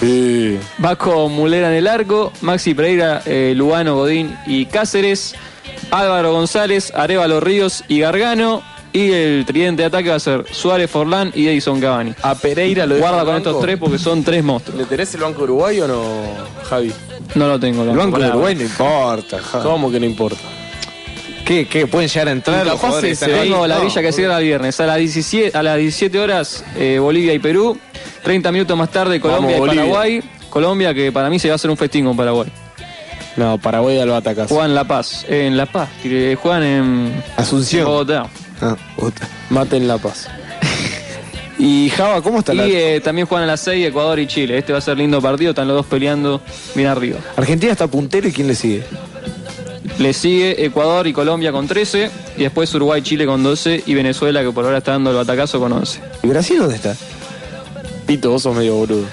[0.00, 0.58] Sí.
[0.84, 5.34] Va con Mulera en el arco, Maxi Pereira, eh, Lugano, Godín y Cáceres,
[5.90, 8.62] Álvaro González, Arevalo Ríos y Gargano.
[8.96, 12.14] Y el tridente de ataque va a ser Suárez Forlán y Edison Cavani.
[12.22, 13.48] a Pereira lo Guarda con banco.
[13.50, 14.78] estos tres porque son tres monstruos.
[14.80, 16.02] ¿Le tenés el banco uruguayo o no,
[16.64, 16.92] Javi?
[17.34, 17.82] No lo tengo.
[17.82, 19.38] El banco de Uruguay no importa.
[19.62, 20.38] ¿Cómo que no importa?
[21.44, 21.86] ¿Qué, ¿Qué?
[21.86, 23.50] ¿Pueden llegar a entrar los jugadores ese están ahí?
[23.50, 23.80] Tengo la No.
[23.82, 24.80] grilla que cierra el viernes.
[24.80, 27.78] A las 17, a las 17 horas eh, Bolivia y Perú.
[28.24, 29.82] 30 minutos más tarde Colombia Vamos, y Bolivia.
[29.92, 30.22] Paraguay.
[30.48, 32.48] Colombia que para mí se va a hacer un festín con Paraguay.
[33.36, 34.48] No, Paraguay al Batacas.
[34.48, 35.24] Juegan en La Paz.
[35.28, 35.90] eh, en La Paz.
[36.42, 37.84] Juegan en Asunción.
[37.84, 38.26] Bogotá.
[38.60, 39.28] Ah, puta.
[39.50, 40.28] Maten La Paz.
[41.58, 44.58] Y Java, ¿cómo está Y la eh, también juegan a las 6 Ecuador y Chile.
[44.58, 45.50] Este va a ser lindo partido.
[45.50, 46.42] Están los dos peleando
[46.74, 47.18] bien arriba.
[47.34, 48.84] Argentina está puntero y quién le sigue?
[49.98, 52.10] Le sigue Ecuador y Colombia con 13.
[52.36, 53.84] Y después Uruguay, Chile con 12.
[53.86, 56.00] Y Venezuela que por ahora está dando el batacazo con 11.
[56.22, 56.94] ¿Y Brasil dónde está?
[58.06, 59.06] Pito, vos sos medio boludo.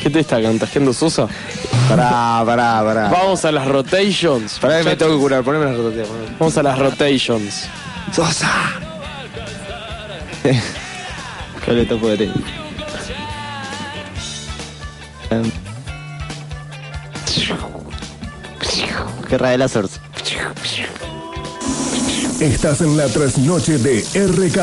[0.00, 1.26] ¿Qué te está contagiando Sosa?
[1.88, 3.08] Pará, pará, pará.
[3.08, 4.58] Vamos a las rotations.
[4.60, 6.04] Pará que me tengo que curar, poneme la rotativa.
[6.04, 6.36] poneme.
[6.38, 7.64] Vamos a las rotations.
[8.12, 8.50] ¡Sosa!
[11.66, 12.48] Yo le toco de técnico.
[19.28, 20.00] Guerra de las Sorts.
[22.40, 24.56] Estás en la trasnoche de RK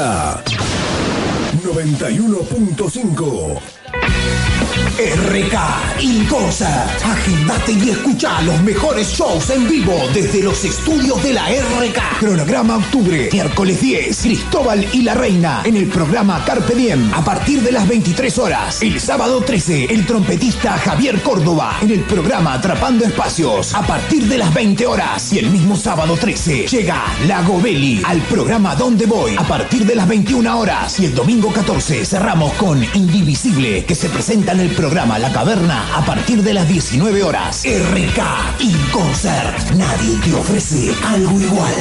[1.63, 4.50] 91.5.
[4.97, 6.85] RK Incosa.
[7.03, 12.19] Agendate y escucha los mejores shows en vivo desde los estudios de la RK.
[12.19, 17.61] Cronograma Octubre, miércoles 10, Cristóbal y la Reina en el programa Carpe Diem a partir
[17.61, 18.81] de las 23 horas.
[18.81, 24.37] El sábado 13, el trompetista Javier Córdoba en el programa Atrapando Espacios a partir de
[24.37, 25.31] las 20 horas.
[25.33, 29.95] Y el mismo sábado 13 llega Lago Belli al programa Donde Voy a partir de
[29.95, 30.99] las 21 horas.
[30.99, 35.95] Y el domingo 14 cerramos con Indivisible que se presenta en el programa La Caverna
[35.95, 37.63] a partir de las 19 horas.
[37.65, 38.21] RK
[38.59, 39.71] y Concert.
[39.71, 41.73] Nadie te ofrece algo igual.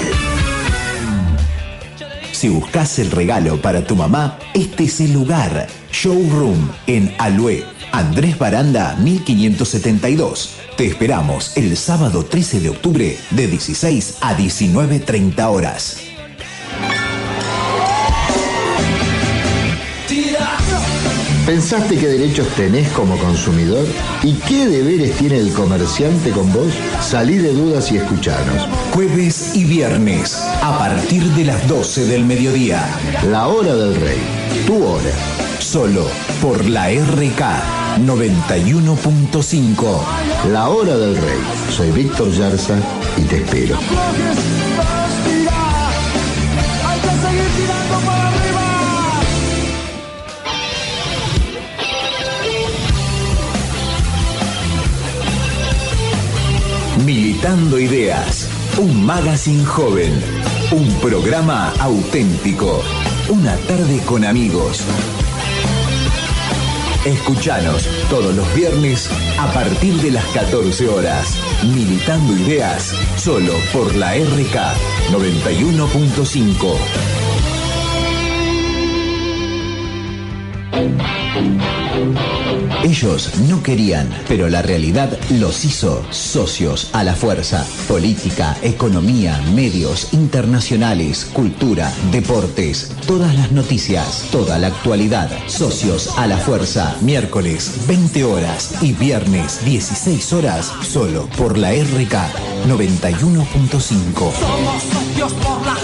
[2.33, 5.67] Si buscas el regalo para tu mamá, este es el lugar.
[5.93, 7.65] Showroom en Alué.
[7.93, 10.57] Andrés Baranda 1572.
[10.77, 16.10] Te esperamos el sábado 13 de octubre de 16 a 19.30 horas.
[21.51, 23.85] ¿Pensaste qué derechos tenés como consumidor?
[24.23, 26.73] ¿Y qué deberes tiene el comerciante con vos?
[27.01, 28.69] Salí de dudas y escuchanos.
[28.95, 32.89] Jueves y viernes a partir de las 12 del mediodía.
[33.29, 34.21] La hora del rey.
[34.65, 35.11] Tu hora.
[35.59, 36.07] Solo
[36.41, 40.01] por la RK 91.5.
[40.53, 41.41] La hora del rey.
[41.69, 42.79] Soy Víctor Yarza
[43.17, 43.77] y te espero.
[57.13, 58.49] Militando Ideas,
[58.79, 60.13] un magazine joven,
[60.71, 62.85] un programa auténtico,
[63.29, 64.85] una tarde con amigos.
[67.05, 71.35] Escuchanos todos los viernes a partir de las 14 horas.
[71.75, 74.55] Militando Ideas, solo por la RK
[75.11, 76.77] 91.5.
[82.83, 87.67] Ellos no querían, pero la realidad los hizo socios a la fuerza.
[87.87, 95.31] Política, economía, medios internacionales, cultura, deportes, todas las noticias, toda la actualidad.
[95.47, 96.97] Socios a la fuerza.
[97.03, 102.15] Miércoles 20 horas y viernes 16 horas solo por la RK
[102.67, 104.33] 91.5.
[104.33, 105.75] Somos socios por la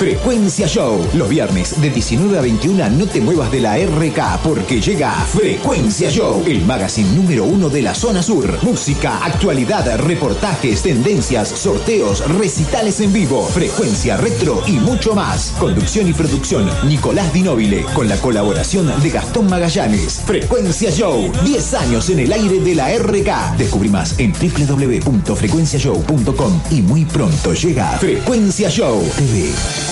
[0.00, 1.06] Frecuencia Show.
[1.12, 6.10] Los viernes de 19 a 21 no te muevas de la RK porque llega Frecuencia
[6.10, 8.50] Show, el magazine número uno de la zona sur.
[8.62, 15.52] Música, actualidad, reportajes, tendencias, sorteos, recitales en vivo, frecuencia retro y mucho más.
[15.60, 20.22] Conducción y producción Nicolás Dinóbile con la colaboración de Gastón Magallanes.
[20.24, 23.58] Frecuencia Show, 10 años en el aire de la RK.
[23.58, 29.89] Descubrí más en www.frecuenciashow.com y muy pronto llega Frecuencia Show TV.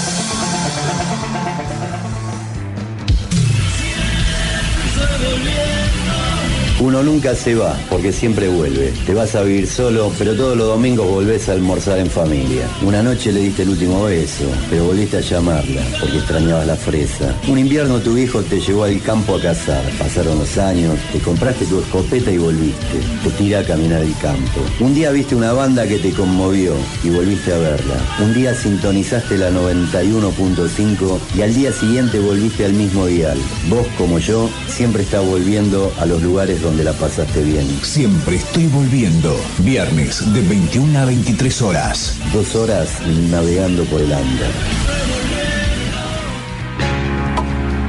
[7.03, 8.92] Nunca se va, porque siempre vuelve.
[9.07, 12.68] Te vas a vivir solo, pero todos los domingos volvés a almorzar en familia.
[12.82, 17.34] Una noche le diste el último beso, pero volviste a llamarla, porque extrañabas la fresa.
[17.46, 19.82] Un invierno tu viejo te llevó al campo a cazar.
[19.99, 22.99] Pasaron los años, te compraste tu escopeta y volviste.
[23.22, 24.61] Te tiré a caminar el campo.
[24.80, 26.74] Un día viste una banda que te conmovió
[27.05, 27.96] y volviste a verla.
[28.22, 33.38] Un día sintonizaste la 91.5 y al día siguiente volviste al mismo dial.
[33.68, 37.66] Vos, como yo, siempre estás volviendo a los lugares donde la pasaste bien.
[37.82, 39.39] Siempre estoy volviendo.
[39.59, 42.16] Viernes de 21 a 23 horas.
[42.32, 44.51] Dos horas navegando por el Ander.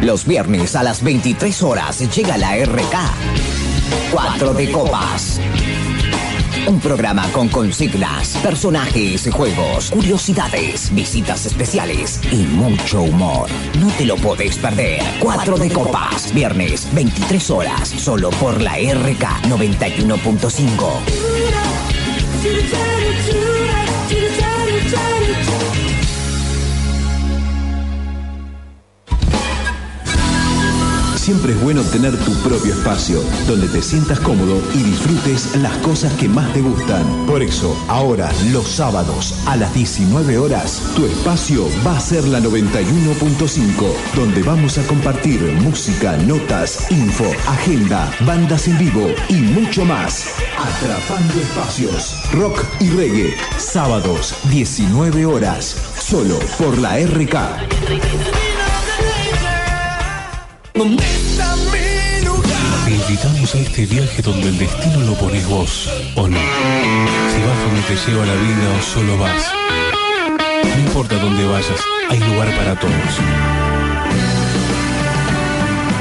[0.02, 2.96] Los viernes a las 23 horas llega la RK.
[4.12, 5.40] Cuatro de copas.
[6.68, 13.50] Un programa con consignas, personajes, juegos, curiosidades, visitas especiales y mucho humor.
[13.80, 15.02] No te lo podés perder.
[15.20, 16.34] Cuatro de copas.
[16.34, 17.90] Viernes, 23 horas.
[17.90, 21.90] Solo por la RK 91.5.
[31.30, 36.12] Siempre es bueno tener tu propio espacio, donde te sientas cómodo y disfrutes las cosas
[36.14, 37.06] que más te gustan.
[37.28, 42.40] Por eso, ahora, los sábados, a las 19 horas, tu espacio va a ser la
[42.40, 50.34] 91.5, donde vamos a compartir música, notas, info, agenda, bandas en vivo y mucho más.
[50.58, 58.59] Atrapando espacios, rock y reggae, sábados, 19 horas, solo por la RK.
[60.80, 60.86] Te
[62.92, 66.38] invitamos a este viaje donde el destino lo pones vos, o no.
[66.38, 69.52] Si vas donde te lleva la vida o solo vas.
[70.64, 72.94] No importa dónde vayas, hay lugar para todos.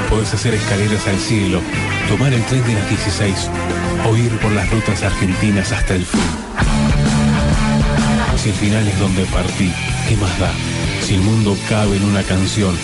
[0.09, 1.59] Puedes hacer escaleras al cielo,
[2.07, 3.49] tomar el tren de las 16
[4.09, 6.21] o ir por las rutas argentinas hasta el fin.
[8.37, 9.73] Si el final es donde partí,
[10.07, 10.53] ¿qué más da?
[11.01, 12.77] Si el mundo cabe en una canción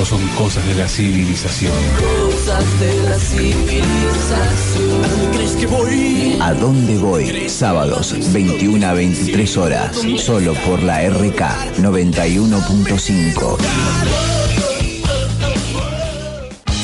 [0.00, 1.72] o son cosas de la civilización.
[1.98, 5.00] Cosas de la civilización.
[5.32, 6.38] ¿Crees que voy?
[6.40, 7.48] ¿A dónde voy?
[7.48, 9.96] Sábados, 21 a 23 horas.
[10.18, 11.40] Solo por la RK
[11.78, 13.56] 91.5.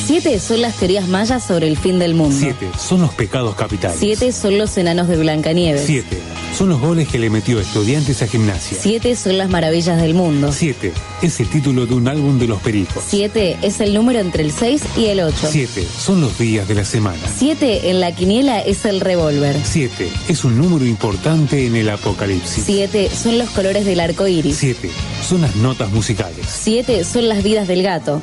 [0.06, 2.36] Siete son las teorías mayas sobre el fin del mundo.
[2.38, 3.98] Siete son los pecados capitales.
[3.98, 5.84] Siete son los enanos de Blancanieves.
[5.86, 6.18] Siete
[6.52, 8.78] son los goles que le metió estudiantes a gimnasia.
[8.80, 10.52] Siete son las maravillas del mundo.
[10.52, 10.92] Siete
[11.22, 13.02] es el título de un álbum de los pericos.
[13.06, 15.48] Siete es el número entre el 6 y el 8.
[15.50, 17.20] Siete son los días de la semana.
[17.36, 19.56] Siete en la quiniela es el revólver.
[19.64, 22.64] Siete es un número importante en el apocalipsis.
[22.64, 24.56] Siete son los colores del arco iris.
[24.56, 24.90] Siete
[25.26, 26.46] son las notas musicales.
[26.46, 28.20] Siete son las vidas del gato.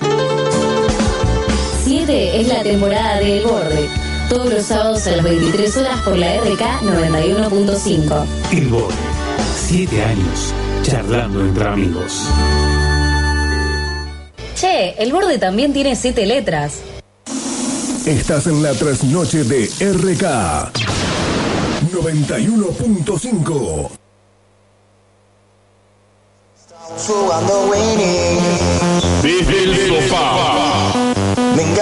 [1.83, 4.08] Siete es la temporada de El Borde.
[4.29, 8.25] Todos los sábados a las 23 horas por la RK 91.5.
[8.51, 8.93] El Borde.
[9.55, 10.53] Siete años
[10.83, 12.27] charlando entre amigos.
[14.55, 16.81] Che, El Borde también tiene siete letras.
[18.05, 20.23] Estás en la trasnoche de RK
[21.91, 23.89] 91.5.
[27.07, 28.39] Jugando winning.
[29.23, 29.75] Desde el
[30.07, 31.08] sofá.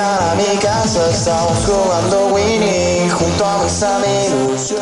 [0.07, 4.73] Vengan a mi casa, estamos jugando winning junto a mis amigos.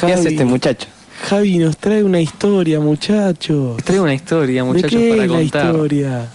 [0.00, 0.88] ¿Qué hace este muchacho?
[1.28, 3.76] Javi nos trae una historia, muchacho.
[3.84, 5.66] Trae una historia, ¿De muchachos, qué para es la contar.
[5.66, 6.28] historia?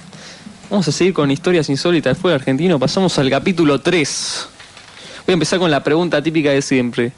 [0.69, 2.79] Vamos a seguir con historias insólitas del fútbol argentino.
[2.79, 4.47] Pasamos al capítulo 3.
[5.27, 7.11] Voy a empezar con la pregunta típica de siempre.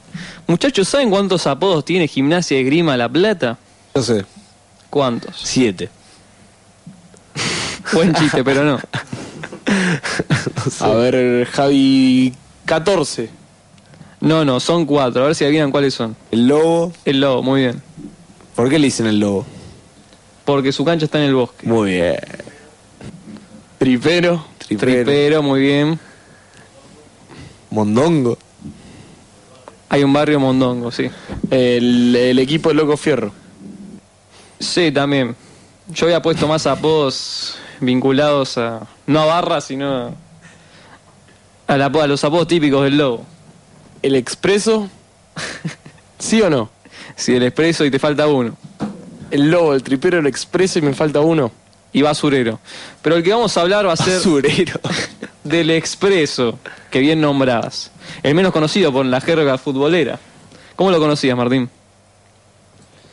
[0.48, 3.56] Muchachos, ¿saben cuántos apodos tiene Gimnasia de Grima La Plata?
[3.94, 4.24] No sé.
[4.90, 5.36] ¿Cuántos?
[5.40, 5.88] Siete.
[7.92, 8.80] Buen chiste, pero no.
[10.80, 12.34] A ver, Javi,
[12.64, 13.30] 14.
[14.18, 15.22] No, no, son cuatro.
[15.22, 16.16] A ver si adivinan cuáles son.
[16.32, 16.92] El lobo.
[17.04, 17.80] El lobo, muy bien.
[18.56, 19.46] ¿Por qué le dicen el lobo?
[20.44, 21.64] Porque su cancha está en el bosque.
[21.64, 22.16] Muy bien.
[23.78, 24.44] Tripero.
[24.66, 26.09] Tripero, muy bien.
[27.70, 28.38] Mondongo.
[29.88, 31.10] Hay un barrio Mondongo, sí.
[31.50, 33.32] El, el equipo de Loco Fierro.
[34.58, 35.34] Sí, también.
[35.88, 38.86] Yo había puesto más apodos vinculados a.
[39.06, 40.14] No a barras, sino.
[41.66, 43.24] A, la- a los apodos típicos del lobo.
[44.02, 44.88] ¿El expreso?
[46.18, 46.70] ¿Sí o no?
[47.16, 48.56] Sí, el expreso y te falta uno.
[49.30, 51.50] El lobo, el tripero, el expreso y me falta uno.
[51.92, 52.58] Y basurero.
[53.02, 54.14] Pero el que vamos a hablar va a ser.
[54.16, 54.80] Basurero.
[55.44, 56.58] del expreso,
[56.90, 57.90] que bien nombrabas.
[58.22, 60.18] El menos conocido por la jerga futbolera.
[60.76, 61.68] ¿Cómo lo conocías, Martín?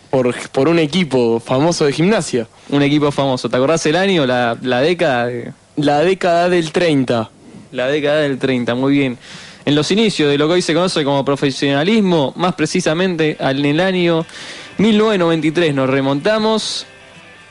[0.10, 2.48] Por, por un equipo famoso de gimnasia.
[2.70, 3.50] Un equipo famoso.
[3.50, 5.28] ¿Te acordás el año, la, la década?
[5.28, 7.30] de- La década del 30.
[7.72, 9.18] La década del 30, muy bien.
[9.66, 13.80] En los inicios de lo que hoy se conoce como profesionalismo, más precisamente en el
[13.82, 14.26] año
[14.78, 16.86] 1993 nos remontamos.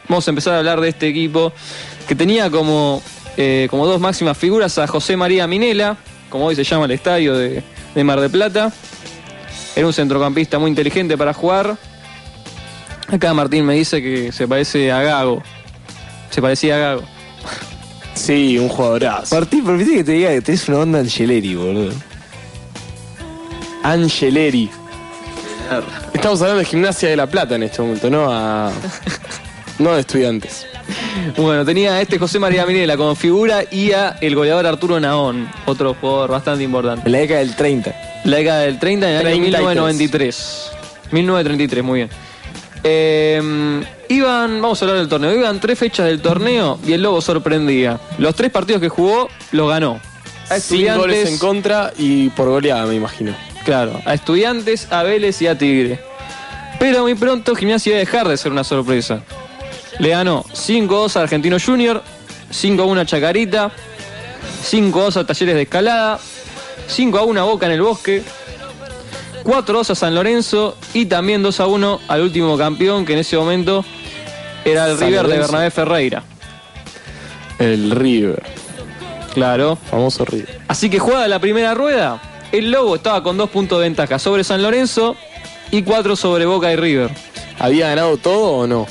[0.08, 1.52] Vamos a empezar a hablar de este equipo
[2.08, 3.02] que tenía como,
[3.36, 5.96] eh, como dos máximas figuras a José María Minela,
[6.30, 7.62] como hoy se llama el estadio de,
[7.94, 8.72] de Mar de Plata.
[9.74, 11.76] Era un centrocampista muy inteligente para jugar.
[13.08, 15.42] Acá Martín me dice que se parece a Gago.
[16.30, 17.02] Se parecía a Gago.
[18.14, 19.34] Sí, un jugadorazo.
[19.34, 21.92] Martín, permite que te diga que tenés una onda Angeleri, boludo.
[23.82, 24.70] Angeleri.
[26.14, 28.72] Estamos hablando de gimnasia de La Plata en este momento, no a.
[29.78, 30.66] No de estudiantes.
[31.36, 35.48] Bueno, tenía a este José María Minela como figura y a el goleador Arturo Naón,
[35.66, 37.02] otro jugador bastante importante.
[37.06, 37.94] En la década del 30.
[38.24, 39.34] La década del 30 en el año
[39.84, 40.70] 33.
[40.70, 40.70] 1993.
[41.12, 42.10] 1933, muy bien.
[42.84, 47.20] Eh, iban, vamos a hablar del torneo, iban tres fechas del torneo y el Lobo
[47.20, 47.98] sorprendía.
[48.18, 50.00] Los tres partidos que jugó los ganó.
[50.48, 53.34] A Sin goles en contra y por goleada, me imagino.
[53.64, 55.98] Claro, a Estudiantes, a Vélez y a Tigre.
[56.78, 59.22] Pero muy pronto Gimnasia iba a dejar de ser una sorpresa.
[59.98, 62.02] Le ganó 5-2 a Argentino Junior,
[62.50, 63.70] 5-1 a Chacarita,
[64.62, 66.18] 5-2 a Talleres de Escalada,
[66.88, 68.22] 5-1 a Boca en el Bosque,
[69.44, 73.84] 4-2 a San Lorenzo y también 2-1 al último campeón que en ese momento
[74.64, 75.52] era el San River de Lorenzo.
[75.52, 76.22] Bernabé Ferreira.
[77.58, 78.42] El River.
[79.32, 79.76] Claro.
[79.90, 80.60] Famoso River.
[80.68, 82.20] Así que jugada la primera rueda,
[82.52, 85.16] el Lobo estaba con dos puntos de ventaja sobre San Lorenzo
[85.70, 87.10] y cuatro sobre Boca y River.
[87.58, 88.86] ¿Había ganado todo o no?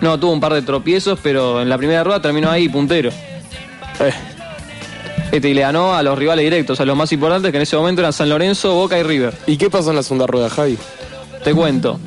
[0.00, 3.10] No, tuvo un par de tropiezos, pero en la primera rueda terminó ahí puntero.
[4.00, 4.12] Eh.
[5.32, 7.76] Este, y le ganó a los rivales directos, a los más importantes que en ese
[7.76, 9.34] momento eran San Lorenzo, Boca y River.
[9.46, 10.76] ¿Y qué pasó en la segunda rueda, Javi?
[11.44, 12.00] Te cuento.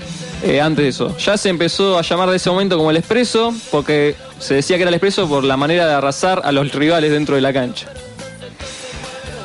[0.44, 3.54] Eh, antes de eso, ya se empezó a llamar de ese momento como el expreso,
[3.72, 7.12] porque se decía que era el expreso por la manera de arrasar a los rivales
[7.12, 7.88] dentro de la cancha.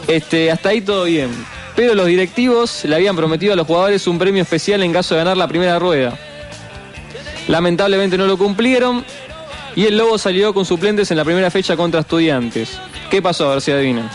[0.09, 1.31] Este, hasta ahí todo bien.
[1.77, 5.21] Pero los directivos le habían prometido a los jugadores un premio especial en caso de
[5.21, 6.19] ganar la primera rueda.
[7.49, 9.05] Lamentablemente no lo cumplieron
[9.75, 12.79] y el Lobo salió con suplentes en la primera fecha contra estudiantes.
[13.11, 13.49] ¿Qué pasó?
[13.49, 14.09] A ver si adivinan.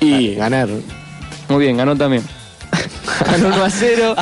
[0.00, 0.68] Y ganar.
[1.48, 2.24] Muy bien, ganó también.
[3.26, 4.16] ganó 1 a 0.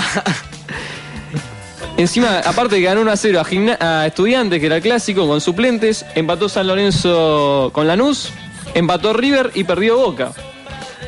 [1.96, 3.42] Encima, aparte de que ganó 1 a 0
[3.80, 8.30] a, a Estudiantes, que era el clásico, con suplentes, empató San Lorenzo con Lanús,
[8.74, 10.32] empató River y perdió Boca.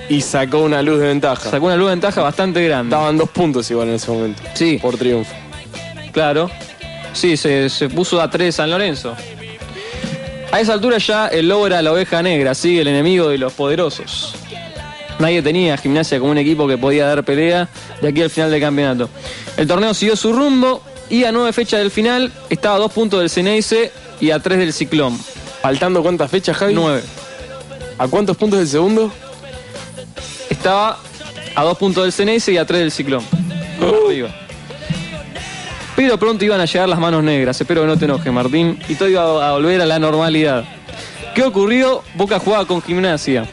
[0.08, 1.50] Y sacó una luz de ventaja.
[1.50, 2.94] Sacó una luz de ventaja bastante grande.
[2.94, 4.42] Estaban dos puntos igual en ese momento.
[4.54, 4.78] Sí.
[4.80, 5.32] Por triunfo.
[6.12, 6.50] Claro.
[7.12, 9.14] Sí, se, se puso a 3 San Lorenzo.
[10.50, 13.54] A esa altura ya el Lobo era la oveja negra, sí, el enemigo de los
[13.54, 14.34] poderosos.
[15.18, 17.68] Nadie tenía gimnasia como un equipo que podía dar pelea
[18.00, 19.08] de aquí al final del campeonato.
[19.56, 23.20] El torneo siguió su rumbo y a nueve fechas del final estaba a dos puntos
[23.20, 25.18] del Ceneice y a tres del Ciclón.
[25.62, 26.74] ¿Faltando cuántas fechas, Javi?
[26.74, 27.02] Nueve.
[27.98, 29.12] ¿A cuántos puntos del segundo?
[30.50, 30.98] Estaba
[31.54, 33.24] a dos puntos del Ceneice y a tres del Ciclón.
[33.80, 34.34] Arriba.
[36.02, 37.60] Pero pronto iban a llegar las manos negras.
[37.60, 38.76] Espero que no te enojes, Martín.
[38.88, 40.64] Y todo iba a volver a la normalidad.
[41.32, 42.02] ¿Qué ocurrió?
[42.16, 43.48] Boca jugaba con gimnasia.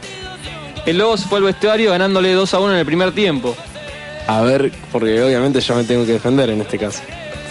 [0.84, 3.54] El Lobo se fue al vestuario ganándole 2 a 1 en el primer tiempo.
[4.26, 7.02] A ver, porque obviamente yo me tengo que defender en este caso.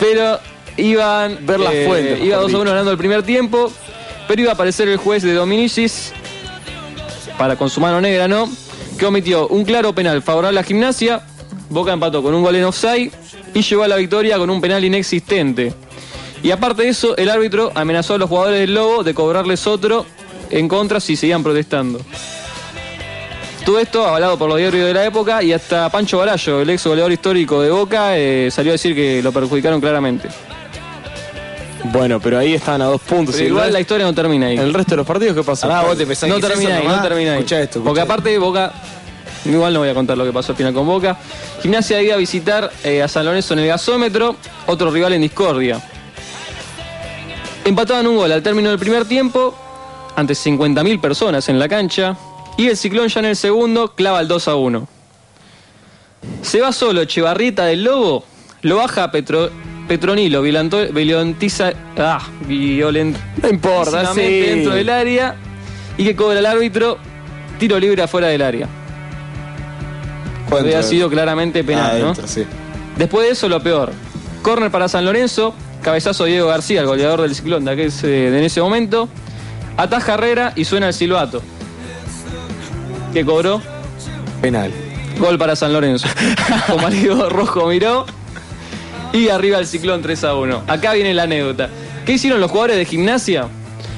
[0.02, 0.38] Pero
[0.76, 1.46] iban.
[1.46, 2.70] Ver las eh, fuentes, Iba mejor 2 a 1 dicho.
[2.72, 3.72] ganando el primer tiempo.
[4.28, 6.12] Pero iba a aparecer el juez de Dominicis.
[7.38, 8.50] Para con su mano negra, ¿no?
[8.98, 11.22] Que omitió un claro penal favorable a gimnasia.
[11.70, 13.12] Boca empató con un gol en offside.
[13.54, 15.74] Y llegó a la victoria con un penal inexistente.
[16.42, 20.06] Y aparte de eso, el árbitro amenazó a los jugadores del Lobo de cobrarles otro
[20.50, 22.00] en contra si seguían protestando.
[23.66, 26.88] Todo esto avalado por los diarios de la época y hasta Pancho Barallo, el ex
[26.88, 30.30] goleador histórico de Boca, eh, salió a decir que lo perjudicaron claramente.
[31.86, 33.36] Bueno, pero ahí estaban a dos puntos.
[33.36, 34.58] Pero igual la historia no termina ahí.
[34.58, 35.72] El resto de los partidos, ¿qué pasó?
[35.72, 37.40] Ah, vos te pensás no termina ahí, no termina ahí.
[37.42, 38.74] Esto, escuchá Porque aparte Boca,
[39.46, 41.18] igual no voy a contar lo que pasó al final con Boca.
[41.62, 44.36] Gimnasia iba a visitar eh, a San Lorenzo en el gasómetro,
[44.68, 45.82] otro rival en discordia.
[47.66, 49.56] Empataban un gol al término del primer tiempo,
[50.16, 52.18] ante 50.000 personas en la cancha,
[52.58, 54.88] y el ciclón ya en el segundo clava el 2 a 1.
[56.42, 58.26] Se va solo Echevarrieta del Lobo,
[58.62, 59.50] lo baja Petro,
[59.88, 64.22] Petronilo, violentiza, ah, violent, No importa, sí.
[64.22, 65.36] dentro del área
[65.98, 66.98] y que cobra el árbitro
[67.60, 68.68] tiro libre afuera del área.
[70.52, 72.28] Había sido claramente penal, Adentro, ¿no?
[72.28, 72.46] sí.
[72.98, 73.92] Después de eso, lo peor.
[74.42, 78.28] Córner para San Lorenzo, cabezazo de Diego García, el goleador del ciclón de, aquel, de
[78.40, 79.08] en ese momento.
[79.78, 81.42] Ataja Herrera y suena el silbato.
[83.14, 83.62] Que cobró
[84.42, 84.72] Penal.
[85.20, 86.08] gol para San Lorenzo.
[86.68, 88.06] Como amigo rojo miró.
[89.14, 90.64] Y arriba el ciclón 3 a 1.
[90.68, 91.70] Acá viene la anécdota.
[92.06, 93.48] ¿Qué hicieron los jugadores de gimnasia?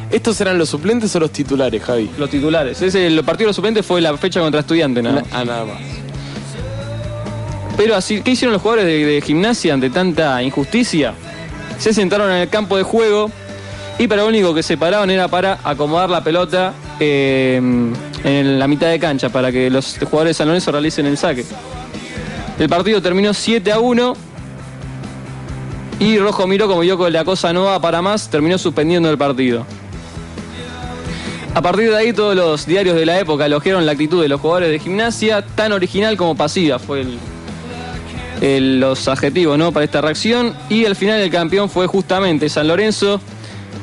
[0.10, 2.10] ¿Estos eran los suplentes o los titulares, Javi?
[2.18, 2.82] Los titulares.
[2.82, 5.30] Ese, el partido de los suplentes fue la fecha contra estudiantes, nada más.
[5.32, 5.78] Ah, nada más.
[7.84, 11.16] Pero así, ¿qué hicieron los jugadores de, gimnasia ante tanta injusticia?
[11.80, 13.32] Se sentaron en el campo de juego
[13.98, 17.60] y para lo único que se paraban era para acomodar la pelota eh,
[18.24, 21.44] en la mitad de cancha para que los jugadores de San Lorenzo realicen el saque.
[22.60, 24.14] El partido terminó 7 a 1
[26.02, 29.18] y Rojo miró como vio que la cosa no va para más, terminó suspendiendo el
[29.18, 29.66] partido.
[31.56, 34.40] A partir de ahí todos los diarios de la época elogiaron la actitud de los
[34.40, 37.18] jugadores de gimnasia, tan original como pasiva fue el,
[38.42, 39.72] los adjetivos ¿no?
[39.72, 40.54] para esta reacción.
[40.70, 43.22] Y al final el campeón fue justamente San Lorenzo,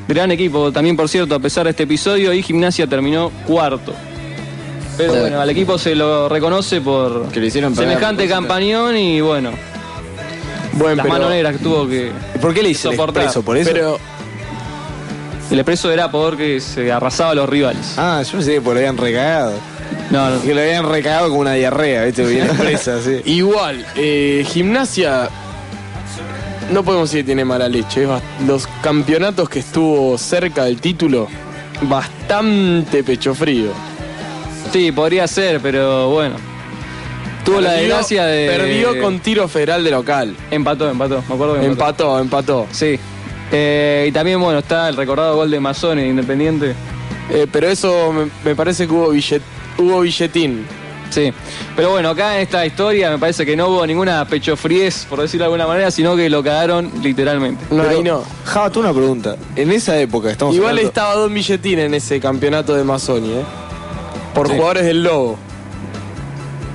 [0.08, 3.94] gran equipo también por cierto a pesar de este episodio, y gimnasia terminó cuarto.
[4.96, 9.20] Pero bueno, al equipo se lo reconoce por Que le hicieron pagar semejante campañón y
[9.20, 9.52] bueno,
[10.72, 13.22] Bueno, las pero, manos negras que tuvo que ¿Por qué le soportar.
[13.22, 13.42] expreso?
[13.42, 13.70] ¿Por eso?
[13.72, 13.98] pero
[15.52, 17.94] El expreso era porque se arrasaba a los rivales.
[17.96, 19.54] Ah, yo pensé que por lo habían recagado.
[20.10, 20.42] No, no.
[20.42, 22.24] Que lo habían recagado como una diarrea, ¿viste?
[22.24, 23.20] Bien expresa, sí.
[23.24, 25.28] igual, eh, gimnasia
[26.72, 28.06] no podemos decir que tiene mala leche.
[28.46, 31.28] los campeonatos que estuvo cerca del título,
[31.82, 33.70] bastante pecho frío.
[34.72, 36.36] Sí, podría ser, pero bueno.
[37.44, 38.48] Tuvo la desgracia de.
[38.48, 40.36] Perdió con tiro federal de local.
[40.50, 41.24] Empató, empató.
[41.28, 42.18] Me acuerdo que empató.
[42.20, 42.66] Empató, empató.
[42.70, 42.98] Sí.
[43.50, 46.74] Eh, y también, bueno, está el recordado gol de Mazón en Independiente.
[47.30, 49.42] Eh, pero eso me, me parece que hubo, billet,
[49.78, 50.66] hubo billetín.
[51.10, 51.32] Sí.
[51.74, 55.44] Pero bueno, acá en esta historia me parece que no hubo ninguna pechofríez, por decirlo
[55.44, 57.64] de alguna manera, sino que lo cagaron literalmente.
[57.70, 58.22] No, Pero, ahí no.
[58.44, 59.36] Java, tú una pregunta.
[59.56, 63.42] En esa época estamos Igual hablando- estaba Don Billetín en ese campeonato de Mazzoni, ¿eh?
[64.34, 64.52] Por Sí.
[64.54, 65.38] jugadores del Lobo.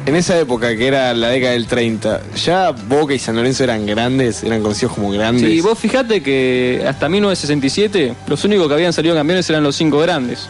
[0.05, 3.85] En esa época, que era la década del 30, ya Boca y San Lorenzo eran
[3.85, 5.49] grandes, eran conocidos como grandes.
[5.49, 9.99] Sí, vos fijate que hasta 1967 los únicos que habían salido campeones eran los cinco
[9.99, 10.49] grandes.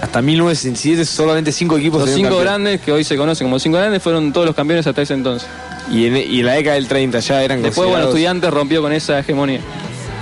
[0.00, 4.02] Hasta 1967 solamente cinco equipos Los cinco grandes, que hoy se conocen como cinco grandes,
[4.02, 5.48] fueron todos los campeones hasta ese entonces.
[5.90, 8.92] Y en, y en la década del 30 ya eran Después, bueno, Estudiantes rompió con
[8.92, 9.60] esa hegemonía.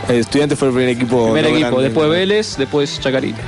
[0.08, 1.24] El Estudiantes fue el primer equipo.
[1.24, 1.84] Primer no equipo, grande.
[1.84, 3.40] después Vélez, después Chacarita.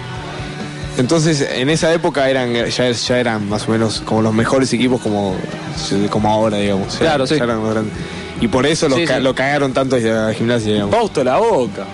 [0.96, 5.00] Entonces, en esa época eran ya, ya eran más o menos como los mejores equipos
[5.00, 5.34] como,
[6.10, 6.92] como ahora, digamos.
[6.94, 7.36] Ya- Claro, sí.
[7.36, 7.92] ya eran los grandes.
[8.40, 9.22] Y por eso los Sí, ca- sí.
[9.22, 10.94] lo cagaron tanto a gimnasia, digamos.
[10.94, 11.84] Fausto la boca.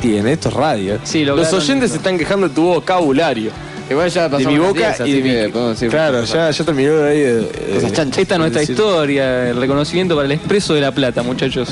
[0.00, 0.32] ¿Qué tiene?
[0.32, 0.98] Esto es radio.
[1.04, 3.50] Sí, lo Los oyentes se están quejando de tu vocabulario.
[3.90, 7.18] Igual ya De pasamos mi boca 10, y de que Claro, ya, ya terminó ahí.
[7.20, 8.18] de- Cosas de- chanchas.
[8.18, 11.68] Esta es nuestra decir- historia, el reconocimiento para el Expreso de la Plata, muchachos.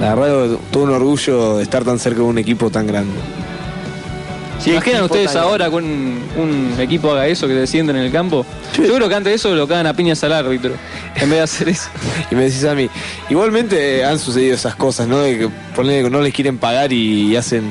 [0.00, 3.12] La verdad, todo un orgullo de estar tan cerca de un equipo tan grande.
[4.62, 8.46] ¿Se imaginan ustedes ahora con un, un equipo haga eso, que descienden en el campo?
[8.76, 10.74] Yo creo que antes de eso lo cagan a piñas al árbitro,
[11.16, 11.88] en vez de hacer eso.
[12.30, 12.88] Y me decís a mí,
[13.28, 15.18] igualmente eh, han sucedido esas cosas, ¿no?
[15.18, 17.64] De que ponele que no les quieren pagar y hacen.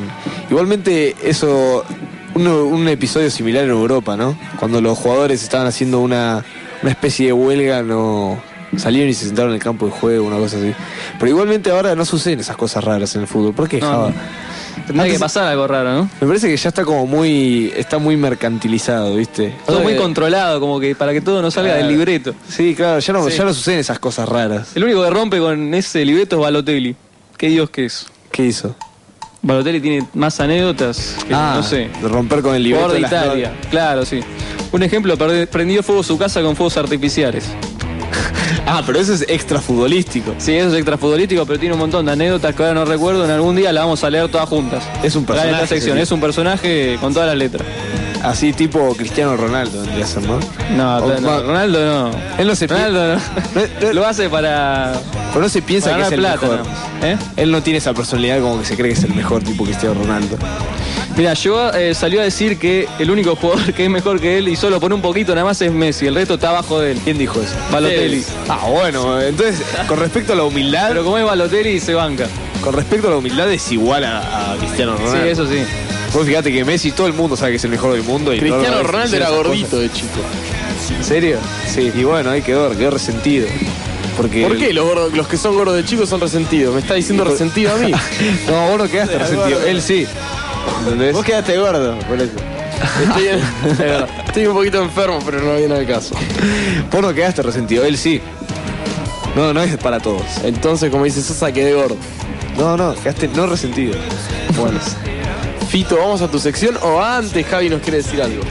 [0.50, 1.86] Igualmente, eso.
[2.34, 4.38] Un, un episodio similar en Europa, ¿no?
[4.58, 6.46] Cuando los jugadores estaban haciendo una,
[6.82, 8.42] una especie de huelga, no.
[8.78, 10.74] Salieron y se sentaron en el campo de juego, una cosa así.
[11.20, 13.54] Pero igualmente ahora no suceden esas cosas raras en el fútbol.
[13.54, 14.10] ¿Por qué, Java?
[14.10, 14.51] no.
[14.88, 16.10] Tendría que pasar algo raro, ¿no?
[16.20, 17.72] Me parece que ya está como muy.
[17.76, 19.54] Está muy mercantilizado, ¿viste?
[19.66, 21.88] Todo muy controlado, como que para que todo no salga Claro.
[21.88, 22.34] del libreto.
[22.50, 23.38] Sí, claro, ya no, Sí.
[23.38, 24.76] ya no suceden esas cosas raras.
[24.76, 26.96] El único que rompe con ese libreto es Balotelli.
[27.38, 28.08] ¿Qué Dios que es?
[28.32, 28.76] ¿Qué hizo?
[29.42, 31.90] Balotelli tiene más anécdotas que Ah, no sé.
[32.02, 34.20] de romper con el libreto Jugador de de las Italia, claro, sí.
[34.72, 37.46] Un ejemplo, perde- prendió fuego su casa con fuegos artificiales.
[38.66, 40.34] Ah, pero eso es extra futbolístico.
[40.38, 43.26] Sí, eso es extra futbolístico, pero tiene un montón de anécdotas que ahora no recuerdo.
[43.26, 44.84] En algún día la vamos a leer todas juntas.
[45.04, 45.56] Es un personaje.
[45.56, 45.98] esta sección.
[45.98, 47.68] Es un personaje con todas las letras.
[48.24, 50.40] Así tipo Cristiano Ronaldo vendría a ser, ¿no?
[50.78, 51.80] No, O- no, va- Ronaldo
[52.12, 52.12] no.
[52.38, 53.16] Él no se pi- Ronaldo
[53.82, 53.94] no.
[53.94, 54.94] Lo hace para.
[55.30, 56.60] Pero no se piensa Para que es el plata, mejor.
[57.02, 57.08] ¿no?
[57.08, 57.18] ¿Eh?
[57.38, 59.96] Él no tiene esa personalidad como que se cree que es el mejor tipo Cristiano
[59.96, 60.38] Ronaldo.
[61.18, 64.48] Mira, yo eh, salió a decir que el único jugador que es mejor que él
[64.48, 67.00] y solo por un poquito nada más es Messi, el resto está abajo de él.
[67.04, 67.54] ¿Quién dijo eso?
[67.72, 68.24] Balotelli.
[68.48, 72.28] Ah, bueno, entonces, con respecto a la humildad, Pero como es Balotelli, se banca.
[72.62, 75.26] con respecto a la humildad es igual a, a Cristiano Sí, Ronaldo.
[75.26, 75.58] eso sí.
[76.14, 78.34] Vos fíjate que Messi, todo el mundo sabe que es el mejor del mundo.
[78.34, 79.80] Y Cristiano Ronaldo era gordito cosas.
[79.82, 80.20] de chico.
[80.98, 81.38] ¿En serio?
[81.68, 81.92] Sí.
[81.96, 83.48] Y bueno, ahí quedó, quedó resentido.
[84.18, 86.74] Porque ¿Por qué los, gordos- los que son gordos de chicos son resentidos?
[86.74, 87.92] ¿Me está diciendo Por- resentido a mí?
[88.48, 89.62] No, vos no quedaste resentido.
[89.66, 90.06] Él sí.
[90.84, 91.14] ¿Entendés?
[91.14, 92.34] Vos quedaste gordo, por eso.
[93.04, 93.40] Estoy, en-
[93.72, 94.10] es verdad.
[94.26, 96.16] Estoy un poquito enfermo, pero no viene al caso.
[96.92, 97.86] Vos no quedaste resentido.
[97.86, 98.22] Él sí.
[99.36, 100.24] No, no es para todos.
[100.44, 101.96] Entonces, como dice Sosa, quedé gordo.
[102.58, 103.96] No, no, quedaste no resentido.
[104.58, 104.80] Bueno.
[105.70, 108.42] Fito, ¿vamos a tu sección o antes Javi nos quiere decir algo?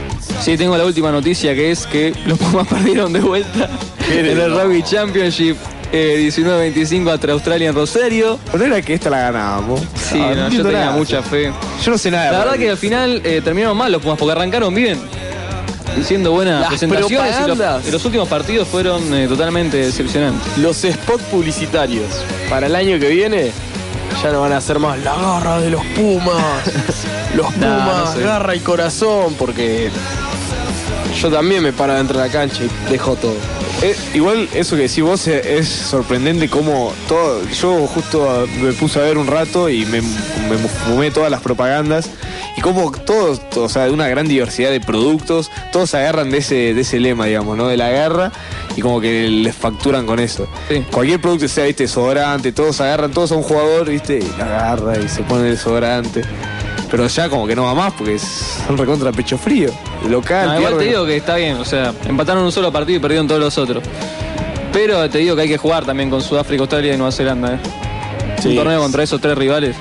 [0.41, 3.69] Sí, tengo la última noticia que es que los Pumas perdieron de vuelta
[4.11, 5.55] en el Rugby Championship
[5.91, 8.39] eh, 19-25 ante Australia en Rosario.
[8.53, 9.81] ¿No era que esta la ganábamos?
[10.09, 10.91] Sí, no, yo tenía nada.
[10.97, 11.51] mucha fe.
[11.83, 12.31] Yo no sé nada.
[12.31, 14.99] La verdad que al final eh, terminaron mal los Pumas porque arrancaron bien.
[15.99, 20.57] Haciendo buenas Las presentaciones y los, y los últimos partidos fueron eh, totalmente decepcionantes.
[20.59, 22.05] Los spots publicitarios
[22.49, 23.51] para el año que viene
[24.23, 26.37] ya no van a ser más la garra de los Pumas.
[27.35, 28.21] Los Pumas, Nah, no sé.
[28.23, 29.89] garra y corazón, porque
[31.21, 33.35] yo también me paro dentro de la cancha y dejo todo.
[33.83, 37.43] Eh, igual eso que decís vos eh, es sorprendente cómo todo.
[37.49, 41.41] Yo justo ah, me puse a ver un rato y me, me fumé todas las
[41.41, 42.11] propagandas.
[42.55, 46.73] Y como todos, o sea, de una gran diversidad de productos, todos agarran de ese,
[46.75, 47.67] de ese lema, digamos, ¿no?
[47.67, 48.31] De la guerra
[48.75, 50.47] y como que les facturan con eso.
[50.69, 50.85] Sí.
[50.91, 55.07] Cualquier producto sea, viste, desodorante, todos agarran, todos a un jugador, viste, y agarra y
[55.07, 56.21] se pone el desodorante.
[56.91, 59.71] Pero ya como que no va más porque es- son recontra pecho frío.
[60.09, 63.01] Local, No, igual te digo que está bien, o sea, empataron un solo partido y
[63.01, 63.81] perdieron todos los otros.
[64.73, 67.59] Pero te digo que hay que jugar también con Sudáfrica, Australia y Nueva Zelanda, ¿eh?
[68.41, 68.49] Sí.
[68.49, 69.75] Un torneo contra esos tres rivales.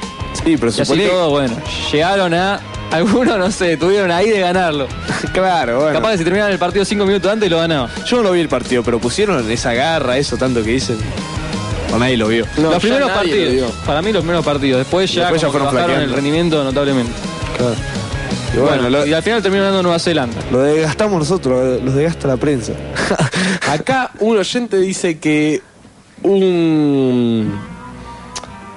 [0.45, 1.55] Sí, pero Y así todo, bueno,
[1.93, 2.61] llegaron a.
[2.93, 4.87] Algunos, no sé, tuvieron ahí de ganarlo.
[5.33, 5.93] Claro, bueno.
[5.93, 7.89] Capaz que si terminaban el partido cinco minutos antes lo ganaban.
[8.05, 10.99] Yo no lo vi el partido, pero pusieron esa garra, eso tanto que dicen.
[11.93, 12.47] O nadie lo vio.
[12.57, 13.53] No, los primeros lo partidos.
[13.53, 13.67] dio.
[13.87, 14.79] Para mí los primeros partidos.
[14.79, 17.13] Después ya, Después ya fueron bajaron el rendimiento notablemente.
[17.57, 17.75] Claro.
[18.53, 20.37] Y Bueno, bueno, lo, y al final terminó ganando Nueva Zelanda.
[20.51, 22.73] lo desgastamos nosotros, los desgasta la prensa.
[23.71, 25.63] Acá un oyente dice que
[26.23, 27.53] un,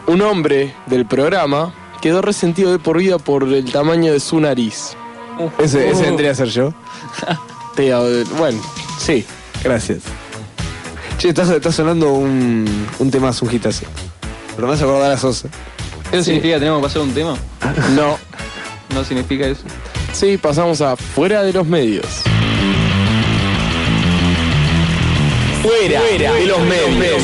[0.08, 4.96] un hombre del programa quedó resentido de por vida por el tamaño de su nariz.
[5.60, 6.06] ese, ese Oh.
[6.06, 6.74] vendría a ser yo.
[7.76, 7.94] Te-
[8.38, 8.62] bueno,
[9.00, 9.26] sí.
[9.64, 10.00] Gracias.
[11.24, 12.66] Che, está, está sonando un,
[13.00, 13.86] un tema un hitazo.
[14.58, 15.48] Pero me hace acordar a Sosa.
[16.12, 17.38] ¿Eso significa que tenemos que pasar un tema?
[17.96, 18.20] No.
[18.94, 19.62] No significa eso.
[20.12, 22.06] Sí, pasamos a fuera de los medios.
[25.62, 27.24] Fuera, de los medios.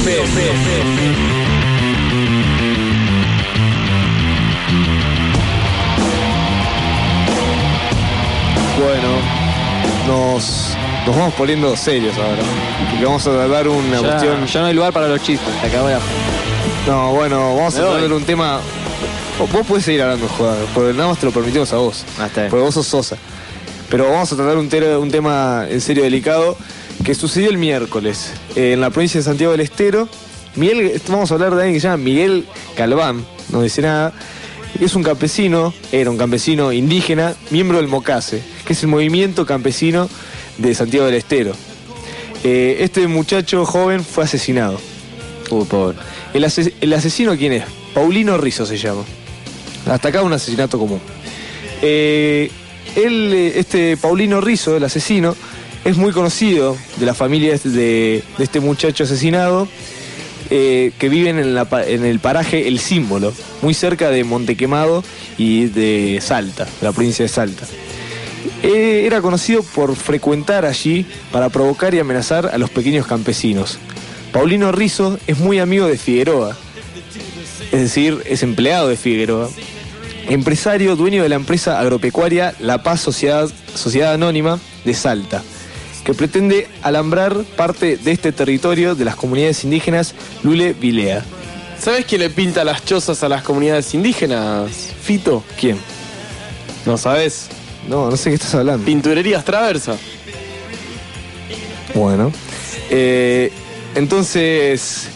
[8.81, 9.09] Bueno,
[10.07, 12.41] nos, nos vamos poniendo serios ahora.
[12.89, 14.45] Porque vamos a tratar una Ya, cuestión.
[14.45, 15.49] ya no hay lugar para los chistes.
[15.63, 15.99] Acabo la...
[16.87, 18.59] No, bueno, vamos Me a tratar un tema.
[19.39, 22.03] Vos- podés seguir hablando, jugador, porque nada más te lo permitimos a vos.
[22.33, 23.17] Porque vos sos Sosa.
[23.89, 26.57] Pero vamos a tratar un, te- un tema en serio delicado
[27.03, 30.07] que sucedió el miércoles eh, en la provincia de Santiago del Estero.
[30.55, 32.45] Miguel, vamos a hablar de alguien que se llama Miguel
[32.75, 34.11] Calván, no dice nada.
[34.79, 40.09] Es un campesino, era un campesino indígena, miembro del MOCASE, que es el movimiento campesino
[40.59, 41.53] de Santiago del Estero.
[42.43, 44.79] Eh, este muchacho joven fue asesinado.
[46.33, 47.63] El, ase- el asesino, ¿quién es?
[47.93, 49.03] Paulino Rizzo se llama.
[49.87, 50.99] Hasta acá un asesinato común.
[51.81, 52.51] Eh,
[52.95, 55.35] él, eh, este Paulino Rizzo, el asesino,
[55.85, 59.67] es muy conocido de la familia de, este- de- de este muchacho asesinado,
[60.51, 65.03] eh, que viven en, la en el paraje El Símbolo, muy cerca de Montequemado
[65.37, 67.65] y de Salta, la provincia de Salta.
[68.61, 73.79] Eh, era conocido por frecuentar allí para provocar y amenazar a los pequeños campesinos.
[74.33, 76.55] Paulino Rizzo es muy amigo de Figueroa,
[77.71, 79.49] es decir, es empleado de Figueroa,
[80.27, 85.41] empresario, dueño de la empresa agropecuaria La Paz Sociedad, Sociedad Anónima de Salta,
[86.03, 90.13] que pretende alambrar parte de este territorio de las comunidades indígenas
[90.43, 91.23] Lule Vilea.
[91.79, 94.71] ¿Sabes quién le pinta las chozas a las comunidades indígenas,
[95.01, 95.43] Fito?
[95.57, 95.77] ¿Quién?
[96.85, 97.49] ¿No sabes?
[97.89, 98.85] No, no sé qué estás hablando.
[98.85, 99.97] Pinturerías Traversa.
[101.95, 102.31] Bueno,
[102.89, 103.51] eh,
[103.95, 105.07] entonces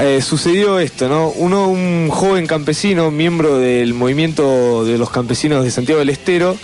[0.00, 1.30] Eh, sucedió esto, ¿no?
[1.30, 6.56] Uno, un joven campesino, miembro del movimiento de los campesinos de Santiago del Estero,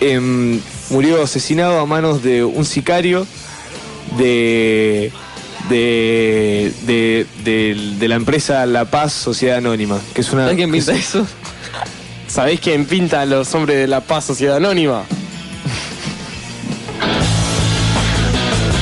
[0.00, 0.60] em,
[0.90, 3.26] murió asesinado a manos de un sicario
[4.18, 5.10] de,
[5.68, 10.42] de, de, de- de la empresa La Paz Sociedad Anónima, que es una...
[10.42, 11.26] ¿Sabés quién pinta eso?
[12.28, 15.06] ¿Sabéis quién pinta a los hombres de la paz Sociedad Anónima?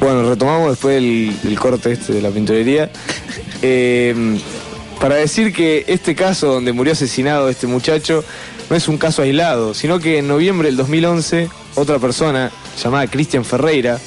[0.00, 2.90] Bueno, retomamos después del, del corte este de la pinturería.
[3.62, 4.38] Eh,
[4.98, 8.24] para decir que este caso donde murió asesinado este muchacho
[8.70, 12.50] no es un caso aislado, sino que en noviembre del 2011 otra persona
[12.82, 13.98] llamada Cristian Ferreira,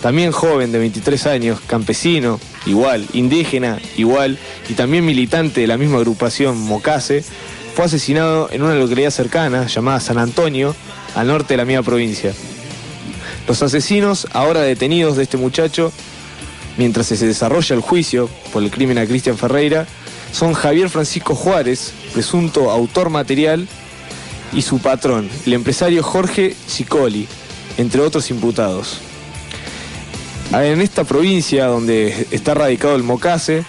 [0.00, 4.38] también joven de 23 años, campesino, igual, indígena, igual,
[4.70, 7.22] y también militante de la misma agrupación Mocase,
[7.74, 10.74] fue asesinado en una localidad cercana llamada San Antonio,
[11.14, 12.32] al norte de la misma provincia.
[13.46, 15.92] Los asesinos, ahora detenidos de este muchacho,
[16.76, 19.86] mientras se desarrolla el juicio por el crimen a Cristian Ferreira,
[20.32, 23.68] son Javier Francisco Juárez, presunto autor material,
[24.52, 27.26] y su patrón, el empresario Jorge Cicoli,
[27.78, 28.98] entre otros imputados.
[30.52, 33.64] En esta provincia donde está radicado el Mocase,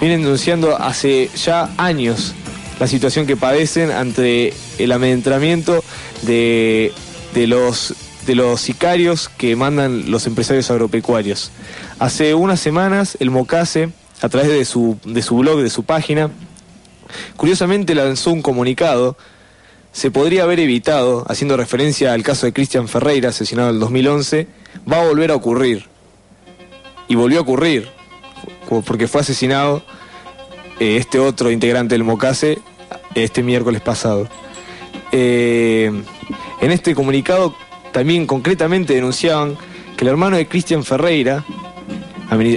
[0.00, 2.34] vienen denunciando hace ya años
[2.80, 5.84] la situación que padecen ante el amedrentamiento
[6.22, 6.92] de,
[7.34, 7.94] de los,
[8.26, 11.50] de los sicarios que mandan los empresarios agropecuarios.
[11.98, 13.90] Hace unas semanas el Mocase,
[14.20, 16.30] a través de su, de su blog, de su página,
[17.36, 19.16] curiosamente lanzó un comunicado
[19.94, 24.48] se podría haber evitado, haciendo referencia al caso de Cristian Ferreira, asesinado en el 2011,
[24.90, 25.84] va a volver a ocurrir.
[27.06, 27.88] Y volvió a ocurrir,
[28.84, 29.84] porque fue asesinado
[30.80, 32.58] eh, este otro integrante del Mocase
[33.14, 34.28] este miércoles pasado.
[35.12, 35.92] Eh,
[36.60, 37.54] en este comunicado
[37.94, 39.56] también concretamente denunciaban
[39.96, 41.44] que el hermano de Cristian Ferreira,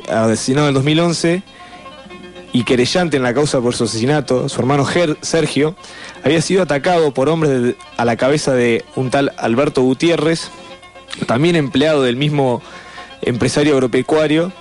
[0.10, 1.44] asesinado en el 2011,
[2.54, 5.76] y querellante en la causa por su asesinato, su hermano Ger- Sergio,
[6.24, 10.50] había sido atacado por hombres a la cabeza de un tal Alberto Gutiérrez,
[11.28, 12.64] también empleado del mismo
[13.22, 14.52] empresario agropecuario,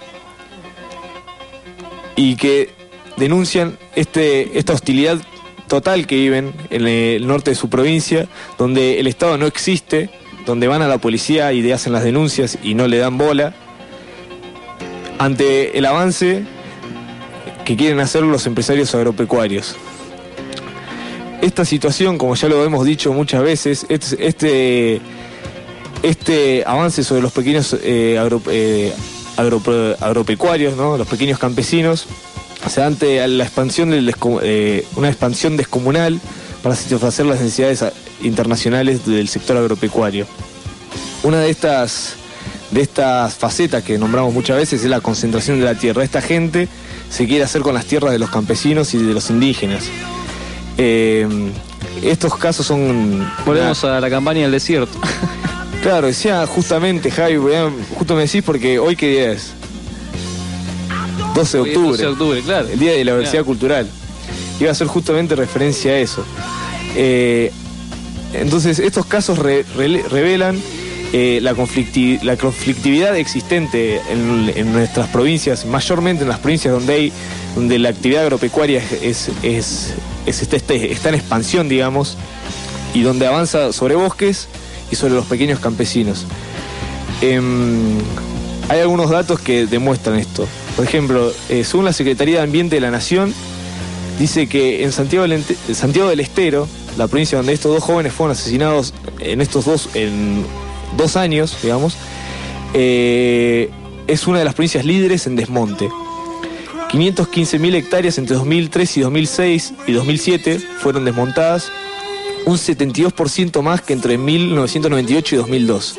[2.16, 2.70] y que
[3.16, 5.18] denuncian este, esta hostilidad
[5.68, 8.28] total que viven en el norte de su provincia,
[8.58, 10.10] donde el Estado no existe,
[10.46, 13.52] donde van a la policía y le hacen las denuncias y no le dan bola,
[15.18, 16.44] ante el avance
[17.64, 19.76] que quieren hacer los empresarios agropecuarios.
[21.42, 25.00] Esta situación, como ya lo hemos dicho muchas veces, este, este,
[26.02, 28.18] este avance sobre los pequeños eh,
[28.50, 28.92] eh,
[29.36, 30.96] agro- agropecuarios, ¿no?
[30.96, 32.06] los pequeños campesinos,
[32.68, 36.20] se ante la expansión del eh, una expansión descomunal
[36.66, 37.84] para satisfacer las necesidades
[38.24, 40.26] internacionales del sector agropecuario.
[41.22, 42.14] Una de estas,
[42.72, 46.02] de estas facetas que nombramos muchas veces es la concentración de la tierra.
[46.02, 46.66] Esta gente
[47.08, 49.84] se quiere hacer con las tierras de los campesinos y de los indígenas.
[50.76, 51.52] Eh,
[52.02, 53.24] estos casos son...
[53.46, 54.98] Volvemos a la campaña del desierto.
[55.84, 57.36] Claro, decía justamente, Javi,
[57.96, 59.52] justo me decís porque hoy qué día es.
[61.32, 61.90] 12 de octubre.
[61.90, 62.66] 12 de octubre, claro.
[62.66, 63.44] El día de la diversidad Claro.
[63.46, 63.88] cultural.
[64.60, 66.24] Iba a ser justamente referencia a eso.
[66.94, 67.52] Eh,
[68.32, 70.60] entonces, estos casos revelan
[71.12, 77.12] eh, la, conflicti- la conflictividad existente en, nuestras provincias, mayormente en las provincias donde hay,
[77.54, 79.94] donde la actividad agropecuaria es, es, es-
[80.26, 82.16] es- está, está- está en expansión, digamos,
[82.94, 84.48] y donde avanza sobre bosques
[84.90, 86.26] y sobre los pequeños campesinos.
[87.20, 87.98] Em,
[88.68, 90.46] hay algunos datos que demuestran esto.
[90.74, 93.32] Por ejemplo, eh, según la Secretaría de Ambiente de la Nación,
[94.18, 99.40] dice que en Santiago del, Estero, la provincia donde estos dos jóvenes fueron asesinados en
[99.40, 100.44] estos dos, en
[100.96, 101.96] dos años, digamos,
[102.74, 103.70] eh,
[104.06, 105.88] es una de las provincias líderes en desmonte.
[106.90, 111.70] 515.000 hectáreas entre 2003 y 2006 y 2007 fueron desmontadas,
[112.44, 115.96] un 72% más que entre 1998 y 2002.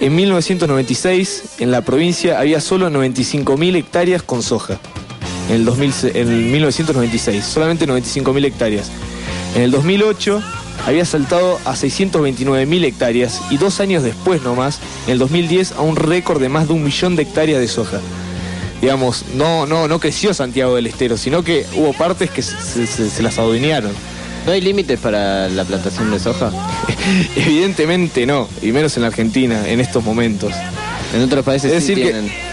[0.00, 4.80] En 1996, en la provincia había solo 95.000 hectáreas con soja.
[5.48, 8.90] En el, 2000 en el 1996, solamente 95.000 hectáreas.
[9.54, 10.42] En el 2008
[10.86, 15.96] había saltado a 629.000 hectáreas y dos años después nomás, en el 2010, a un
[15.96, 18.00] récord de más de un millón de hectáreas de soja.
[18.80, 23.10] Digamos, no, no, no creció Santiago del Estero, sino que hubo partes que se, se-
[23.10, 23.92] se las adueñaron.
[24.46, 26.50] ¿No hay límites para la plantación de soja?
[27.36, 30.52] Evidentemente no, y menos en la Argentina en estos momentos.
[31.14, 32.26] En otros países es sí tienen.
[32.28, 32.51] que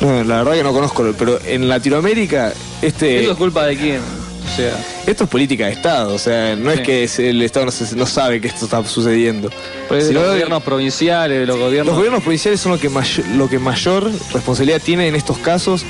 [0.00, 2.52] no, la verdad que no conozco, pero en Latinoamérica
[2.82, 4.00] este ¿Eso es culpa de quién?
[4.00, 4.74] O sea,
[5.06, 7.94] esto es política de Estado, o sea, no es que es- el Estado no, se-
[7.94, 9.48] no sabe que esto está sucediendo.
[9.88, 11.86] pues, los que- gobiernos provinciales, los gobiernos.
[11.88, 15.84] Los gobiernos provinciales son lo que, mayor, lo que mayor responsabilidad tienen en estos casos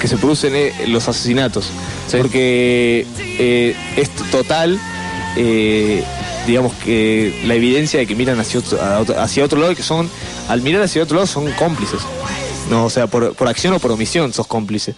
[0.00, 1.70] que se producen eh, los asesinatos.
[2.10, 3.06] Porque
[3.38, 4.80] eh, es total,
[5.36, 6.02] eh,
[6.46, 8.78] digamos que la evidencia de que miran hacia otro-
[9.20, 10.08] hacia otro lado y que son,
[10.48, 12.00] al mirar hacia otro lado son cómplices.
[12.70, 14.94] No, o sea, por, por acción o por omisión sos cómplice.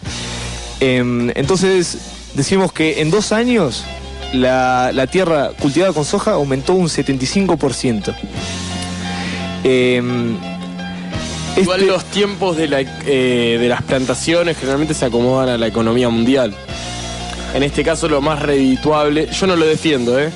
[0.81, 1.99] Em, entonces,
[2.35, 3.85] decimos que en dos años
[4.33, 8.15] la, la tierra cultivada con soja aumentó un 75%.
[9.65, 10.37] Em,
[11.57, 15.67] Igual este- los tiempos de, la, eh, de las plantaciones generalmente se acomodan a la
[15.69, 16.55] economía mundial.
[17.55, 20.31] En este caso lo más redituable, yo no lo defiendo, ¿eh?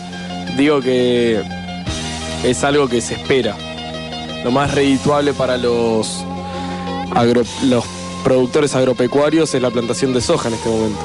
[0.56, 1.42] digo que
[2.44, 3.56] es algo que se espera.
[4.44, 6.24] Lo más redituable para los,
[7.14, 7.84] agro- los
[8.24, 10.98] productores agropecuarios es la plantación de soja en este momento.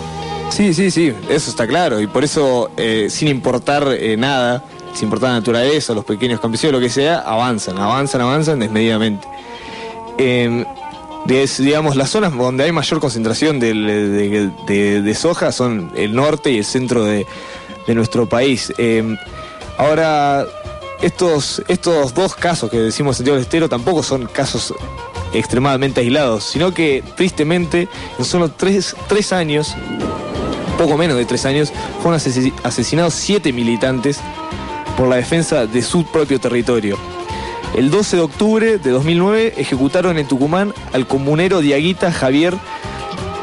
[0.50, 2.00] Sí, sí, sí, eso está claro.
[2.00, 4.64] Y por eso, eh, sin importar eh, nada,
[4.94, 9.28] sin importar la naturaleza, los pequeños campesinos, lo que sea, avanzan, avanzan, avanzan desmedidamente.
[10.18, 10.64] Eh,
[11.26, 13.74] des- digamos, las zonas donde hay mayor concentración de,
[14.68, 17.26] de- de soja son el norte y el centro de,
[17.88, 18.72] de nuestro país.
[18.78, 19.16] Eh,
[19.78, 20.46] ahora,
[21.02, 24.74] estos, estos dos casos que decimos en Santiago del Estero tampoco son casos
[25.34, 27.88] extremadamente aislados, sino que tristemente
[28.20, 29.76] en solo tres, tres años
[30.78, 34.20] poco menos de tres años, fueron asesi- asesinados siete militantes
[34.98, 36.98] por la defensa de su propio territorio.
[37.76, 42.56] El 12 de octubre de 2009 ejecutaron en Tucumán al comunero diaguita Javier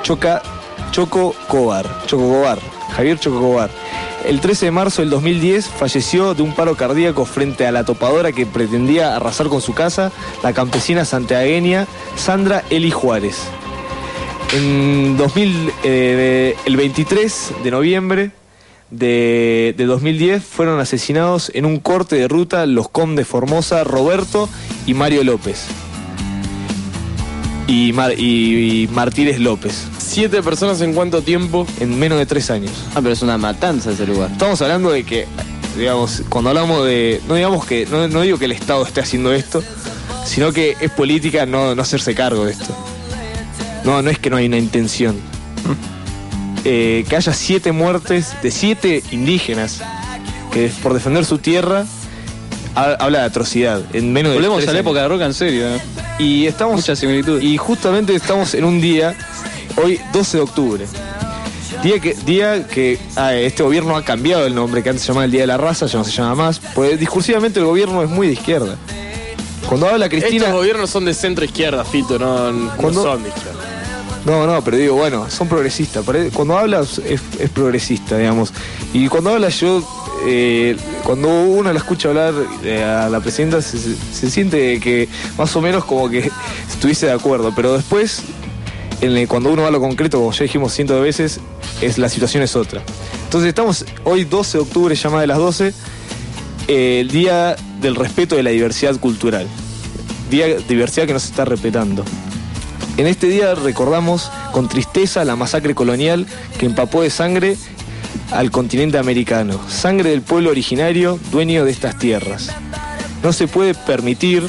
[0.03, 0.43] Choca,
[0.91, 2.05] Choco Cobar.
[2.07, 2.59] Choco Cobar.
[2.97, 3.71] Javier Choco Cobar.
[4.25, 8.33] El 13 de marzo del 2010 falleció de un paro cardíaco frente a la topadora
[8.33, 11.87] que pretendía arrasar con su casa la campesina santiagueña
[12.17, 13.39] Sandra Eli Juárez.
[14.53, 18.31] En 2000, eh, el 23 de noviembre
[18.91, 24.49] de, de 2010 fueron asesinados en un corte de ruta los condes Formosa, Roberto
[24.87, 25.67] y Mario López.
[27.69, 29.87] Y Martínez López.
[30.13, 31.67] ¿Siete personas en cuánto tiempo?
[31.79, 32.73] En menos de tres años.
[32.95, 34.29] Ah, pero es una matanza ese lugar.
[34.33, 35.27] Estamos hablando de que,
[35.79, 37.21] digamos, cuando hablamos de.
[37.29, 37.87] No digamos que.
[37.87, 39.63] No, no digo que el Estado esté haciendo esto,
[40.27, 42.75] sino que es política no, no hacerse cargo de esto.
[43.85, 45.17] No, no es que no hay una intención.
[46.65, 49.81] Eh, que haya siete muertes de siete indígenas
[50.53, 51.87] que por defender su tierra
[52.75, 53.81] ha- habla de atrocidad.
[53.95, 54.81] En menos de Volvemos a la años.
[54.81, 55.69] época de rock en serio.
[55.77, 55.81] ¿eh?
[56.19, 56.75] Y estamos.
[56.77, 57.41] Mucha similitud.
[57.41, 59.17] Y justamente estamos en un día,
[59.77, 60.87] hoy 12 de octubre.
[61.83, 65.25] Día que, día que ah, este gobierno ha cambiado el nombre, que antes se llamaba
[65.25, 66.61] el Día de la Raza, ya no se llama más.
[66.75, 68.77] Pues discursivamente el gobierno es muy de izquierda.
[69.69, 70.47] Cuando habla Cristina.
[70.47, 73.03] Estos gobiernos son de centro izquierda, Fito, no, no ¿Cuándo?
[73.03, 73.61] son de izquierda.
[74.27, 76.05] No, no, pero digo, bueno, son progresistas.
[76.35, 78.53] Cuando hablas es, es progresista, digamos.
[78.93, 79.83] Y cuando habla yo,
[80.27, 85.09] eh, cuando uno la escucha hablar eh, a la presidenta, se, se- se siente que
[85.39, 86.31] más o menos como que
[86.69, 87.53] estuviese de acuerdo.
[87.57, 88.23] Pero después,
[89.29, 91.41] cuando uno va a lo concreto, como ya dijimos cientos de veces,
[91.81, 92.83] es, la situación es otra.
[93.25, 95.73] Entonces estamos hoy 12 de octubre, ya más de las 12,
[96.69, 99.47] eh, el Día del Respeto de la Diversidad Cultural.
[100.31, 102.05] Día diversidad que no se está respetando.
[102.97, 106.27] En este día recordamos con tristeza la masacre colonial
[106.59, 107.57] que empapó de sangre
[108.31, 112.51] al continente americano, sangre del pueblo originario, dueño de estas tierras.
[113.23, 114.47] No se puede permitir,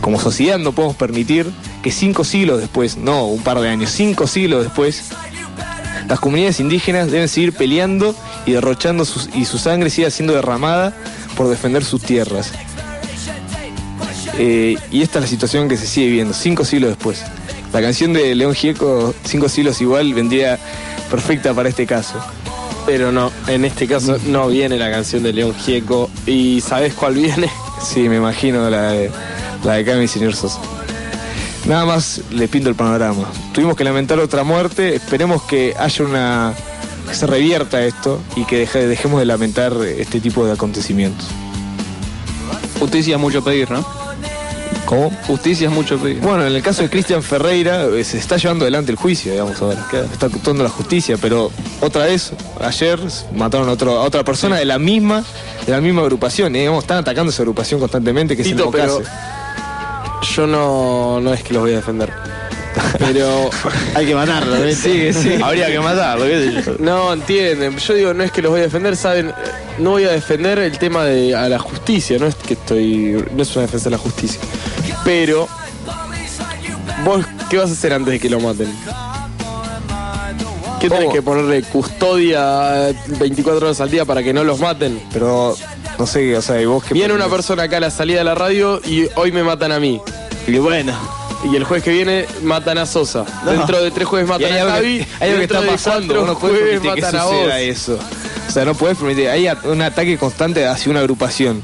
[0.00, 1.50] como sociedad no podemos permitir,
[1.82, 5.10] que cinco siglos después, no un par de años, cinco siglos después,
[6.08, 8.14] las comunidades indígenas deben seguir peleando
[8.46, 10.94] y derrochando sus, y su sangre siga siendo derramada
[11.36, 12.52] por defender sus tierras.
[14.38, 17.24] Eh, y esta es la situación que se sigue viviendo, cinco siglos después.
[17.72, 20.58] La canción de León Gieco, Cinco siglos igual, vendría
[21.10, 22.18] perfecta para este caso.
[22.86, 26.08] Pero no, en este caso no viene la canción de León Gieco.
[26.26, 27.50] ¿Y sabes cuál viene?
[27.82, 29.10] Sí, me imagino la de,
[29.64, 30.58] la de Cami Señor Sosa.
[31.68, 33.24] Nada más le pinto el panorama.
[33.52, 36.54] Tuvimos que lamentar otra muerte, esperemos que haya una.
[37.08, 41.26] que se revierta esto y que deje- dejemos de lamentar este tipo de acontecimientos.
[42.78, 43.84] Justicia es mucho pedir, ¿no?
[44.86, 45.10] ¿Cómo?
[45.26, 46.20] Justicia es mucho pedir.
[46.20, 49.60] Bueno, en el caso de Cristian Ferreira eh, se está llevando adelante el juicio, digamos
[49.60, 49.86] ahora.
[50.12, 51.50] Está actuando la justicia, pero
[51.82, 52.98] otra vez, ayer
[53.34, 55.24] mataron a, otro- a otra persona de la misma,
[55.66, 56.52] de la misma agrupación.
[56.54, 58.86] digamos, están atacando esa agrupación constantemente, que es Tito, el Mocase.
[59.04, 59.37] pero
[60.22, 62.12] yo no, no es que los voy a defender.
[62.98, 63.50] Pero.
[63.94, 64.78] Hay que matarlo, ¿ves?
[64.78, 65.40] Sí, sí.
[65.42, 66.76] Habría que matarlo, qué sé yo.
[66.78, 67.76] No, entienden.
[67.78, 69.32] Yo digo, no es que los voy a defender, saben,
[69.78, 73.24] no voy a defender el tema de a la justicia, no es que estoy.
[73.34, 74.40] no es una defensa de la justicia.
[75.04, 75.48] Pero.
[77.04, 78.68] ¿Vos qué vas a hacer antes de que lo maten?
[80.80, 81.14] ¿Qué tenés ¿Cómo?
[81.14, 85.00] que ponerle custodia 24 horas al día para que no los maten?
[85.12, 85.56] Pero,
[85.98, 88.24] no sé, o sea, ¿y vos qué Viene una persona acá a la salida de
[88.24, 90.00] la radio y hoy me matan a mí.
[90.46, 90.92] Y bueno.
[91.44, 93.24] Y el jueves que viene matan a Sosa.
[93.44, 93.52] No.
[93.52, 94.98] Dentro de tres jueves matan hay a algo Javi.
[94.98, 97.34] que, hay algo que está pasando, no puedes jueves permitir que matan a vos.
[97.34, 97.98] suceda eso.
[98.48, 101.62] O sea, no puedes permitir, hay un ataque constante hacia una agrupación.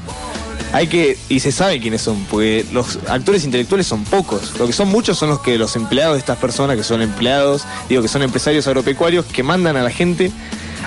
[0.71, 4.57] Hay que, y se sabe quiénes son, porque los actores intelectuales son pocos.
[4.59, 7.63] Lo que son muchos son los que los empleados de estas personas, que son empleados,
[7.87, 10.31] digo que son empresarios agropecuarios, que mandan a la gente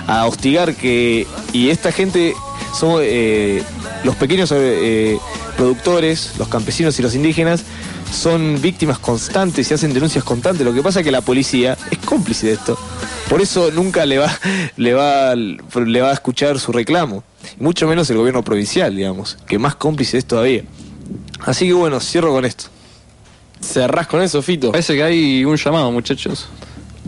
[0.06, 1.26] a hostigar que.
[1.52, 2.34] Y esta gente
[2.72, 3.62] son eh,
[4.04, 5.18] los pequeños eh,
[5.56, 7.64] productores, los campesinos y los indígenas,
[8.12, 10.64] son víctimas constantes y hacen denuncias constantes.
[10.64, 12.78] Lo que pasa es que la policía es cómplice de esto.
[13.28, 14.30] Por eso nunca le va,
[14.76, 17.22] le va, le va a escuchar su reclamo.
[17.58, 20.62] Mucho menos el gobierno provincial, digamos, que más cómplice es todavía.
[21.40, 22.64] Así que bueno, cierro con esto.
[23.60, 24.70] ¿Cerrás con eso, Fito?
[24.70, 26.48] Parece que hay un llamado, muchachos.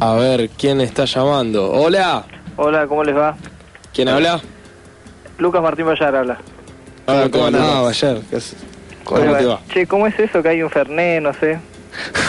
[0.01, 1.71] A ver, ¿quién está llamando?
[1.71, 2.25] Hola.
[2.57, 3.37] Hola, ¿cómo les va?
[3.93, 4.41] ¿Quién habla?
[5.41, 6.39] Lucas Martín Vallar habla.
[7.07, 7.63] Hola, ¿Cómo andás?
[7.65, 8.57] Ah, Bayar, ¿qué haces?
[9.05, 9.61] ¿Cómo te va?
[9.73, 11.59] Che, ¿cómo es eso que hay un Fernet, no sé?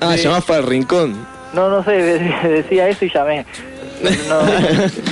[0.00, 1.14] ah, llamás para el rincón.
[1.52, 3.46] No, no sé, de- decía eso y llamé.
[4.28, 4.40] No,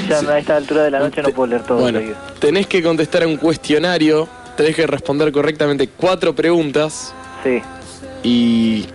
[0.08, 1.78] ya a esta altura de la noche no puedo leer todo.
[1.78, 2.16] Bueno, seguido.
[2.38, 7.14] tenés que contestar a un cuestionario, tenés que responder correctamente cuatro preguntas.
[7.42, 7.62] Sí.
[8.22, 8.86] Y,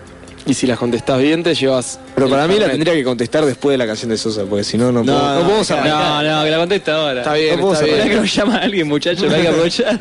[0.49, 1.99] y si las contestás bien, te llevas.
[2.15, 4.77] Pero para mí la tendría que contestar después de la canción de Sosa, porque si
[4.77, 6.23] no, no, No, puedo- no, podemos no, arrancar.
[6.25, 7.19] No, no, que la conteste ahora.
[7.21, 7.95] Está bien, No puedo está saber.
[8.03, 8.09] bien.
[8.09, 9.99] Que nos llama alguien, muchachos, que hay que aprovechar.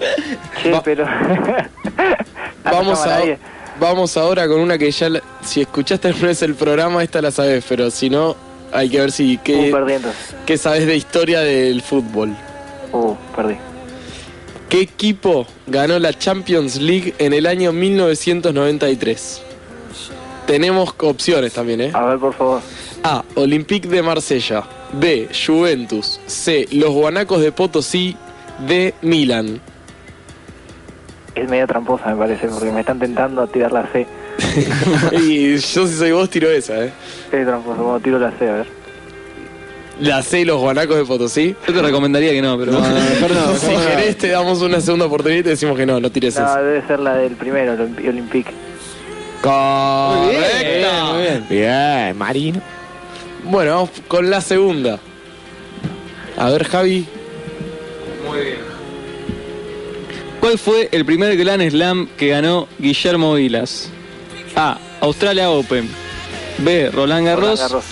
[0.63, 1.07] Che, pero.
[2.65, 3.21] Vamos, a,
[3.81, 5.09] vamos ahora con una que ya.
[5.09, 8.37] la- si escuchaste alguna vez el programa, esta la sabes, pero si no,
[8.73, 9.37] hay que ver si.
[9.37, 10.35] Uh, ¿Qué, entonces.
[10.45, 12.35] qué sabes de historia del fútbol?
[12.93, 13.57] Uh, perdí.
[14.69, 19.41] ¿Qué equipo ganó la Champions League en el año 1993?
[20.49, 21.91] Tenemos opciones también, ¿eh?
[21.93, 22.63] A ver, por favor.
[23.03, 23.23] A.
[23.35, 24.65] Olympique de Marsella.
[24.95, 25.29] B.
[25.47, 26.19] Juventus.
[26.25, 26.67] C.
[26.73, 28.17] Los Guanacos de Potosí.
[28.67, 28.95] D.
[29.03, 29.61] Milan.
[31.35, 34.07] Es media tramposa, me parece, porque me están tentando a tirar la C.
[35.13, 36.93] y yo si soy vos tiro esa, ¿eh?
[37.31, 38.67] Es tramposo, como tiro la C, a ver.
[40.01, 40.47] La C.
[40.47, 41.55] Los Guanacos de Potosí.
[41.67, 42.73] Yo te recomendaría que no, pero.
[43.59, 46.47] si querés te damos una segunda oportunidad y te decimos que no, no tires No,
[46.47, 46.63] esa.
[46.63, 48.19] debe ser la del primero, el
[49.45, 51.47] Muy bien.
[51.49, 52.61] Bien, Marino.
[53.45, 54.99] Bueno, vamos con la segunda.
[56.37, 57.07] A ver, Javi.
[60.41, 63.91] ¿Cuál fue el primer Grand Slam que ganó Guillermo Vilas?
[64.57, 64.79] A.
[65.01, 65.89] Australia Open.
[66.59, 66.91] B.
[66.91, 67.61] Roland Garros.
[67.61, 67.85] Roland Garros.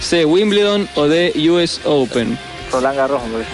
[0.00, 0.24] C.
[0.24, 1.32] Wimbledon o D.
[1.50, 2.38] US Open.
[2.72, 3.50] Roland Garros, parece.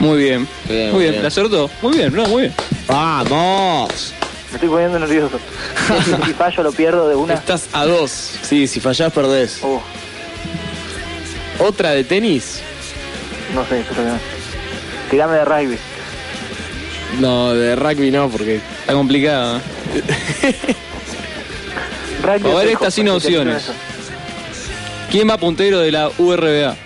[0.00, 0.48] Muy bien.
[0.68, 1.12] Bien, muy bien.
[1.12, 1.22] bien.
[1.22, 1.70] ¿La acertó?
[1.82, 2.54] Muy bien, no, muy bien.
[2.88, 4.14] ¡Vamos!
[4.54, 5.40] Me estoy poniendo nervioso.
[6.24, 7.34] si fallo, lo pierdo de una.
[7.34, 8.38] Estás a dos.
[8.42, 9.60] Sí, si fallás, perdés.
[9.64, 9.80] Uh,
[11.58, 12.60] Otra de tenis.
[13.52, 14.16] no sé, pero no.
[15.10, 15.76] Tirame de rugby.
[17.18, 18.60] No, de rugby no, porque.
[18.78, 19.56] Está complicado.
[19.56, 19.60] ¿eh?
[22.22, 23.72] Rugby A ver estas sin opciones.
[25.10, 26.76] ¿Quién va puntero de la URBA?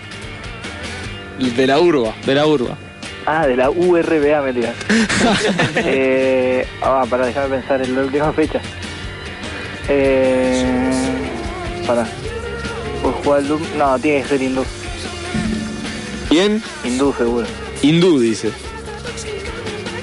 [1.37, 2.15] De la urba.
[2.25, 2.88] De la URBA.
[3.31, 4.73] Ah, de la URBA me tiras.
[5.75, 8.59] eh, ah, para dejarme pensar en la última fecha.
[9.87, 10.91] Eh,
[11.85, 12.07] para.
[13.03, 14.65] Pues jugar Lu- No, tiene que ser hindú.
[16.27, 16.63] ¿Quién?
[16.83, 17.45] Hindú seguro.
[17.83, 18.49] Hindú, dice.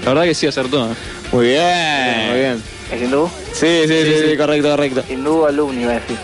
[0.05, 0.87] La verdad que sí acertó.
[0.87, 0.95] ¿eh?
[1.33, 2.63] Muy bien, muy bien.
[2.93, 3.29] ¿Es hindú?
[3.53, 5.03] Sí, sí, sí, sí, correcto, correcto.
[5.09, 6.17] Hindú alumni, iba a decir.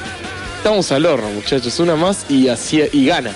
[0.58, 1.80] Estamos al horno, muchachos.
[1.80, 3.32] Una más y así y gana.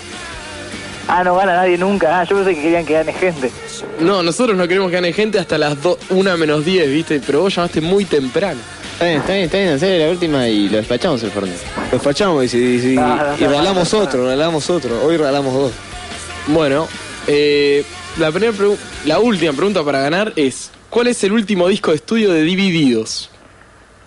[1.08, 2.20] Ah, no gana nadie nunca.
[2.20, 3.50] Ah, yo pensé que querían que gane gente.
[4.00, 5.76] No, nosotros no queremos que gane gente hasta las
[6.10, 7.20] 1 menos 10, ¿viste?
[7.24, 8.58] Pero vos llamaste muy temprano.
[8.94, 11.58] Está bien, está bien, está bien, hacer la última y lo despachamos el Fernet.
[11.92, 14.04] Los fachamos y, y, y- No, no, y no, regalamos no, no.
[14.04, 15.04] otro, regalamos otro.
[15.04, 15.72] Hoy regalamos dos.
[16.48, 16.88] Bueno,
[17.26, 17.84] eh,
[18.18, 18.52] la, primera
[19.04, 23.30] la última pregunta para ganar es: ¿Cuál es el último disco de estudio de Divididos?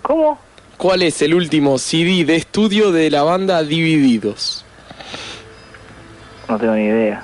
[0.02, 0.38] ¿Cómo?
[0.76, 4.64] ¿Cuál es el último CD de estudio de la banda Divididos?
[6.50, 7.22] No tengo ni idea.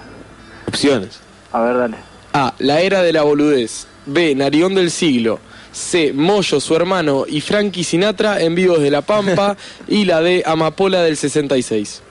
[0.69, 1.21] Opciones.
[1.53, 1.97] A ver, dale.
[2.33, 2.55] A.
[2.59, 3.89] La era de la boludez.
[4.07, 4.37] B.
[4.37, 5.41] Narigón del siglo.
[5.73, 6.13] C.
[6.13, 9.57] Moyo, su hermano y Frankie Sinatra en vivos de La Pampa.
[9.89, 10.45] y la D.
[10.47, 12.03] Amapola del 66.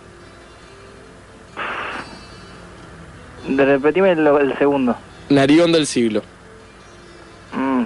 [3.48, 4.98] De repetime el, el segundo.
[5.30, 6.22] Narigón del siglo.
[7.54, 7.84] Mm.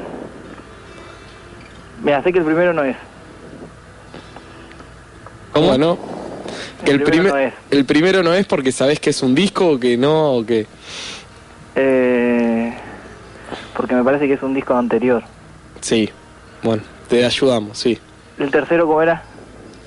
[2.03, 2.97] Mira, sé que el primero no es.
[5.53, 6.18] ¿Cómo no?
[6.85, 7.53] El, El primero primer- no es.
[7.71, 10.65] el primero no es porque sabés que es un disco o que no o que
[11.75, 12.73] Eh,
[13.75, 15.23] porque me parece que es un disco anterior.
[15.81, 16.09] sí.
[16.61, 17.97] Bueno, te ayudamos, sí.
[18.37, 19.23] ¿El tercero cómo era?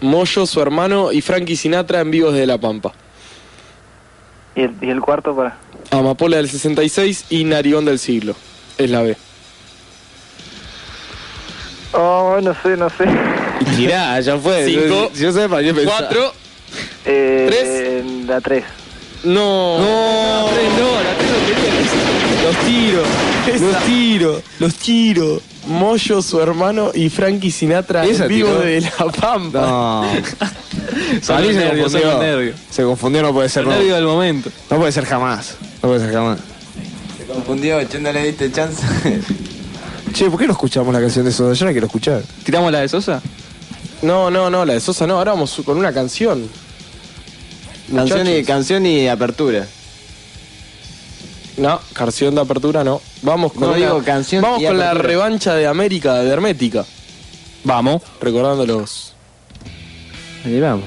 [0.01, 2.93] Moyo, su hermano y Frankie Sinatra en Vivos de la Pampa.
[4.57, 5.57] ¿Y el, y el cuarto para?
[5.91, 8.35] Amapola del 66 y Narigón del siglo.
[8.79, 9.17] Es la B.
[11.93, 13.05] Oh, no sé, no sé.
[13.77, 14.65] Tirá, ya fue.
[14.67, 15.75] Cinco, Si yo sé, para qué.
[15.85, 16.33] Cuatro.
[17.05, 18.27] Eh, ¿Tres?
[18.27, 18.65] La tres.
[19.25, 19.79] No.
[19.79, 21.83] No, la tres no, la tres no quería.
[22.43, 23.03] Los tiro,
[23.67, 25.41] los tiro, los tiro.
[25.69, 28.61] Moyo, su hermano y Frankie Sinatra ¿Esa en Vivo tiró?
[28.63, 29.61] de la Pampa.
[29.61, 30.03] No.
[31.23, 32.19] Son mí se nervios, confundió.
[32.21, 32.57] nervios.
[32.69, 33.65] Se confundió, no puede ser.
[33.65, 34.51] No, nervio del momento.
[34.71, 35.55] no puede ser jamás.
[35.81, 36.41] No puede ser jamás.
[37.17, 38.83] Se confundió, che, no le diste chance.
[40.13, 41.55] Che, ¿por qué no escuchamos la canción de Soda?
[41.55, 42.21] Yo la quiero escuchar.
[42.45, 43.23] ¿Tiramos la de Sosa?
[44.03, 45.19] No, no, no, la de Sosa no.
[45.19, 46.49] Ahora vamos con una canción.
[47.95, 48.47] canción, y, Muchachos.
[48.47, 49.67] canción y apertura.
[51.57, 53.01] No, canción de apertura no.
[53.23, 55.09] Vamos con No, una- digo canción Vamos y con la apertura.
[55.09, 56.85] revancha de América de Hermética.
[57.65, 58.03] Vamos.
[58.21, 59.13] Recordando los.
[60.45, 60.87] Ahí vamos.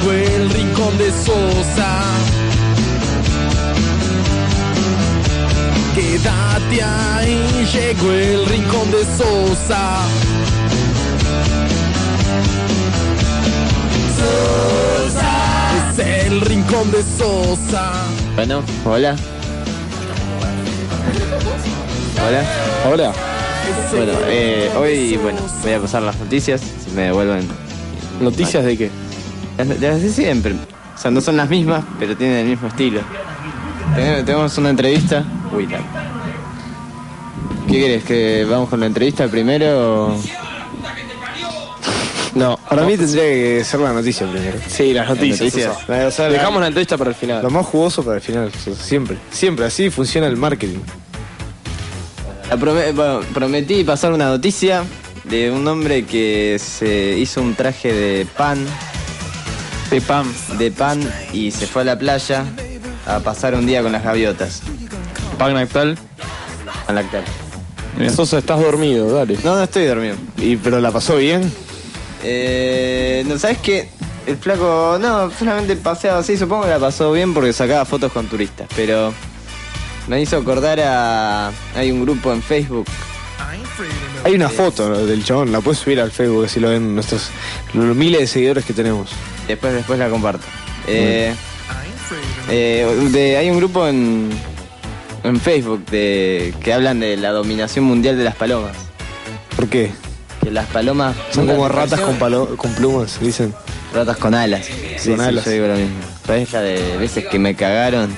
[0.00, 2.02] Llegó el rincón de Sosa.
[5.94, 10.00] Quédate ahí, llegó el rincón de Sosa.
[14.18, 15.92] Sosa.
[15.92, 17.92] Es el rincón de Sosa.
[18.36, 19.16] Bueno, hola.
[22.26, 22.44] Hola.
[22.90, 23.12] Hola.
[23.92, 27.48] Bueno, eh, hoy bueno, voy a pasar las noticias, si me devuelven.
[28.20, 28.90] ¿Noticias de qué?
[29.64, 30.54] Las, de siempre.
[30.54, 33.00] O sea, no son las mismas, pero tienen el mismo estilo.
[33.94, 35.24] Tenemos, tenemos una entrevista.
[35.52, 35.80] Uy, la-
[37.68, 38.04] ¿Qué querés?
[38.04, 40.22] ¿Que vamos con la entrevista primero o...?
[42.34, 44.56] No, para mí tendría que ser la noticia primero.
[44.68, 45.40] Sí, las noticias.
[45.40, 45.74] noticias.
[45.86, 46.06] Sosa.
[46.06, 47.42] O sea, la- Dejamos la entrevista para el final.
[47.42, 49.16] Lo más jugoso para el final, siempre.
[49.30, 50.78] Siempre, así funciona el marketing.
[52.48, 54.84] La prome- bueno, prometí pasar una noticia
[55.24, 58.64] de un hombre que se hizo un traje de pan.
[59.90, 60.26] De pan.
[60.58, 61.00] De pan
[61.32, 62.44] y se fue a la playa
[63.06, 64.62] a pasar un día con las gaviotas.
[65.38, 65.98] Pan lactal.
[66.86, 67.24] Pan lactal.
[68.14, 69.36] Sosa, estás dormido, dale.
[69.44, 70.14] No, no estoy dormido.
[70.36, 71.52] ¿Y pero la pasó bien?
[72.22, 73.88] Eh, no, ¿sabes qué?
[74.26, 78.26] El flaco, no, solamente paseaba así, supongo que la pasó bien porque sacaba fotos con
[78.26, 79.12] turistas, pero
[80.06, 81.50] me hizo acordar a...
[81.74, 82.86] Hay un grupo en Facebook.
[84.24, 87.30] Hay una foto del chabón, la puedes subir al Facebook así lo ven nuestros
[87.72, 89.10] los miles de seguidores que tenemos.
[89.50, 90.44] Después, después la comparto.
[90.86, 91.34] Eh,
[92.48, 94.30] eh, de- hay un grupo en,
[95.24, 98.72] en Facebook de, que hablan de la dominación mundial de las palomas.
[99.56, 99.90] ¿Por qué?
[100.42, 103.54] Que las palomas Son como ratas con, palo- con plumas, dicen.
[103.94, 104.66] Ratas con alas.
[104.98, 105.44] Sí, Con sí, alas.
[105.44, 105.96] yo digo lo mismo.
[106.26, 108.10] ¿Sabes la de veces que me cagaron?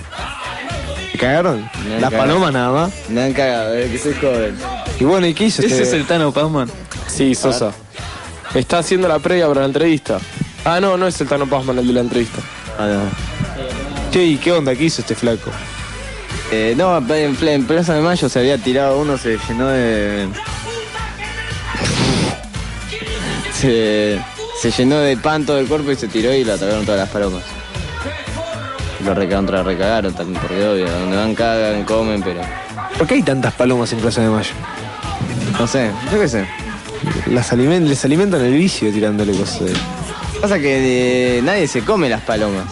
[1.12, 1.68] ¿Te cagaron?
[1.88, 2.28] Me han Las cagado.
[2.28, 2.92] palomas nada más.
[3.08, 4.56] Me han cagado, desde que soy joven.
[5.00, 5.82] Y bueno, ¿y qué hizo Ese este?
[5.88, 6.70] es el Tano Pazman.
[7.08, 7.72] Sí, Sosa.
[8.54, 10.18] Está haciendo la previa para la entrevista.
[10.64, 12.38] Ah, no, no es el Tano Pazman el de la entrevista.
[12.78, 14.10] Ah, no.
[14.12, 14.74] Che, ¿y qué onda?
[14.74, 15.50] ¿Qué hizo este flaco?
[16.52, 20.28] Eh, no, en, en Plaza de Mayo se había tirado uno, se llenó de.
[23.58, 24.20] Se,
[24.60, 27.08] se llenó de pan todo el cuerpo y se tiró y lo atacaron todas las
[27.08, 27.42] palomas.
[29.04, 32.40] Lo recontra recagaron también, porque obvio, donde van cagan, comen, pero.
[32.98, 34.52] ¿Por qué hay tantas palomas en Plaza de Mayo?
[35.58, 36.46] No sé, yo qué sé.
[37.26, 39.60] Las les alimentan el vicio tirándole cosas.
[39.64, 39.72] de-
[40.42, 42.64] Pasa que eh, nadie se come las palomas.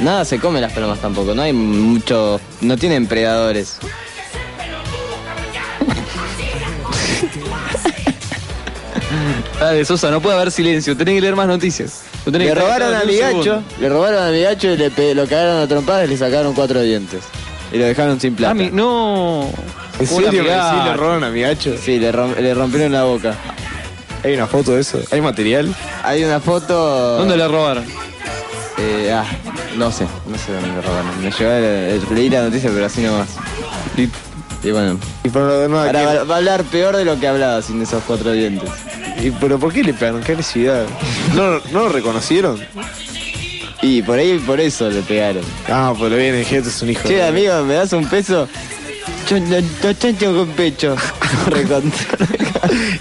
[0.00, 2.40] Nada se come las palomas tampoco, no hay mucho.
[2.62, 3.76] no tienen predadores.
[9.60, 10.96] Dale, Sosa, no puede haber silencio.
[10.96, 12.02] Tenés que leer más noticias.
[12.26, 15.26] Le que robaron a mi gacho, le robaron a mi gacho y le pe- lo
[15.26, 17.20] cagaron a trompadas y le sacaron cuatro dientes.
[17.72, 18.50] Y lo dejaron sin plata.
[18.52, 19.50] Ah, mi- no.
[19.98, 21.74] ¿Sí le robaron a mi gacho?
[21.76, 23.34] Sí, le, rom- le rompieron la boca.
[24.24, 25.00] ¿Hay una foto de eso?
[25.10, 25.74] ¿Hay material?
[26.04, 27.18] Hay una foto.
[27.18, 27.84] ¿Dónde le robaron?
[28.78, 29.24] Eh, ah,
[29.76, 31.22] no sé, no sé dónde le robaron.
[31.22, 33.28] Me llegó el, el- leí la noticia, pero así nomás.
[33.96, 34.08] Y,
[34.66, 34.98] y bueno.
[35.24, 37.82] ¿Y pero, no, Ahora ¿qué- va, va a hablar peor de lo que hablaba sin
[37.82, 38.70] esos cuatro dientes.
[39.20, 40.22] ¿Y pero por qué le pegaron?
[40.22, 40.84] ¿Qué agresividad?
[41.34, 42.60] ¿No, ¿No lo reconocieron?
[43.82, 45.42] Y por ahí, por eso le pegaron.
[45.68, 47.08] Ah, pues lo viene, dije, este es un hijo.
[47.08, 48.48] Che, de- amigo, ¿me das un peso?
[49.28, 50.96] Yo no, no tengo con pecho.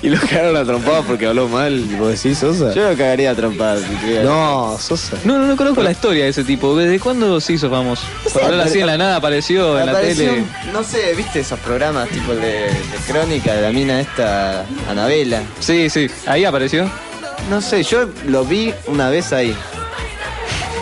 [0.01, 1.79] Y lo cagaron a trompadas porque habló mal.
[1.99, 2.73] ¿Vos decís, Sosa?
[2.73, 3.83] Yo lo cagaría a trompadas.
[4.23, 5.17] No, Sosa.
[5.23, 6.75] No, no, no conozco la historia de ese tipo.
[6.75, 8.03] ¿Desde cuándo se hizo famoso?
[8.33, 10.43] Por hablar así en la nada apareció en la Apareció, tele.
[10.73, 15.41] No sé, ¿viste esos programas tipo el de, de crónica de la mina esta, Anabela?
[15.59, 16.09] Sí, sí.
[16.25, 16.89] Ahí apareció.
[17.49, 19.55] No sé, yo lo vi una vez ahí.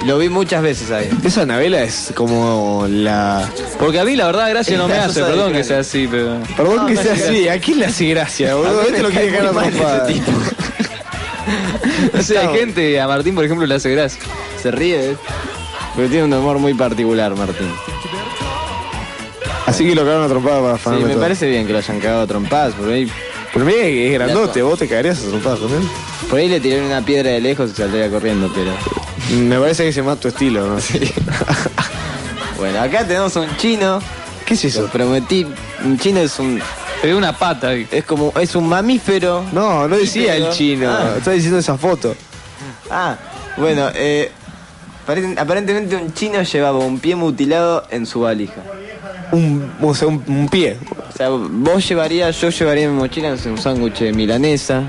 [0.05, 1.09] Lo vi muchas veces ahí.
[1.23, 3.49] Esa novela es como la.
[3.77, 6.37] Porque a mí la verdad gracia no me hace, perdón que sea así, pero.
[6.55, 7.47] Perdón No, que no sea así.
[7.49, 8.79] ¿A quién le hace gracia, boludo?
[8.79, 10.31] A mí Este lo quiere cagar a tipo.
[12.13, 14.21] No sé, hay gente, a Martín por ejemplo le hace gracia.
[14.61, 15.15] Se ríe, ¿eh?
[15.95, 17.67] Porque tiene un humor muy particular, Martín.
[19.65, 21.21] Así que lo cagaron a trompadas para Sí, afanarme me todo.
[21.21, 23.11] parece bien que lo hayan cagado a trompadas, por ahí,
[23.65, 25.87] mira que es grandote, vos te cagarías a trompadas él.
[26.29, 28.71] por ahí le tiraron una piedra de lejos y saldría corriendo, pero...
[29.31, 30.77] Me parece que ese es más tu estilo, ¿no?
[32.57, 33.99] Bueno, acá tenemos un chino.
[34.45, 34.87] ¿Qué es Lo eso?
[34.87, 35.47] prometí.
[35.85, 36.59] Un chino es un...
[37.01, 37.87] Dio una pata ahí.
[37.89, 38.33] Es como...
[38.37, 39.45] Es un mamífero.
[39.53, 40.89] No, no decía el chino.
[40.89, 41.13] Ah.
[41.17, 42.13] Está diciendo esa foto.
[42.91, 43.15] Ah,
[43.55, 44.29] bueno, eh,
[45.07, 48.61] aparent- aparentemente un chino llevaba un pie mutilado en su valija.
[49.31, 50.75] Un, o sea, un, un pie.
[51.13, 54.83] O sea, vos llevarías, yo llevaría en mi mochila no sé, un sándwich de milanesa,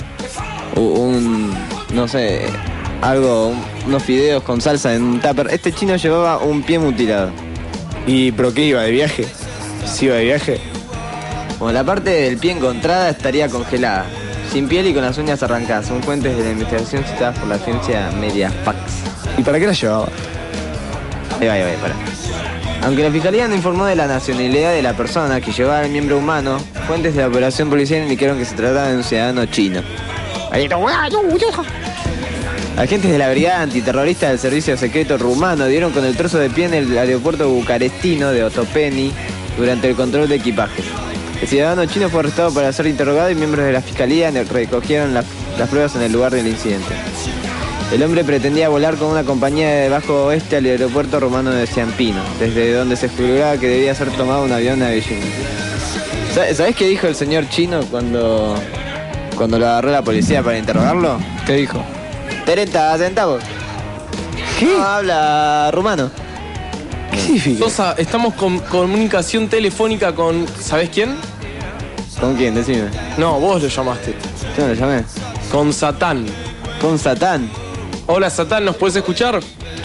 [0.75, 1.55] o un,
[1.93, 2.47] no sé,
[3.03, 5.49] algo, un- unos fideos con salsa en un tupper.
[5.51, 7.31] Este chino llevaba un pie mutilado.
[8.07, 8.83] ¿Y pero qué iba?
[8.83, 9.27] ¿De viaje?
[9.87, 10.61] ¿Sí iba de viaje?
[11.59, 14.07] Bueno, la parte del pie encontrada estaría congelada,
[14.51, 17.57] sin piel y con las uñas arrancadas, según fuentes de la investigación citadas por la
[17.57, 18.79] agencia Mediafax.
[19.37, 20.09] ¿Y para qué la llevaba?
[21.39, 21.95] Ahí va, ahí va, ahí, pará.
[22.83, 26.17] Aunque la fiscalía no informó de la nacionalidad de la persona que llevaba el miembro
[26.17, 29.83] humano, fuentes de la operación policial indicaron que se trataba de un ciudadano chino.
[32.77, 36.65] Agentes de la brigada antiterrorista del servicio secreto rumano dieron con el trozo de pie
[36.67, 39.13] en el aeropuerto bucarestino de Otopeni
[39.59, 40.85] durante el control de equipajes.
[41.43, 45.27] El ciudadano chino fue arrestado para ser interrogado y miembros de la fiscalía recogieron las,
[45.69, 46.95] pruebas en el lugar del incidente.
[47.93, 52.21] El hombre pretendía volar con una compañía de bajo oeste al aeropuerto romano de Ciampino,
[52.39, 55.21] desde donde se especulaba que debía ser tomado un avión a Beijing.
[56.35, 58.55] ¿Sa- ¿Sabés qué dijo el señor chino cuando,
[59.37, 61.19] cuando lo agarró la policía para interrogarlo?
[61.47, 61.85] ¿Qué dijo?
[62.45, 63.43] 30 centavos.
[64.59, 64.67] ¿Qué?
[64.67, 66.11] No, habla rumano.
[67.59, 70.47] Sosa, estamos con comunicación telefónica con.
[70.49, 71.17] ¿Sabés quién?
[72.21, 72.55] ¿Con quién?
[72.55, 72.89] Decime.
[73.19, 74.15] No, vos lo llamaste.
[74.57, 75.05] Yo no lo llamé.
[75.51, 76.27] Con Satán.
[76.81, 77.51] ¿Con Satán?
[78.07, 79.41] Hola Satán, ¿nos puedes escuchar?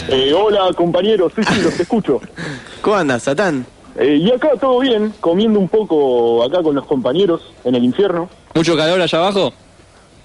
[0.08, 2.20] Eh, hola compañeros, sí, sí, los escucho.
[2.80, 3.64] ¿Cómo andas, Satán?
[3.98, 8.28] Eh, y acá todo bien, comiendo un poco acá con los compañeros en el infierno.
[8.54, 9.52] ¿Mucho calor allá abajo?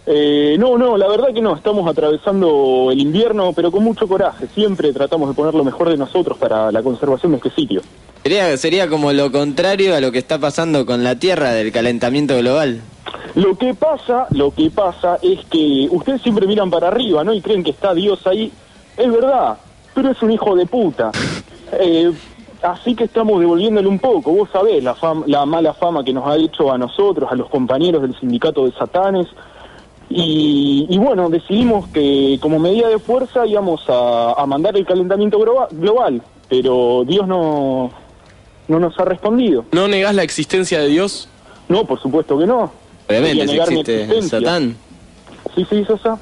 [0.05, 4.47] Eh, no, no, la verdad que no, estamos atravesando el invierno, pero con mucho coraje.
[4.53, 7.81] Siempre tratamos de poner lo mejor de nosotros para la conservación de este sitio.
[8.23, 12.37] Sería, sería como lo contrario a lo que está pasando con la Tierra del calentamiento
[12.37, 12.81] global.
[13.35, 17.33] Lo que pasa, lo que pasa es que ustedes siempre miran para arriba, ¿no?
[17.33, 18.51] Y creen que está Dios ahí.
[18.97, 19.57] Es verdad,
[19.93, 21.11] pero es un hijo de puta.
[21.79, 22.11] Eh,
[22.63, 24.33] así que estamos devolviéndole un poco.
[24.33, 27.47] Vos sabés la, fam- la mala fama que nos ha hecho a nosotros, a los
[27.47, 29.25] compañeros del sindicato de Satanes.
[30.13, 35.39] Y, y bueno, decidimos que como medida de fuerza íbamos a, a mandar el calentamiento
[35.39, 36.21] globa- global.
[36.49, 37.91] Pero Dios no,
[38.67, 39.63] no nos ha respondido.
[39.71, 41.29] ¿No negás la existencia de Dios?
[41.69, 42.71] No, por supuesto que no.
[43.07, 44.21] Obviamente, si existe.
[44.23, 44.75] Satán.
[45.55, 46.19] Sí, sí, Sosa.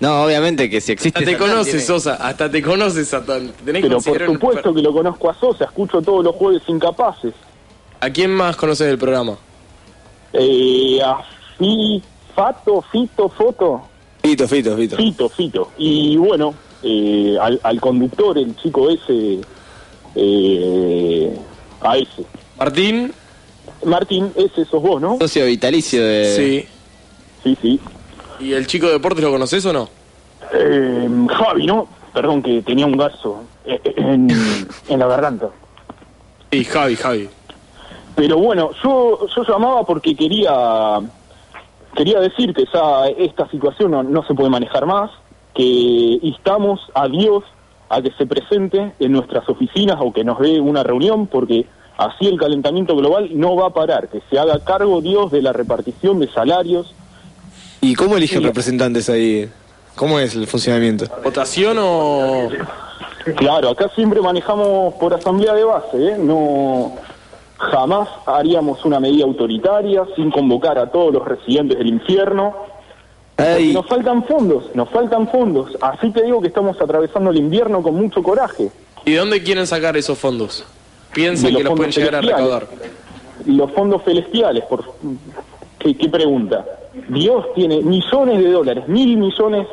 [0.00, 3.52] No, obviamente que si existe Hasta te Satán, conoces, tiene- Sosa, hasta te conoces, Satán.
[3.64, 6.62] Tenés que Pero por un- supuesto que lo conozco a Sosa, escucho todos los jueves
[6.68, 7.34] incapaces.
[8.00, 9.36] ¿A quién más conoces del programa?
[10.32, 11.18] Eh, a
[11.58, 12.02] Fi-
[12.34, 13.82] Fato, Fito, Foto.
[14.22, 14.96] Fito, Fito, Fito.
[14.96, 15.70] Fito, Fito.
[15.78, 19.40] Y bueno, eh, al, al conductor, el chico ese,
[20.14, 21.38] eh,
[21.80, 22.24] a ese.
[22.58, 23.12] Martín.
[23.84, 25.16] Martín, ese sos vos, ¿no?
[25.18, 26.36] Socio vitalicio de...
[26.36, 26.68] Sí.
[27.42, 27.80] Sí, sí.
[28.40, 29.88] ¿Y el chico de deportes lo conoces o no?
[30.52, 31.88] Eh, Javi, ¿no?
[32.12, 34.28] Perdón que tenía un gaso eh, en,
[34.88, 35.48] en la garganta.
[36.50, 37.28] Sí, Javi, Javi.
[38.16, 40.50] Pero bueno, yo, yo llamaba porque quería
[41.94, 45.10] quería decir que ya esta situación no, no se puede manejar más,
[45.54, 45.62] que
[46.22, 47.44] instamos a Dios
[47.88, 52.26] a que se presente en nuestras oficinas o que nos dé una reunión, porque así
[52.26, 56.20] el calentamiento global no va a parar, que se haga cargo Dios de la repartición
[56.20, 56.94] de salarios.
[57.80, 59.50] ¿Y cómo eligen representantes ahí?
[59.96, 61.06] ¿Cómo es el funcionamiento?
[61.24, 62.48] ¿Votación o...?
[63.36, 66.16] Claro, acá siempre manejamos por asamblea de base, ¿eh?
[66.18, 66.92] No,
[67.60, 72.54] jamás haríamos una medida autoritaria sin convocar a todos los residentes del infierno.
[73.72, 75.76] Nos faltan fondos, nos faltan fondos.
[75.80, 78.70] Así te digo que estamos atravesando el invierno con mucho coraje.
[79.04, 80.64] ¿Y de dónde quieren sacar esos fondos?
[81.12, 82.66] Piensan De que los pueden llegar a recaudar.
[83.46, 84.84] Los fondos celestiales, por
[85.78, 86.64] ¿qué, qué pregunta?
[87.08, 89.66] Dios tiene millones de dólares, mil millones,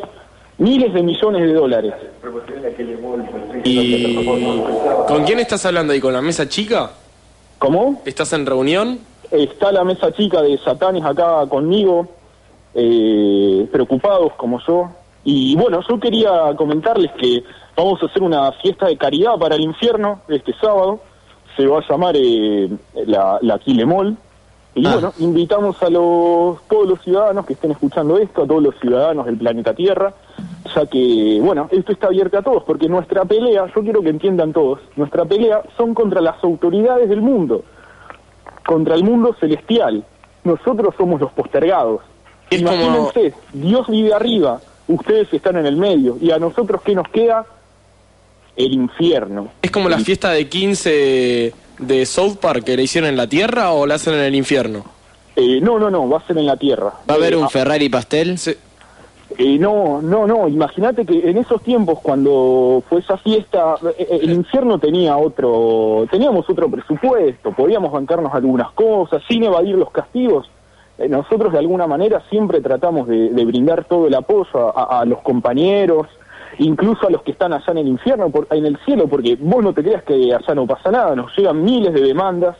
[0.57, 1.93] miles de millones de dólares.
[3.65, 4.63] ¿Y
[5.07, 5.99] con quién estás hablando ahí?
[5.99, 6.91] ¿Con la mesa chica?
[7.59, 8.01] ¿Cómo?
[8.05, 8.99] ¿Estás en reunión?
[9.31, 12.07] Está la mesa chica de Satanes acá conmigo,
[12.73, 14.89] eh, preocupados como yo.
[15.23, 17.43] Y bueno, yo quería comentarles que
[17.75, 21.01] vamos a hacer una fiesta de caridad para el infierno este sábado.
[21.57, 22.69] Se va a llamar eh,
[23.05, 24.15] la, la Quilemol.
[24.77, 28.75] Y bueno, invitamos a los, todos los ciudadanos que estén escuchando esto, a todos los
[28.79, 30.13] ciudadanos del planeta Tierra,
[30.75, 34.53] ya que, bueno, esto está abierto a todos, porque nuestra pelea, yo quiero que entiendan
[34.53, 37.63] todos, nuestra pelea son contra las autoridades del mundo
[38.65, 40.03] contra el mundo celestial.
[40.43, 42.01] Nosotros somos los postergados.
[42.49, 44.59] Es como- Imagínense, Dios vive arriba,
[44.89, 47.45] ustedes están en el medio, y a nosotros qué nos queda?
[48.57, 49.49] El infierno.
[49.61, 53.71] ¿Es como la fiesta de 15 de South Park que la hicieron en la Tierra
[53.71, 54.83] o la hacen en el infierno?
[55.35, 56.93] Eh, no, no, no, va a ser en la tierra.
[57.09, 58.37] ¿Va a haber Eh, un ah, Ferrari pastel?
[59.37, 64.19] eh, no, no, no, imagínate que en esos tiempos cuando fue esa fiesta, eh, eh,
[64.23, 70.49] el infierno tenía otro, teníamos otro presupuesto, podíamos bancarnos algunas cosas sin evadir los castigos.
[70.97, 75.01] Eh, nosotros de alguna manera siempre tratamos de, de brindar todo el apoyo a, a-
[75.01, 76.07] a los compañeros,
[76.59, 79.63] incluso a los que están allá en el infierno, por- en el cielo, porque vos
[79.63, 82.55] no te creas que allá no pasa nada, nos llegan miles de demandas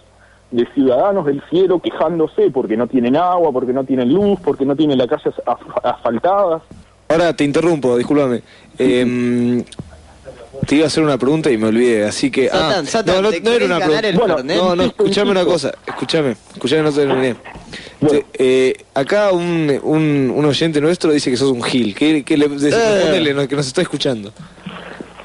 [0.51, 4.75] de ciudadanos del cielo quejándose porque no tienen agua, porque no tienen luz, porque no
[4.75, 6.61] tienen las calles as- asfaltadas.
[7.09, 8.41] Ahora te interrumpo, discúlpame.
[8.79, 9.63] Eh,
[10.65, 12.47] te iba a hacer una pregunta y me olvidé, así que.
[12.49, 14.35] Satan, ah, Satan, no, no, ¿te no era una pregunta.
[14.37, 14.57] Fernet?
[14.57, 17.35] no, no, escuchame una cosa, escuchame, escuchame, no te terminé.
[17.99, 21.95] Te- eh, acá un, un, un oyente nuestro dice que sos un gil.
[21.95, 22.73] ¿Qué, qué le decís?
[22.75, 23.47] Eh.
[23.49, 24.31] Que nos está escuchando.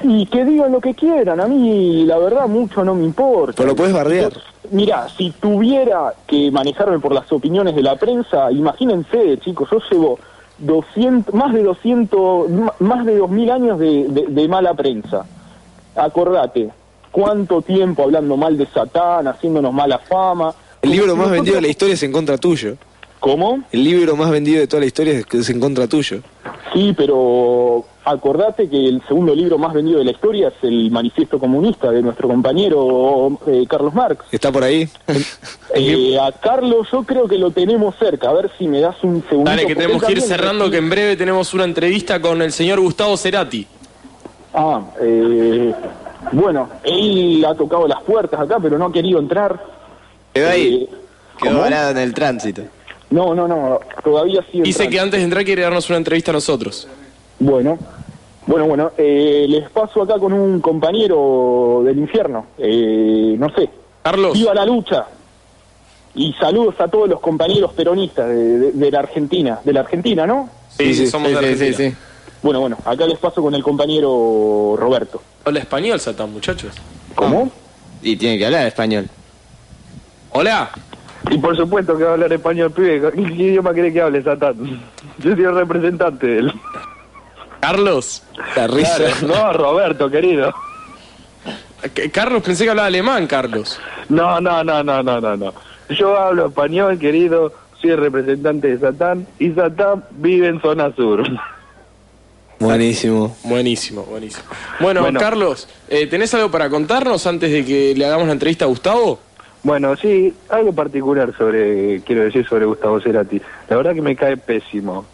[0.03, 3.53] Y que digan lo que quieran, a mí la verdad mucho no me importa.
[3.55, 4.33] Pero lo puedes bardear.
[4.71, 10.19] Mira, si tuviera que manejarme por las opiniones de la prensa, imagínense, chicos, yo llevo
[10.57, 15.25] 200, más de 200, ma- más de 2000 años de, de- de mala prensa.
[15.95, 16.69] Acordate,
[17.11, 20.53] cuánto tiempo hablando mal de Satán, haciéndonos mala fama.
[20.83, 22.75] El libro más vendido de la historia es en contra tuyo.
[23.21, 23.63] ¿Cómo?
[23.71, 26.19] El libro más vendido de toda la historia es, es en contra tuyo.
[26.73, 31.39] Sí, pero acordate que el segundo libro más vendido de la historia es el Manifiesto
[31.39, 34.25] Comunista de nuestro compañero eh, Carlos Marx.
[34.29, 34.89] ¿Está por ahí?
[35.73, 38.29] Eh, a Carlos yo creo que lo tenemos cerca.
[38.29, 39.49] A ver si me das un segundo.
[39.49, 42.81] Dale, que tenemos que ir cerrando, que en breve tenemos una entrevista con el señor
[42.81, 43.65] Gustavo Cerati.
[44.53, 45.73] Ah, eh,
[46.33, 49.73] bueno, él ha tocado las puertas acá, pero no ha querido entrar.
[50.33, 50.89] Quedó ahí.
[51.41, 52.63] Quedó varado en el tránsito.
[53.09, 54.61] No, no, no, todavía sí.
[54.61, 56.87] Dice que antes de entrar quiere darnos una entrevista a nosotros.
[57.39, 57.77] Bueno,
[58.47, 62.47] bueno, bueno, eh, les paso acá con un compañero del infierno.
[62.57, 63.69] Eh, no sé.
[64.01, 64.33] Carlos.
[64.33, 65.05] Viva la lucha.
[66.15, 69.59] Y saludos a todos los compañeros peronistas de, de- de la Argentina.
[69.63, 70.49] De la Argentina, ¿no?
[70.77, 71.95] Sí, sí, somos de Argentina.
[72.41, 75.21] Bueno, bueno, acá les paso con el compañero Roberto.
[75.45, 76.73] Habla español, Satán, muchachos.
[77.15, 77.49] ¿Cómo?
[78.01, 79.07] Y tiene que hablar español.
[80.33, 80.69] Hola.
[81.29, 83.11] Y por supuesto que va a hablar español, pibe.
[83.13, 84.55] ¿Qué idioma quiere que hable, Satán?
[85.19, 86.53] Yo soy el representante de él.
[87.61, 88.23] Carlos.
[88.55, 90.53] La Claro, no, Roberto, querido.
[91.93, 93.79] Que- Carlos, pensé que hablaba alemán, Carlos.
[94.09, 95.53] No, no, no, no, no, no, no.
[95.89, 97.53] Yo hablo español, querido.
[97.81, 99.25] Soy el representante de Satán.
[99.39, 101.23] Y Satán vive en zona sur.
[102.59, 103.35] Buenísimo.
[103.43, 104.43] Buenísimo, buenísimo.
[104.79, 105.19] Bueno, Bueno.
[105.19, 109.19] Carlos, eh, ¿tenés algo para contarnos antes de que le hagamos la entrevista a Gustavo?
[109.63, 113.41] Bueno, sí, algo particular sobre, quiero decir, sobre Gustavo Cerati.
[113.69, 115.05] La verdad que me cae pésimo.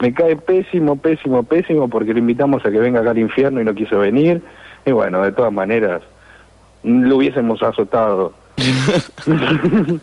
[0.00, 3.64] Me cae pésimo, pésimo, pésimo porque lo invitamos a que venga acá al infierno y
[3.64, 4.42] no quiso venir.
[4.84, 6.02] Y bueno, de todas maneras,
[6.82, 8.32] lo hubiésemos azotado.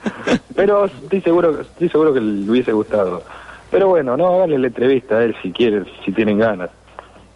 [0.56, 3.24] Pero estoy seguro, estoy seguro que le hubiese gustado.
[3.70, 6.70] Pero bueno, no, háganle la entrevista a él si quieren, si tienen ganas.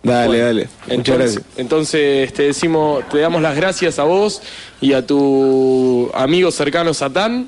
[0.06, 0.62] Dale, Bueno, dale.
[0.62, 1.44] Muchas Entonces, gracias.
[1.58, 4.42] entonces te decimos, te damos las gracias a vos
[4.82, 7.48] y a tu amigo cercano Satán,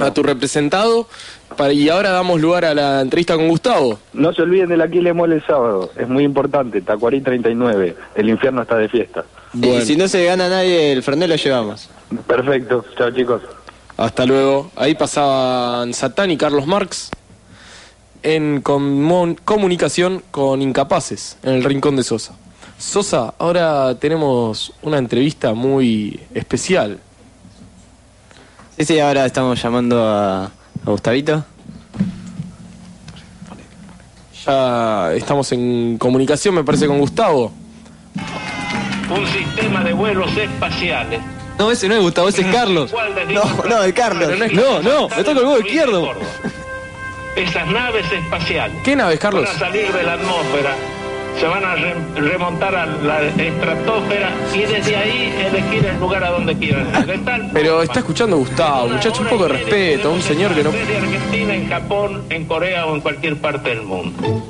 [0.00, 1.06] a tu representado,
[1.56, 3.98] para- y ahora damos lugar a la entrevista con Gustavo.
[4.12, 8.28] No se olviden de la Aquile Mole el sábado, es muy importante, Tacuarín 39, el
[8.28, 9.24] infierno está de fiesta.
[9.54, 11.90] Y si no se gana nadie, el Fernet lo llevamos.
[12.26, 13.42] Perfecto, chao chicos.
[13.98, 14.70] Hasta luego.
[14.76, 17.10] Ahí pasaban Satán y Carlos Marx
[18.22, 22.34] en comun- comunicación con incapaces en el rincón de Sosa.
[22.78, 26.98] Sosa, ahora tenemos una entrevista muy especial.
[28.78, 30.50] Sí, sí, ahora estamos llamando a, a
[30.86, 31.44] Gustavito.
[34.46, 37.52] Ya estamos en comunicación, me parece, con Gustavo.
[39.14, 41.20] un sistema de vuelos espaciales.
[41.58, 42.92] No, ese no es Gustavo, ese es Carlos.
[43.32, 44.30] No, no, el Carlos.
[44.52, 46.08] No, no, me toca el huevo izquierdo.
[47.36, 49.44] Esas naves espaciales ¿Qué naves, Carlos?
[49.44, 50.74] van a salir de la atmósfera,
[51.40, 56.30] se van a re- remontar a la estratosfera y desde ahí elegir el lugar a
[56.30, 56.92] donde quieran.
[57.24, 60.70] Tal Pero está escuchando Gustavo, muchacho, un poco de respeto, un señor que no...
[60.72, 64.46] desde Argentina, en Japón, en Corea o en cualquier parte del mundo.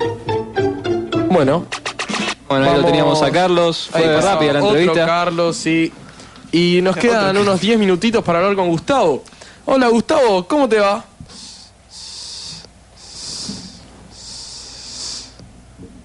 [1.31, 1.67] Bueno.
[2.49, 5.07] Bueno, ahí lo teníamos a Carlos, fue Ahí rápida la otro entrevista.
[5.07, 5.91] Carlos, sí.
[6.51, 9.23] Y nos quedan unos 10 minutitos para hablar con Gustavo.
[9.65, 11.03] Hola, Gustavo, ¿cómo te va?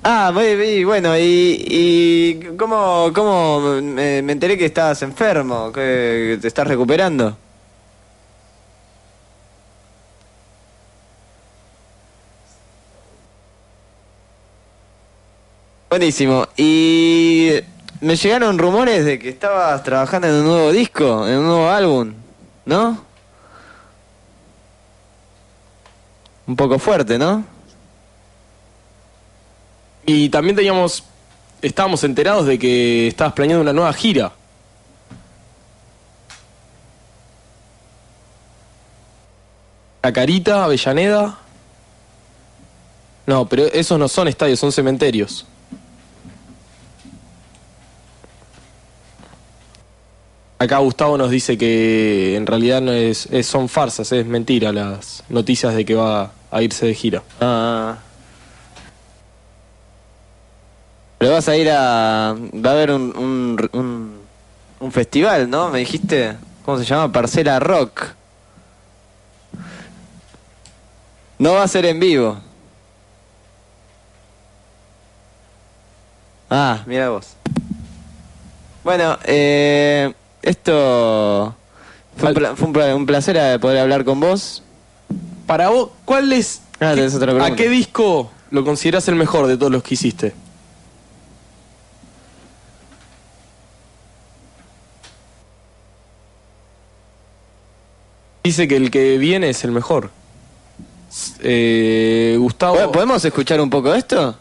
[0.10, 6.66] Ah, bueno, y, y ¿cómo, cómo me, me enteré que estabas enfermo, que te estás
[6.66, 7.38] recuperando?
[15.90, 17.52] Buenísimo, y
[18.02, 22.14] me llegaron rumores de que estabas trabajando en un nuevo disco, en un nuevo álbum,
[22.66, 23.04] ¿no?
[26.48, 27.57] Un poco fuerte, ¿no?
[30.08, 31.04] Y también teníamos,
[31.62, 34.32] estábamos enterados de que estabas planeando una nueva gira.
[40.14, 41.38] Carita, Avellaneda.
[43.26, 45.46] No, pero esos no son estadios, son cementerios.
[50.60, 55.24] Acá Gustavo nos dice que en realidad no es, es- son farsas, es mentira las
[55.30, 57.22] noticias de que va a irse de gira.
[57.40, 57.98] Ah.
[61.18, 62.36] Pero vas a ir a...
[62.54, 64.22] Va a haber un, un, un,
[64.80, 65.70] un festival, ¿no?
[65.70, 66.36] Me dijiste...
[66.68, 67.10] ¿Cómo se llama?
[67.14, 68.08] Parcela Rock.
[71.40, 72.38] No va a ser en vivo.
[76.50, 77.28] Ah, mira vos.
[78.84, 81.56] Bueno, eh, esto
[82.18, 84.64] fue, un, fue placer eh, poder hablar con vos.
[85.46, 86.62] Para vos, ¿cuál es.
[86.82, 90.34] Ah, otra ¿A qué disco lo considerás el mejor de todos los que hiciste?
[98.48, 100.10] Dice que el que viene es el mejor.
[101.42, 102.78] Eh, Gustavo.
[102.78, 104.38] ¿Po- ¿Podemos escuchar un poco esto?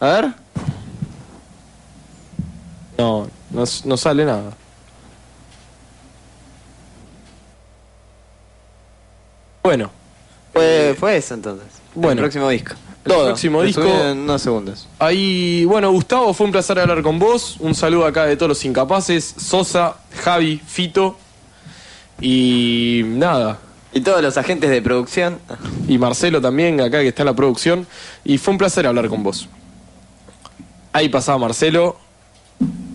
[0.00, 0.28] A ver.
[2.96, 4.52] No, no, no sale nada.
[9.62, 9.90] Bueno.
[10.54, 11.66] Fue, fue eso entonces.
[11.94, 12.12] Bueno.
[12.12, 12.72] El próximo disco.
[13.04, 13.26] El Todo.
[13.26, 14.88] próximo disco- En unos segundos.
[14.98, 17.56] Ahí, bueno, Gustavo, fue un placer hablar con vos.
[17.60, 19.34] Un saludo acá de todos los incapaces.
[19.36, 21.18] Sosa, Javi, Fito.
[22.20, 23.58] Y nada.
[23.92, 25.38] Y todos los agentes de producción.
[25.88, 27.86] Y Marcelo también, acá que está en la producción.
[28.24, 29.48] Y fue un placer hablar con vos.
[30.92, 31.96] Ahí pasaba Marcelo.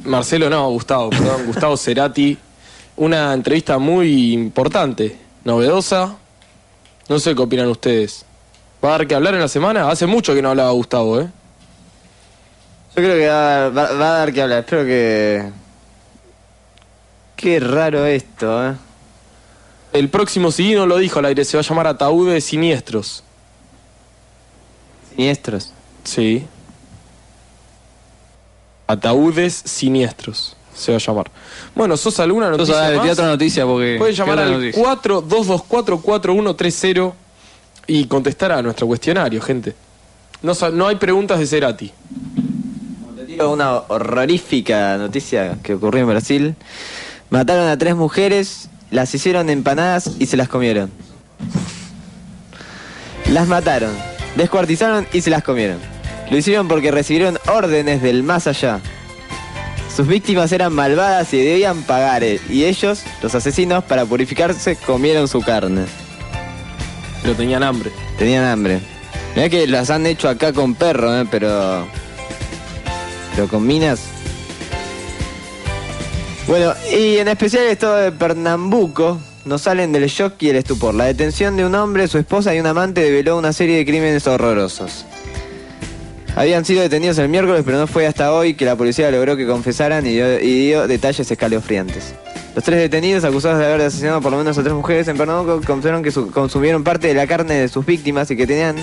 [0.04, 1.44] Marcelo no, Gustavo, perdón.
[1.48, 2.38] Gustavo Cerati.
[2.98, 6.16] Una entrevista muy importante, novedosa.
[7.10, 8.26] No sé qué opinan ustedes.
[8.84, 9.90] ¿Va a dar que hablar en la semana?
[9.90, 11.28] Hace mucho que no hablaba Gustavo, ¿eh?
[12.96, 14.60] Yo creo que va, va- va a dar que hablar.
[14.60, 15.50] Espero que.
[17.36, 18.74] Qué raro esto, ¿eh?
[19.96, 23.24] El próximo CD no lo dijo al aire, se va a llamar Ataúdes Siniestros.
[25.10, 25.72] ¿Siniestros?
[26.04, 26.46] Sí.
[28.88, 31.32] Ataúdes Siniestros se va a llamar.
[31.74, 33.10] Bueno, ¿sos alguna noticia dale, más?
[33.10, 33.96] otra noticia porque.
[33.98, 34.84] Pueden llamar ¿qué otra al noticia?
[34.84, 37.14] 42244130
[37.88, 39.74] y contestar a nuestro cuestionario, gente.
[40.42, 41.94] No, no hay preguntas de Cerati.
[43.40, 46.56] Una horrorífica noticia que ocurrió en Brasil.
[47.30, 50.92] Mataron a tres mujeres, las hicieron empanadas y se las comieron.
[53.32, 53.92] Las mataron,
[54.36, 55.80] descuartizaron y se las comieron.
[56.30, 58.80] Lo hicieron porque recibieron órdenes del más allá.
[59.96, 65.28] Sus víctimas eran malvadas y debían pagar, eh, y ellos, los asesinos, para purificarse, comieron
[65.28, 65.86] su carne.
[67.22, 67.92] Pero tenían hambre.
[68.18, 68.82] Tenían hambre.
[69.36, 71.88] Mirá que las han hecho acá con perro, eh, pero.
[73.32, 74.15] Pero con minas.
[76.48, 80.94] Bueno, y en especial el estado de Pernambuco nos salen del shock y el estupor.
[80.94, 84.28] La detención de un hombre, su esposa y un amante develó una serie de crímenes
[84.28, 85.06] horrorosos.
[86.36, 89.48] Habían sido detenidos el miércoles, pero no fue hasta hoy que la policía logró que
[89.48, 92.14] confesaran y dio, y dio detalles escalofriantes.
[92.54, 95.62] Los tres detenidos, acusados de haber asesinado por lo menos a tres mujeres en Pernambuco,
[95.66, 98.76] confesaron que su- consumieron parte de la carne de sus víctimas y que tenían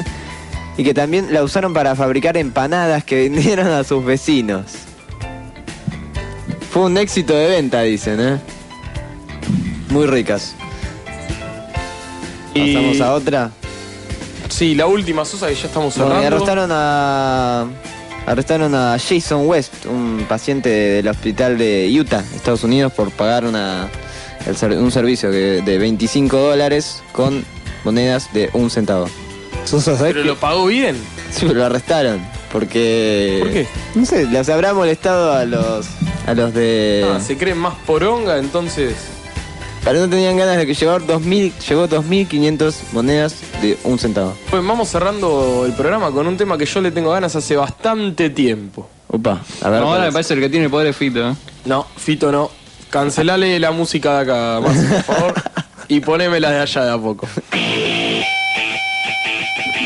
[0.77, 4.65] y que también la usaron para fabricar empanadas que vendieron a sus vecinos.
[6.73, 8.39] Fue un éxito de venta, dicen, ¿eh?
[9.91, 10.55] Muy ricas.
[12.55, 13.51] Y- Pasamos a otra.
[14.49, 16.37] Sí, la última, Sosa, que ya estamos Bueno, y cerrando.
[16.37, 17.67] arrestaron a.
[18.25, 23.89] Arrestaron a Jason West, un paciente del hospital de Utah, Estados Unidos, por pagar una,
[24.47, 27.45] el ser- un servicio que- de 25 dólares con
[27.85, 29.09] monedas de un centavo.
[30.01, 30.97] Pero lo pagó bien.
[31.31, 32.21] Sí, pero lo arrestaron.
[32.53, 33.39] Porque.
[33.41, 33.67] ¿Por qué?
[33.95, 35.87] No sé, les habrá molestado a los.
[36.27, 37.07] A los de.
[37.15, 38.95] Ah, se creen más poronga, entonces.
[39.85, 44.33] Pero no tenían ganas de que llevar 2000, llegó 2.500 monedas de un centavo.
[44.49, 48.31] Pues vamos cerrando el programa con un tema que yo le tengo ganas hace bastante
[48.31, 48.89] tiempo.
[49.09, 49.81] Opa, a ver.
[49.81, 51.31] No, ahora me parece el que tiene el poder es Fito.
[51.31, 51.35] ¿eh?
[51.65, 52.51] No, Fito no.
[52.91, 55.35] Cancelale la música de acá, Marce, por favor.
[55.89, 57.27] Y poneme la de allá de a poco.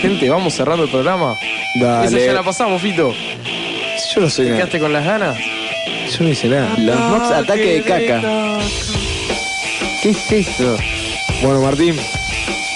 [0.02, 1.34] Gente, vamos cerrando el programa.
[1.80, 2.06] Dale.
[2.06, 3.12] Esa ya la pasamos, Fito.
[4.14, 5.36] Yo no soy ¿Te quedaste con las ganas?
[6.18, 6.76] Yo no hice nada.
[6.78, 8.58] Los mobs ataque de caca.
[10.02, 10.76] ¿Qué es eso?
[11.42, 11.96] Bueno, Martín,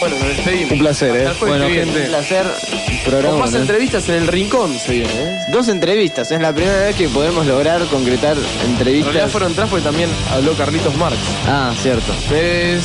[0.01, 0.73] Bueno, nos despedimos.
[0.73, 1.29] un placer, ¿eh?
[1.41, 2.01] Bueno, gente.
[2.01, 2.45] Un placer.
[2.45, 3.61] Con Programa, más ¿no?
[3.61, 5.39] entrevistas en el rincón se viene, ¿eh?
[5.49, 8.37] Dos entrevistas, es la primera vez que podemos lograr concretar
[8.67, 9.31] entrevistas.
[9.33, 11.17] fueron tres porque también habló Carlitos Marx.
[11.47, 12.13] Ah, cierto.
[12.35, 12.83] Es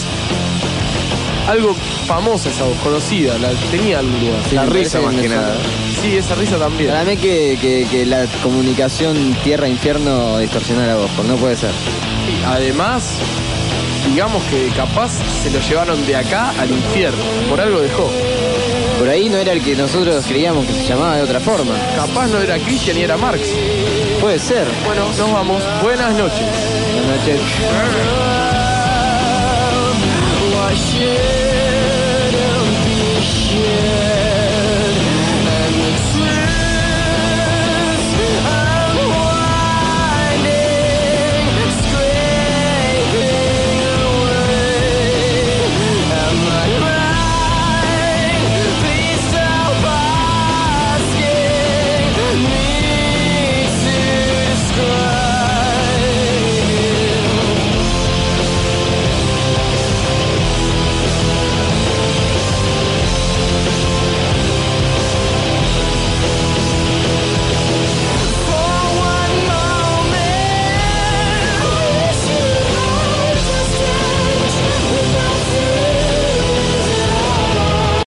[1.49, 1.76] algo
[2.07, 4.41] famosa esa voz, conocida, la tenía algún lugar.
[4.49, 5.53] Sí, La risa más que nada.
[6.06, 6.91] Sí, esa risa también.
[6.91, 11.72] Para mí que, que- que la comunicación tierra-infierno distorsiona la voz, porque no puede ser.
[11.72, 13.18] Y además,
[14.07, 15.11] digamos que capaz
[15.41, 17.23] se lo llevaron de acá al infierno.
[17.49, 18.07] Por algo dejó.
[18.99, 21.73] Por ahí no era el que nosotros creíamos que se llamaba de otra forma.
[21.95, 23.41] Capaz no era Cristian y era Marx.
[24.22, 24.68] Puede ser.
[24.86, 25.64] Bueno, nos vamos.
[25.82, 26.45] Buenas noches.
[26.94, 27.41] Buenas noches.